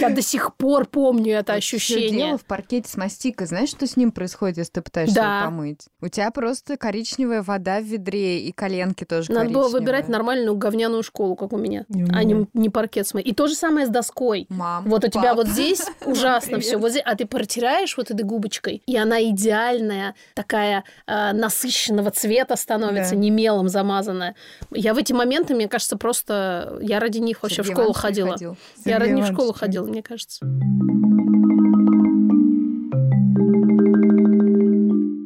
Я 0.00 0.10
до 0.10 0.22
сих 0.22 0.54
пор 0.56 0.86
помню 0.86 1.34
это 1.38 1.54
ощущение. 1.54 2.26
дело 2.26 2.38
в 2.38 2.44
паркете 2.44 2.88
с 2.88 2.96
мастикой. 2.96 3.31
Знаешь, 3.40 3.70
что 3.70 3.86
с 3.86 3.96
ним 3.96 4.12
происходит, 4.12 4.58
если 4.58 4.72
ты 4.72 4.82
пытаешься 4.82 5.14
Да. 5.14 5.40
его 5.40 5.50
помыть? 5.50 5.80
У 6.00 6.08
тебя 6.08 6.30
просто 6.30 6.76
коричневая 6.76 7.42
вода 7.42 7.80
в 7.80 7.84
ведре, 7.84 8.40
и 8.40 8.52
коленки 8.52 9.04
тоже 9.04 9.32
Надо 9.32 9.46
было 9.50 9.62
коричневые. 9.62 9.80
выбирать 9.80 10.08
нормальную 10.08 10.56
говняную 10.56 11.02
школу, 11.02 11.36
как 11.36 11.52
у 11.52 11.56
меня, 11.58 11.84
Не 11.88 12.04
у 12.04 12.08
а 12.14 12.24
не, 12.24 12.46
не 12.54 12.68
паркет 12.70 13.06
с 13.06 13.14
моей. 13.14 13.26
И 13.28 13.34
то 13.34 13.46
же 13.46 13.54
самое 13.54 13.86
с 13.86 13.90
доской. 13.90 14.46
Мам, 14.48 14.84
Вот 14.86 15.04
у 15.04 15.08
тебя 15.08 15.34
пап. 15.34 15.36
вот 15.36 15.48
здесь 15.48 15.82
ужасно 16.06 16.60
все, 16.60 16.76
вот 16.76 16.90
здесь, 16.90 17.02
а 17.04 17.14
ты 17.16 17.26
протираешь 17.26 17.96
вот 17.96 18.10
этой 18.10 18.22
губочкой, 18.22 18.82
и 18.86 18.96
она 18.96 19.22
идеальная, 19.22 20.14
такая 20.34 20.84
э, 21.06 21.32
насыщенного 21.32 22.10
цвета 22.10 22.56
становится, 22.56 23.12
Да. 23.14 23.16
не 23.20 23.30
мелом 23.30 23.68
замазанная. 23.68 24.34
Я 24.70 24.94
в 24.94 24.98
эти 24.98 25.12
моменты, 25.12 25.54
мне 25.54 25.68
кажется, 25.68 25.96
просто 25.96 26.78
я 26.82 27.00
ради 27.00 27.18
них 27.18 27.42
вообще 27.42 27.62
в 27.62 27.66
Сергей 27.66 27.74
школу 27.74 27.92
Иванович 27.92 28.00
ходила. 28.02 28.26
приходил. 28.28 28.56
Я 28.84 28.98
ради 28.98 29.12
них 29.12 29.24
в 29.28 29.32
школу 29.32 29.52
ходила, 29.52 29.86
мне 29.86 30.02
кажется. 30.02 30.40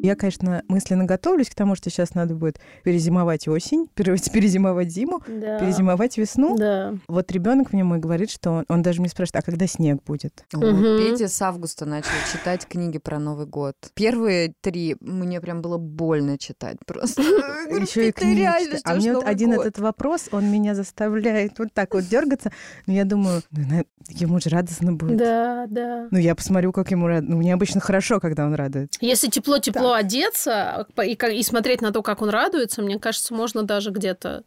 Я, 0.07 0.15
конечно, 0.15 0.63
мысленно 0.69 1.05
готовлюсь 1.05 1.51
к 1.51 1.55
тому, 1.57 1.75
что 1.75 1.91
сейчас 1.91 2.15
надо 2.15 2.35
будет 2.37 2.61
перезимовать 2.85 3.49
осень, 3.49 3.89
пере- 3.95 4.17
перезимовать 4.33 4.91
зиму, 4.93 5.21
Да. 5.27 5.59
перезимовать 5.59 6.17
весну. 6.17 6.57
Да. 6.57 6.95
Вот 7.09 7.33
ребенок 7.33 7.73
мне 7.73 7.83
мой 7.83 7.99
говорит, 7.99 8.31
что 8.31 8.51
он, 8.53 8.65
он 8.69 8.83
даже 8.83 9.01
мне 9.01 9.11
спрашивает, 9.11 9.43
а 9.43 9.51
когда 9.51 9.67
снег 9.67 10.03
будет? 10.05 10.45
Мгм. 10.53 10.99
Петя 10.99 11.27
с 11.27 11.43
августа 11.43 11.87
начал 11.87 12.11
читать 12.33 12.67
книги 12.67 12.99
про 12.99 13.19
Новый 13.19 13.47
год. 13.47 13.75
Первые 13.95 14.53
три 14.61 14.97
мне 15.01 15.41
прям 15.41 15.61
было 15.61 15.77
больно 15.77 16.39
читать 16.39 16.77
просто. 16.87 17.23
Еще 17.71 18.09
и 18.11 18.13
книги. 18.13 18.47
А 18.85 18.95
мне 18.95 19.13
вот 19.13 19.25
один 19.27 19.53
этот 19.55 19.79
вопрос, 19.81 20.29
он 20.31 20.51
меня 20.53 20.77
заставляет 20.77 21.59
вот 21.59 21.73
так 21.75 21.95
вот 21.95 22.05
дергаться. 22.07 22.53
Но 22.87 22.93
я 22.93 23.05
думаю, 23.05 23.43
ну, 23.51 23.85
ему 24.09 24.39
же 24.41 24.51
радостно 24.51 24.93
будет. 24.93 25.17
Да, 25.17 25.67
да. 25.69 26.07
Ну, 26.13 26.19
я 26.19 26.37
посмотрю, 26.37 26.71
как 26.71 26.93
ему 26.93 27.09
радостно. 27.09 27.35
Ну, 27.35 27.41
мне 27.41 27.53
обычно 27.55 27.81
хорошо, 27.81 28.21
когда 28.21 28.47
он 28.47 28.55
радуется. 28.55 28.99
Если 29.03 29.29
тепло-тепло 29.29 29.95
одеться 29.97 30.87
и, 31.03 31.13
и 31.15 31.43
смотреть 31.43 31.81
на 31.81 31.93
то, 31.93 32.03
как 32.03 32.23
он 32.23 32.31
радуется, 32.31 32.83
мне 32.83 32.99
кажется, 32.99 33.35
можно 33.35 33.63
даже 33.63 33.91
где-то... 33.91 34.45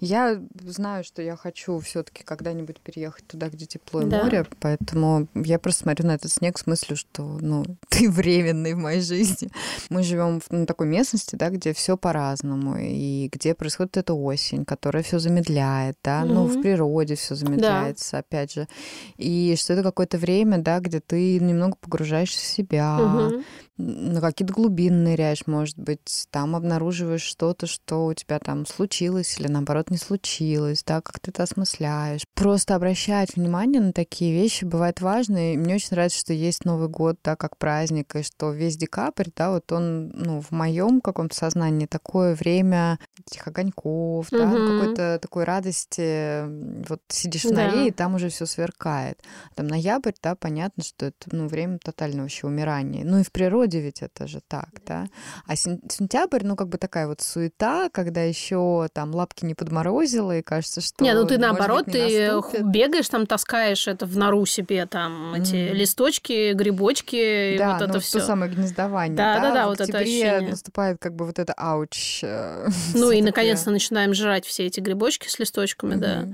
Я 0.00 0.40
знаю, 0.60 1.04
что 1.04 1.22
я 1.22 1.36
хочу 1.36 1.78
все-таки 1.80 2.22
когда-нибудь 2.24 2.80
переехать 2.80 3.26
туда, 3.26 3.48
где 3.48 3.66
тепло 3.66 4.02
и 4.02 4.06
Да. 4.06 4.22
море, 4.22 4.46
поэтому 4.60 5.28
я 5.34 5.58
просто 5.58 5.82
смотрю 5.82 6.06
на 6.06 6.14
этот 6.14 6.30
снег 6.30 6.58
с 6.58 6.66
мыслью, 6.66 6.96
что 6.96 7.22
ну 7.40 7.64
ты 7.88 8.10
временный 8.10 8.74
в 8.74 8.78
моей 8.78 9.00
жизни. 9.00 9.50
Мы 9.90 10.02
живем 10.02 10.40
в 10.40 10.50
ну, 10.50 10.66
такой 10.66 10.86
местности, 10.86 11.36
да, 11.36 11.50
где 11.50 11.72
все 11.72 11.96
по-разному 11.96 12.76
и 12.78 13.28
где 13.32 13.54
происходит 13.54 13.96
эта 13.96 14.14
осень, 14.14 14.64
которая 14.64 15.02
все 15.02 15.18
замедляет, 15.18 15.96
да, 16.02 16.24
ну 16.24 16.46
в 16.46 16.60
природе 16.60 17.14
все 17.14 17.34
замедляется, 17.34 18.18
опять 18.18 18.52
же, 18.52 18.68
и 19.16 19.54
что 19.56 19.72
это 19.72 19.82
какое-то 19.82 20.18
время, 20.18 20.58
да, 20.58 20.80
где 20.80 21.00
ты 21.00 21.38
немного 21.40 21.76
погружаешься 21.80 22.40
в 22.40 22.44
себя, 22.44 22.98
Мгм. 22.98 23.44
На 23.82 24.20
какие-то 24.20 24.54
глубины 24.54 25.10
ныряешь, 25.10 25.46
может 25.46 25.78
быть, 25.78 26.26
там 26.30 26.54
обнаруживаешь 26.54 27.22
что-то, 27.22 27.66
что 27.66 28.06
у 28.06 28.14
тебя 28.14 28.38
там 28.38 28.66
случилось 28.66 29.38
или 29.38 29.48
наоборот 29.48 29.90
не 29.90 29.96
случилось, 29.96 30.84
да, 30.86 31.00
как 31.00 31.18
ты 31.18 31.30
это 31.30 31.42
осмысляешь. 31.42 32.22
Просто 32.34 32.74
обращать 32.76 33.34
внимание 33.36 33.80
на 33.80 33.92
такие 33.92 34.32
вещи 34.32 34.64
бывает 34.64 35.00
важно, 35.00 35.54
и 35.54 35.56
мне 35.56 35.74
очень 35.74 35.88
нравится, 35.90 36.18
что 36.18 36.32
есть 36.32 36.64
Новый 36.64 36.88
год, 36.88 37.16
да, 37.24 37.36
как 37.36 37.56
праздник, 37.56 38.14
и 38.14 38.22
что 38.22 38.52
весь 38.52 38.76
декабрь, 38.76 39.28
да, 39.36 39.50
вот 39.50 39.70
он, 39.72 40.08
ну, 40.10 40.40
в 40.40 40.50
моем 40.52 41.00
каком-то 41.00 41.34
сознании 41.34 41.86
такое 41.86 42.34
время 42.34 42.98
этих 43.26 43.46
огоньков, 43.48 44.28
да, 44.30 44.46
Мгм. 44.46 44.66
какой-то 44.66 45.18
такой 45.20 45.44
радости, 45.44 46.42
вот 46.88 47.00
сидишь 47.08 47.44
в 47.44 47.50
Да. 47.50 47.64
норе, 47.64 47.88
и 47.88 47.90
там 47.90 48.14
уже 48.14 48.28
все 48.28 48.46
сверкает. 48.46 49.20
Там 49.54 49.66
ноябрь, 49.66 50.12
да, 50.22 50.34
понятно, 50.34 50.84
что 50.84 51.06
это, 51.06 51.28
ну, 51.32 51.48
время 51.48 51.78
тотального 51.78 52.22
вообще 52.22 52.46
умирания. 52.46 53.04
Ну 53.04 53.18
и 53.18 53.22
в 53.24 53.32
природе 53.32 53.71
ведь 53.80 54.02
это 54.02 54.26
же 54.26 54.40
так, 54.48 54.68
да. 54.86 55.06
А 55.46 55.56
сен- 55.56 55.80
сентябрь, 55.90 56.42
ну, 56.44 56.56
как 56.56 56.68
бы 56.68 56.78
такая 56.78 57.06
вот 57.06 57.20
суета, 57.20 57.88
когда 57.90 58.22
еще 58.22 58.88
там 58.92 59.14
лапки 59.14 59.44
не 59.44 59.54
подморозило, 59.54 60.36
и 60.38 60.42
кажется, 60.42 60.80
что... 60.80 61.04
Не, 61.04 61.14
ну 61.14 61.26
ты 61.26 61.38
наоборот, 61.38 61.86
быть, 61.86 61.94
не 61.94 62.00
ты 62.08 62.32
наступит. 62.32 62.66
бегаешь, 62.66 63.08
там 63.08 63.26
таскаешь 63.26 63.88
это 63.88 64.06
в 64.06 64.16
нору 64.16 64.44
себе, 64.46 64.86
там 64.86 65.34
эти 65.34 65.68
Мгм. 65.68 65.74
листочки, 65.76 66.52
грибочки, 66.52 67.54
и 67.54 67.58
да, 67.58 67.72
вот 67.72 67.80
ну, 67.80 67.84
это 67.86 67.92
то 67.94 68.00
все. 68.00 68.20
самое 68.20 68.50
гнездование. 68.52 69.16
Да, 69.16 69.40
да, 69.40 69.52
да, 69.54 69.66
в 69.66 69.68
вот 69.70 69.80
это 69.80 69.98
ощущение. 69.98 70.50
наступает 70.50 70.98
как 71.00 71.14
бы 71.14 71.26
вот 71.26 71.38
это 71.38 71.52
ауч. 71.54 72.20
э, 72.22 72.68
Ну 72.94 73.10
и 73.10 73.22
наконец-то 73.22 73.70
начинаем 73.70 74.14
жрать 74.14 74.44
все 74.46 74.66
эти 74.66 74.80
грибочки 74.80 75.28
с 75.28 75.38
листочками, 75.38 75.94
да. 75.96 76.28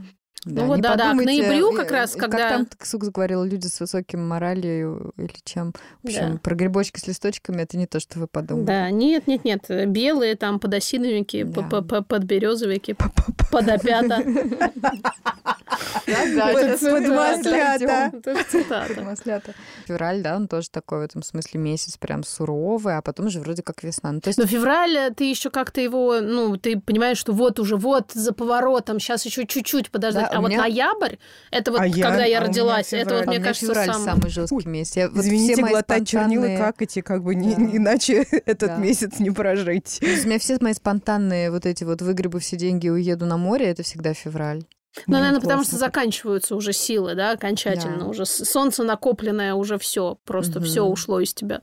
Мгм. 0.44 0.54
Ну 0.56 0.66
вот 0.66 0.80
да, 0.80 0.94
да, 0.96 1.12
к 1.12 1.16
ноябрю 1.16 1.72
э, 1.72 1.76
как 1.76 1.90
раз, 1.90 2.14
э, 2.14 2.18
когда- 2.18 2.36
Как 2.38 2.48
там 2.50 2.66
Ксукс 2.78 3.08
говорил, 3.08 3.42
люди 3.44 3.66
с 3.66 3.80
высоким 3.80 4.26
моралью 4.26 5.12
или 5.16 5.34
чем. 5.44 5.72
В 6.02 6.06
общем, 6.06 6.32
Да. 6.34 6.38
про 6.38 6.54
грибочки 6.54 7.00
с 7.00 7.06
листочками 7.06 7.62
это 7.62 7.76
не 7.76 7.86
то, 7.86 7.98
что 8.00 8.18
вы 8.20 8.26
подумали. 8.28 8.64
Да, 8.66 8.90
нет, 8.90 9.26
нет, 9.26 9.44
нет, 9.44 9.66
белые 9.88 10.36
там 10.36 10.60
подосиновики, 10.60 11.42
Да. 11.42 11.82
подберезовики, 12.02 12.94
подопята. 13.50 14.22
Да, 16.06 16.52
подмаслята. 16.52 18.12
же. 18.12 18.94
Подмаслята. 18.94 19.54
Февраль, 19.86 20.22
да, 20.22 20.36
он 20.36 20.48
тоже 20.48 20.70
такой 20.70 21.00
в 21.00 21.02
этом 21.02 21.22
смысле 21.22 21.60
месяц 21.60 21.96
прям 21.96 22.24
суровый, 22.24 22.96
а 22.96 23.02
потом 23.02 23.26
уже 23.26 23.40
вроде 23.40 23.62
как 23.62 23.82
весна. 23.82 24.12
Ну, 24.12 24.20
Но 24.36 24.46
февраль, 24.46 24.96
э, 24.96 25.10
ты 25.10 25.24
еще 25.24 25.50
как-то 25.50 25.80
его, 25.80 26.20
ну, 26.20 26.56
ты 26.56 26.78
понимаешь, 26.80 27.18
что 27.18 27.32
вот 27.32 27.58
уже, 27.58 27.76
вот 27.76 28.12
за 28.12 28.32
поворотом, 28.32 28.98
сейчас 29.00 29.24
еще 29.26 29.46
чуть-чуть 29.46 29.90
подождать. 29.90 30.27
Да, 30.30 30.36
а 30.36 30.38
у 30.38 30.42
вот 30.42 30.48
меня- 30.50 30.60
ноябрь, 30.60 31.16
это 31.50 31.70
вот 31.72 31.80
А 31.80 31.86
я- 31.86 32.06
когда 32.06 32.24
я 32.24 32.38
а 32.38 32.40
меня 32.40 32.48
родилась, 32.48 32.92
это 32.92 33.14
вот, 33.14 33.22
а 33.22 33.26
мне 33.26 33.36
меня 33.38 33.46
кажется, 33.48 33.66
февраль 33.66 33.86
сам... 33.92 34.04
самый 34.04 34.30
жесткий 34.30 34.68
месяц. 34.68 34.96
Я- 34.96 35.08
вот 35.08 35.18
Извините, 35.24 35.52
все 35.54 35.62
мои 35.62 35.70
глотать 35.72 36.08
чернила, 36.08 36.44
спонтанные- 36.44 36.58
как 36.58 36.82
эти, 36.82 37.00
как 37.00 37.22
бы, 37.22 37.34
не- 37.34 37.54
Да. 37.54 37.76
иначе 37.76 38.14
этот 38.46 38.68
Да. 38.70 38.76
месяц 38.76 39.18
не 39.18 39.30
прожить. 39.30 39.98
У 40.02 40.26
меня 40.26 40.38
все 40.38 40.56
мои 40.60 40.72
спонтанные 40.74 41.50
вот 41.50 41.66
эти 41.66 41.84
вот 41.84 42.02
выгребу 42.02 42.38
все 42.38 42.56
деньги 42.56 42.88
уеду 42.88 43.26
на 43.26 43.36
море, 43.36 43.66
это 43.66 43.82
всегда 43.82 44.14
февраль. 44.14 44.62
Ну, 45.06 45.14
наверное, 45.18 45.40
потому 45.40 45.64
что 45.64 45.76
заканчиваются 45.76 46.56
уже 46.56 46.72
силы, 46.72 47.14
да, 47.14 47.32
окончательно. 47.32 48.00
Да. 48.00 48.06
Уже 48.06 48.26
солнце 48.26 48.82
накопленное, 48.84 49.54
уже 49.54 49.78
все, 49.78 50.18
просто 50.24 50.58
Мгм. 50.60 50.68
все 50.68 50.82
ушло 50.82 51.20
из 51.20 51.32
тебя. 51.34 51.60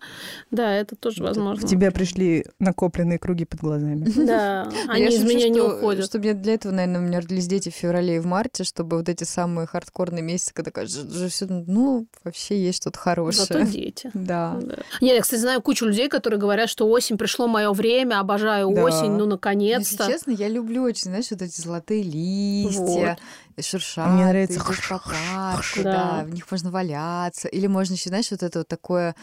Да, 0.52 0.74
это 0.74 0.96
тоже 0.96 1.24
возможно. 1.24 1.66
В 1.66 1.70
тебя 1.70 1.92
пришли 1.92 2.46
накопленные 2.60 3.20
круги 3.20 3.46
под 3.46 3.60
глазами. 3.60 4.06
Да, 4.26 4.70
они 4.88 5.04
Я 5.04 5.10
из 5.10 5.24
меня 5.24 5.50
не 5.50 5.62
уходят. 5.62 6.06
Что 6.06 6.20
мне 6.20 6.34
для 6.34 6.54
этого, 6.56 6.72
наверное, 6.72 7.00
у 7.02 7.04
меня 7.04 7.20
родились 7.20 7.48
дети 7.48 7.70
в 7.70 7.74
феврале 7.76 8.16
и 8.18 8.20
в 8.20 8.26
марте, 8.26 8.64
чтобы 8.64 8.98
вот 8.98 9.10
эти 9.10 9.24
самые 9.24 9.68
хардкорные 9.68 10.22
месяцы, 10.24 10.54
когда 10.54 10.72
кажется, 10.72 11.06
все, 11.30 11.46
ну, 11.48 12.08
вообще 12.24 12.58
есть 12.62 12.82
что-то 12.82 13.00
хорошее. 13.00 13.46
Зато 13.48 13.60
дети. 13.72 14.10
Да. 14.14 14.60
Я, 15.02 15.20
кстати, 15.22 15.40
знаю 15.40 15.62
кучу 15.62 15.86
людей, 15.86 16.10
которые 16.10 16.40
говорят, 16.40 16.70
что 16.70 16.88
осень 16.90 17.18
пришло 17.18 17.48
мое 17.48 17.72
время, 17.72 18.20
обожаю 18.20 18.70
осень, 18.70 19.12
ну 19.12 19.18
Если 19.26 19.30
наконец-то. 19.30 20.08
честно, 20.08 20.32
я 20.32 20.48
люблю 20.48 20.84
очень, 20.84 21.04
знаешь, 21.06 21.28
вот 21.32 21.42
эти 21.42 21.60
золотые 21.60 22.04
листья, 22.04 23.18
шуршат, 23.60 24.12
Мне 24.12 24.26
нравится 24.26 24.60
по 24.60 25.00
парку, 25.00 25.84
Да. 25.84 25.92
да, 25.92 26.24
в 26.26 26.30
них 26.34 26.50
можно 26.50 26.72
валяться. 26.72 27.48
Или 27.48 27.68
можно 27.68 27.94
еще, 27.94 28.10
знаешь, 28.10 28.32
вот 28.32 28.44
это 28.44 28.60
вот 28.60 28.68
такое 28.68 29.16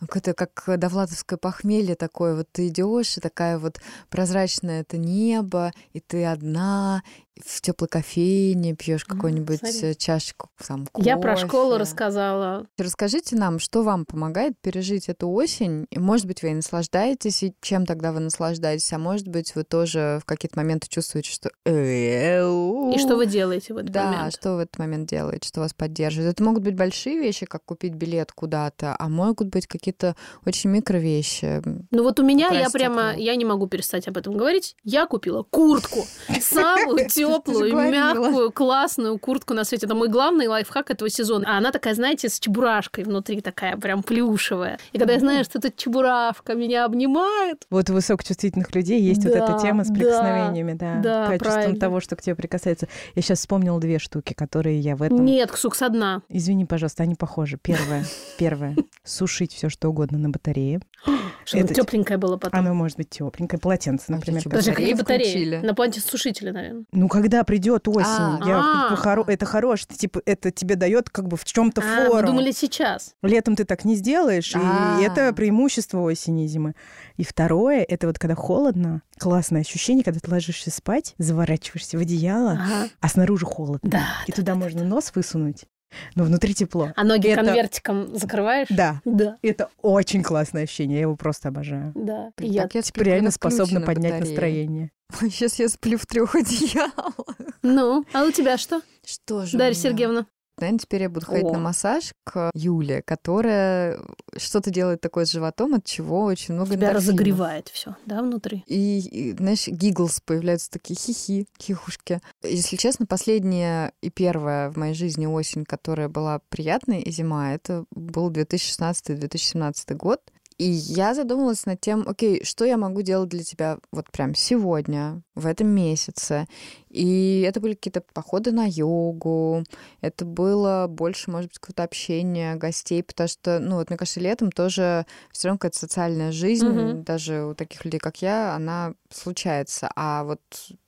какое-то 0.00 0.34
как 0.34 0.64
довлатовское 0.78 1.36
похмелье 1.36 1.94
такое. 1.94 2.34
Вот 2.34 2.48
ты 2.50 2.68
идешь, 2.68 3.16
и 3.16 3.20
такая 3.20 3.58
вот 3.58 3.80
прозрачное 4.10 4.80
это 4.82 4.98
небо, 4.98 5.72
и 5.92 6.00
ты 6.00 6.24
одна, 6.24 7.02
в 7.40 7.60
теплой 7.60 7.88
кофейне 7.88 8.74
пьешь 8.74 9.04
какую-нибудь 9.04 9.60
смотри. 9.60 9.80
э, 9.90 9.94
чашечку 9.94 10.50
там, 10.66 10.86
кофе. 10.86 11.08
Я 11.08 11.16
про 11.16 11.36
школу 11.36 11.78
рассказала. 11.78 12.66
Расскажите 12.78 13.36
нам, 13.36 13.58
что 13.58 13.82
вам 13.82 14.04
помогает 14.04 14.54
пережить 14.60 15.08
эту 15.08 15.30
осень? 15.30 15.86
И, 15.90 15.98
может 15.98 16.26
быть, 16.26 16.42
вы 16.42 16.50
и 16.50 16.54
наслаждаетесь, 16.54 17.42
и 17.42 17.54
чем 17.60 17.86
тогда 17.86 18.12
вы 18.12 18.20
наслаждаетесь? 18.20 18.92
А 18.92 18.98
может 18.98 19.28
быть, 19.28 19.54
вы 19.54 19.64
тоже 19.64 20.20
в 20.22 20.26
какие-то 20.26 20.58
моменты 20.58 20.88
чувствуете, 20.88 21.30
что... 21.30 21.50
И 21.64 22.98
что 22.98 23.16
вы 23.16 23.26
делаете 23.26 23.74
в 23.74 23.78
этот 23.78 23.92
Да, 23.92 24.10
момент? 24.12 24.34
что 24.34 24.56
в 24.56 24.58
этот 24.58 24.78
момент 24.78 25.08
делаете, 25.08 25.48
что 25.48 25.60
вас 25.60 25.72
поддерживает? 25.74 26.32
Это 26.34 26.44
могут 26.44 26.62
быть 26.62 26.76
большие 26.76 27.18
вещи, 27.18 27.46
как 27.46 27.64
купить 27.64 27.94
билет 27.94 28.32
куда-то, 28.32 28.94
а 28.98 29.08
могут 29.08 29.48
быть 29.48 29.66
какие-то 29.66 30.16
очень 30.44 30.70
микро 30.70 30.98
вещи. 30.98 31.62
Ну 31.90 32.02
вот 32.02 32.20
у 32.20 32.24
меня, 32.24 32.48
я 32.52 32.68
прямо, 32.70 33.14
я 33.16 33.34
не 33.36 33.44
могу 33.44 33.66
перестать 33.66 34.08
об 34.08 34.16
этом 34.16 34.36
говорить. 34.36 34.76
Я 34.84 35.06
купила 35.06 35.42
куртку. 35.42 36.06
Самую 36.40 37.08
теплую, 37.28 37.74
мягкую, 37.74 38.52
классную 38.52 39.18
куртку 39.18 39.54
на 39.54 39.64
свете. 39.64 39.86
Это 39.86 39.94
мой 39.94 40.08
главный 40.08 40.46
лайфхак 40.46 40.90
этого 40.90 41.08
сезона. 41.10 41.44
А 41.48 41.58
она 41.58 41.70
такая, 41.70 41.94
знаете, 41.94 42.28
с 42.28 42.38
чебурашкой 42.38 43.04
внутри, 43.04 43.40
такая 43.40 43.76
прям 43.76 44.02
плюшевая. 44.02 44.78
И 44.92 44.98
когда 44.98 45.14
я 45.14 45.20
знаю, 45.20 45.44
что 45.44 45.58
эта 45.58 45.70
чебурашка 45.70 46.54
меня 46.54 46.84
обнимает, 46.84 47.66
Вот 47.70 47.90
у 47.90 47.94
высокочувствительных 47.94 48.74
людей 48.74 49.00
есть 49.00 49.24
вот 49.24 49.34
эта 49.34 49.58
тема 49.60 49.84
с 49.84 49.88
прикосновениями, 49.88 50.72
да, 50.72 51.00
да, 51.02 51.26
качеством 51.26 51.52
правильно. 51.52 51.80
того, 51.80 52.00
что 52.00 52.16
к 52.16 52.22
тебе 52.22 52.34
прикасается. 52.34 52.88
Я 53.14 53.22
сейчас 53.22 53.40
вспомнила 53.40 53.78
две 53.80 53.98
штуки, 53.98 54.32
которые 54.32 54.78
я 54.80 54.96
в 54.96 55.02
этом... 55.02 55.24
нет, 55.24 55.50
Ксукс 55.50 55.82
одна. 55.82 56.22
Извини, 56.28 56.64
пожалуйста, 56.64 57.02
они 57.02 57.14
похожи. 57.14 57.58
Первое, 57.60 58.04
первое, 58.38 58.76
сушить 59.04 59.52
все 59.52 59.68
что 59.68 59.88
угодно 59.88 60.18
на 60.18 60.30
батарее. 60.30 60.80
Чтобы 61.44 61.64
Это- 61.64 61.74
тепленькое 61.74 62.18
было 62.18 62.36
потом. 62.36 62.58
Оно 62.58 62.74
может 62.74 62.96
быть 62.96 63.10
тепленькое, 63.10 63.58
полотенце, 63.60 64.12
например. 64.12 64.42
батареи 64.44 64.74
какие 64.74 64.94
батареи? 64.94 65.56
На 65.64 65.74
планете 65.74 66.00
сушителя, 66.00 66.52
наверное. 66.52 66.84
Ну, 66.92 67.08
когда 67.12 67.44
придет 67.44 67.86
осень, 67.88 68.06
А, 68.08 68.40
я, 68.44 68.58
а. 68.92 68.96
хоро- 68.96 69.24
это 69.26 69.44
хорошо, 69.46 69.84
это, 69.88 69.98
типа, 69.98 70.20
это 70.24 70.50
тебе 70.50 70.76
дает 70.76 71.10
как 71.10 71.28
бы 71.28 71.36
в 71.36 71.44
чем-то 71.44 71.80
А, 71.82 72.06
фору. 72.06 72.22
мы 72.22 72.26
думали 72.28 72.50
сейчас. 72.52 73.14
Летом 73.22 73.54
ты 73.56 73.64
так 73.64 73.84
не 73.84 73.94
сделаешь, 73.96 74.52
А. 74.56 74.98
и 75.00 75.04
это 75.04 75.32
преимущество 75.32 76.00
осени 76.00 76.44
и 76.44 76.48
зимы. 76.48 76.74
И 77.16 77.24
второе, 77.24 77.84
это 77.86 78.06
вот 78.06 78.18
когда 78.18 78.34
холодно, 78.34 79.02
классное 79.18 79.60
ощущение, 79.60 80.02
когда 80.04 80.20
ты 80.20 80.30
ложишься 80.30 80.70
спать, 80.70 81.14
заворачиваешься 81.18 81.98
в 81.98 82.00
одеяло, 82.00 82.52
Ага. 82.52 82.88
а 83.00 83.08
снаружи 83.08 83.46
холодно. 83.46 83.88
Да. 83.90 84.06
И 84.26 84.32
туда 84.32 84.54
можно 84.54 84.82
нос 84.84 85.12
высунуть, 85.14 85.66
но 86.14 86.24
внутри 86.24 86.54
тепло. 86.54 86.92
А 86.96 87.04
ноги 87.04 87.28
Это- 87.28 87.44
конвертиком 87.44 88.16
закрываешь? 88.16 88.68
Да, 88.70 89.00
Да. 89.04 89.36
это 89.42 89.68
очень 89.80 90.22
классное 90.22 90.64
ощущение, 90.64 90.96
я 90.96 91.02
его 91.02 91.16
просто 91.16 91.48
обожаю. 91.48 91.92
Да. 91.94 92.30
Я 92.38 92.62
так 92.62 92.74
я 92.74 92.82
Типа 92.82 93.02
реально 93.02 93.30
сплю 93.30 93.48
на 93.50 93.56
способно 93.56 93.80
включенной 93.80 93.86
поднять 93.86 94.12
батарее. 94.14 94.30
настроение. 94.30 94.90
Сейчас 95.20 95.58
я 95.58 95.68
сплю 95.68 95.98
в 95.98 96.06
трех 96.06 96.34
одеялах. 96.34 97.14
Ну, 97.62 98.04
а 98.12 98.24
у 98.24 98.30
тебя 98.30 98.56
что, 98.58 98.80
Что 99.04 99.44
же 99.46 99.56
у 99.56 99.58
Дарья 99.58 99.72
меня? 99.74 99.82
Сергеевна? 99.82 100.26
Наверное, 100.58 100.78
теперь 100.78 101.02
я 101.02 101.10
буду 101.10 101.26
ходить 101.26 101.44
О. 101.44 101.52
на 101.52 101.58
массаж 101.58 102.12
к 102.24 102.50
Юле, 102.54 103.02
которая 103.02 103.98
что-то 104.36 104.70
делает 104.70 105.00
такое 105.00 105.24
с 105.24 105.32
животом, 105.32 105.74
от 105.74 105.84
чего 105.84 106.24
очень 106.24 106.54
много 106.54 106.74
Тебя 106.74 106.90
эндорфинов. 106.90 107.14
разогревает 107.14 107.68
все, 107.68 107.96
да, 108.06 108.22
внутри? 108.22 108.62
И, 108.66 109.00
и, 109.00 109.36
знаешь, 109.36 109.66
гиглс 109.66 110.20
появляются 110.20 110.70
такие 110.70 110.94
хихи, 110.96 111.46
хихушки. 111.60 112.20
Если 112.42 112.76
честно, 112.76 113.06
последняя 113.06 113.92
и 114.02 114.10
первая 114.10 114.70
в 114.70 114.76
моей 114.76 114.94
жизни 114.94 115.26
осень, 115.26 115.64
которая 115.64 116.08
была 116.08 116.40
приятной, 116.48 117.02
и 117.02 117.10
зима, 117.10 117.54
это 117.54 117.84
был 117.90 118.30
2016-2017 118.30 119.94
год. 119.94 120.20
И 120.58 120.64
я 120.64 121.14
задумалась 121.14 121.66
над 121.66 121.80
тем, 121.80 122.04
окей, 122.06 122.44
что 122.44 122.64
я 122.64 122.76
могу 122.76 123.02
делать 123.02 123.28
для 123.30 123.42
тебя 123.42 123.78
вот 123.90 124.10
прям 124.10 124.34
сегодня, 124.34 125.22
в 125.34 125.46
этом 125.46 125.68
месяце. 125.68 126.46
И 126.90 127.40
это 127.48 127.58
были 127.60 127.74
какие-то 127.74 128.02
походы 128.12 128.52
на 128.52 128.66
йогу, 128.68 129.64
это 130.02 130.24
было 130.26 130.86
больше, 130.88 131.30
может 131.30 131.48
быть, 131.50 131.58
какое-то 131.58 131.84
общение 131.84 132.54
гостей, 132.56 133.02
потому 133.02 133.28
что, 133.28 133.58
ну, 133.60 133.76
вот 133.76 133.88
мне 133.88 133.96
кажется, 133.96 134.20
летом 134.20 134.52
тоже 134.52 135.06
все 135.32 135.48
равно 135.48 135.58
какая-то 135.58 135.78
социальная 135.78 136.32
жизнь, 136.32 136.68
Мгм. 136.68 137.04
даже 137.04 137.44
у 137.44 137.54
таких 137.54 137.84
людей, 137.86 137.98
как 137.98 138.20
я, 138.20 138.54
она 138.54 138.94
случается. 139.10 139.90
А 139.96 140.24
вот 140.24 140.40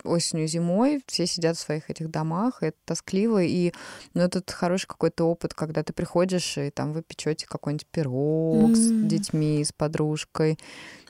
осенью, 0.05 0.47
зимой 0.47 1.03
все 1.07 1.27
сидят 1.27 1.57
в 1.57 1.61
своих 1.61 1.89
этих 1.91 2.11
домах, 2.11 2.63
и 2.63 2.67
это 2.67 2.77
тоскливо, 2.85 3.43
и 3.43 3.73
ну, 4.13 4.21
этот 4.23 4.51
хороший 4.51 4.87
какой-то 4.87 5.25
опыт, 5.25 5.55
когда 5.55 5.83
ты 5.83 5.95
приходишь, 5.95 6.59
и 6.59 6.71
там 6.71 6.93
вы 6.93 7.03
печете 7.03 7.47
какой-нибудь 7.47 7.87
пирог 7.87 8.77
с 8.77 8.93
М. 9.03 9.09
детьми, 9.09 9.64
с 9.65 9.73
подружкой. 9.73 10.59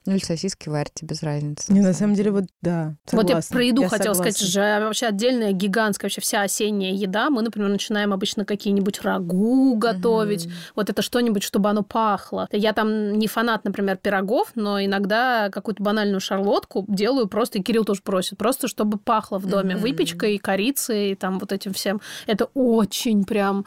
Ну 0.06 0.12
или 0.12 0.22
сосиски 0.22 0.68
варите, 0.68 1.06
без 1.06 1.22
разницы. 1.22 1.72
Не, 1.72 1.80
на 1.80 1.94
самом 1.94 2.14
деле, 2.14 2.30
вот 2.30 2.44
да, 2.60 2.94
Вот 3.12 3.22
я 3.22 3.26
согласна. 3.28 3.54
про 3.54 3.64
еду 3.64 3.82
Я 3.82 3.88
хотела 3.88 4.12
сказать, 4.14 4.36
согласна. 4.36 4.78
же 4.78 4.84
вообще 4.84 5.06
отдельная 5.06 5.52
гигантская 5.52 6.08
вообще 6.08 6.20
вся 6.20 6.42
осенняя 6.42 6.92
еда. 6.92 7.30
Мы, 7.30 7.40
например, 7.40 7.70
начинаем 7.70 8.12
обычно 8.12 8.44
какие-нибудь 8.44 9.00
рагу 9.00 9.76
готовить. 9.76 10.44
Мгм. 10.46 10.54
Вот 10.76 10.90
это 10.90 11.00
что-нибудь, 11.00 11.42
чтобы 11.42 11.70
оно 11.70 11.82
пахло. 11.82 12.48
Я 12.52 12.74
там 12.74 13.14
не 13.14 13.26
фанат, 13.28 13.64
например, 13.64 13.96
пирогов, 13.96 14.52
но 14.54 14.82
иногда 14.84 15.48
какую-то 15.50 15.82
банальную 15.82 16.20
шарлотку 16.20 16.84
делаю 16.88 17.26
просто, 17.26 17.58
и 17.58 17.62
Кирилл 17.62 17.84
тоже 17.86 18.02
просит, 18.02 18.36
просто 18.36 18.68
чтобы 18.68 18.98
пахло 18.98 19.38
в 19.38 19.46
доме 19.46 19.74
Мгм. 19.74 19.82
выпечкой, 19.82 20.36
корицей, 20.38 21.12
и 21.12 21.14
там 21.14 21.38
вот 21.38 21.50
этим 21.50 21.72
всем. 21.72 22.02
Это 22.26 22.44
очень 22.52 23.24
прям 23.24 23.64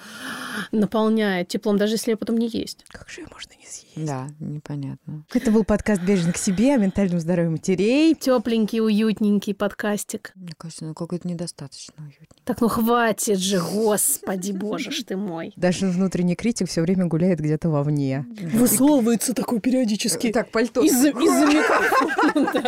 наполняет 0.71 1.47
теплом, 1.47 1.77
даже 1.77 1.93
если 1.95 2.11
ее 2.11 2.17
потом 2.17 2.37
не 2.37 2.47
есть. 2.47 2.85
Как 2.89 3.09
же 3.09 3.21
ее 3.21 3.27
можно 3.31 3.51
не 3.59 3.65
съесть? 3.65 4.05
Да, 4.07 4.27
непонятно. 4.39 5.23
Это 5.33 5.51
был 5.51 5.63
подкаст 5.63 6.01
«Бережно 6.27 6.33
к 6.33 6.37
себе» 6.37 6.75
о 6.75 6.77
ментальном 6.77 7.19
здоровье 7.21 7.51
матерей. 7.51 8.13
Тепленький, 8.13 8.81
уютненький 8.81 9.53
подкастик. 9.53 10.33
Мне 10.35 10.51
кажется, 10.57 10.83
ну 10.83 10.93
какой-то 10.93 11.25
недостаточно 11.25 11.93
уютный. 11.99 12.41
Так, 12.43 12.59
ну 12.59 12.67
хватит 12.67 13.39
же, 13.39 13.61
господи, 13.61 14.51
боже 14.51 14.91
ж 14.91 15.03
ты 15.03 15.15
мой. 15.15 15.53
Даже 15.55 15.87
внутренний 15.87 16.35
критик 16.35 16.67
все 16.67 16.81
время 16.81 17.05
гуляет 17.05 17.39
где-то 17.39 17.69
вовне. 17.69 18.25
Высовывается 18.53 19.33
такой 19.33 19.61
периодически. 19.61 20.31
Так, 20.33 20.51
пальто. 20.51 20.81
Из-за 20.81 21.07
микрофона. 21.13 22.63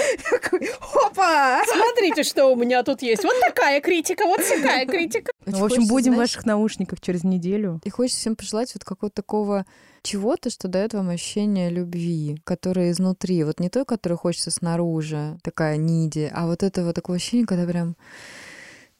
Опа! 1.05 1.61
Смотрите, 1.65 2.23
что 2.23 2.45
у 2.45 2.55
меня 2.55 2.83
тут 2.83 3.01
есть. 3.01 3.23
Вот 3.23 3.35
такая 3.41 3.81
критика, 3.81 4.23
вот 4.25 4.39
такая 4.39 4.85
критика. 4.85 5.33
Ну, 5.45 5.57
в 5.57 5.65
общем, 5.65 5.85
будем 5.87 6.13
в 6.13 6.17
ваших 6.17 6.45
наушниках 6.45 7.01
через 7.01 7.25
неделю. 7.25 7.81
И 7.83 7.89
хочется 7.89 8.21
всем 8.21 8.35
пожелать 8.37 8.73
вот 8.73 8.85
какого-то 8.85 9.15
такого 9.15 9.65
чего-то, 10.03 10.49
что 10.49 10.67
дает 10.67 10.93
вам 10.93 11.09
ощущение 11.09 11.69
любви, 11.69 12.41
которое 12.43 12.91
изнутри. 12.91 13.43
Вот 13.43 13.59
не 13.59 13.69
той, 13.69 13.85
которая 13.85 14.17
хочется 14.17 14.51
снаружи, 14.51 15.37
такая 15.43 15.77
ниди, 15.77 16.31
а 16.33 16.47
вот 16.47 16.63
этого 16.63 16.93
такого 16.93 17.17
ощущения, 17.17 17.45
когда 17.45 17.65
прям 17.65 17.95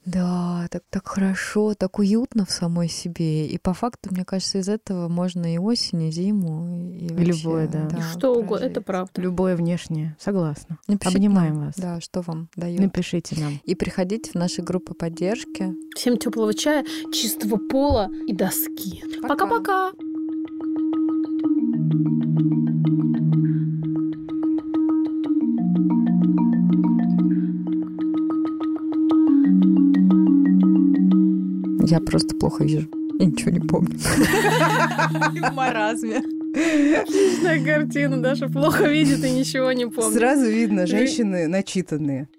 да, 0.05 0.67
так, 0.71 0.83
так 0.89 1.07
хорошо, 1.07 1.75
так 1.75 1.99
уютно 1.99 2.45
в 2.45 2.51
самой 2.51 2.87
себе. 2.87 3.47
И 3.47 3.57
по 3.57 3.73
факту, 3.73 4.09
мне 4.11 4.25
кажется, 4.25 4.57
из 4.57 4.69
этого 4.69 5.07
можно 5.07 5.53
и 5.53 5.57
осень, 5.57 6.03
и 6.03 6.11
зиму, 6.11 6.93
и, 6.95 7.09
вообще, 7.09 7.25
любое, 7.25 7.67
да. 7.67 7.89
Что 8.13 8.33
угодно, 8.33 8.65
это 8.65 8.81
правда. 8.81 9.21
Любое 9.21 9.55
внешнее. 9.55 10.15
Согласна. 10.19 10.79
Напишите 10.87 11.17
Обнимаем 11.17 11.55
нам, 11.55 11.65
вас. 11.65 11.75
Да, 11.77 12.01
что 12.01 12.21
вам 12.21 12.49
дает. 12.55 12.79
Напишите 12.79 13.39
нам. 13.39 13.59
И 13.63 13.75
приходите 13.75 14.31
в 14.31 14.35
наши 14.35 14.61
группы 14.61 14.93
поддержки. 14.93 15.75
Всем 15.95 16.17
теплого 16.17 16.53
чая, 16.53 16.85
чистого 17.13 17.57
пола 17.57 18.09
и 18.25 18.33
доски. 18.33 19.03
Пока. 19.21 19.45
Пока-пока. 19.45 19.91
Я 31.89 31.99
просто 32.01 32.35
плохо 32.35 32.63
вижу. 32.63 32.87
Я 33.19 33.25
ничего 33.25 33.51
не 33.51 33.59
помню. 33.59 33.97
В 33.99 35.53
маразме. 35.55 36.17
Отличная 36.17 37.63
картина. 37.65 38.21
Даша 38.21 38.47
плохо 38.47 38.87
видит 38.87 39.23
и 39.23 39.31
ничего 39.31 39.71
не 39.71 39.87
помнит. 39.87 40.13
Сразу 40.13 40.45
видно, 40.45 40.85
женщины 40.85 41.47
начитанные. 41.47 42.29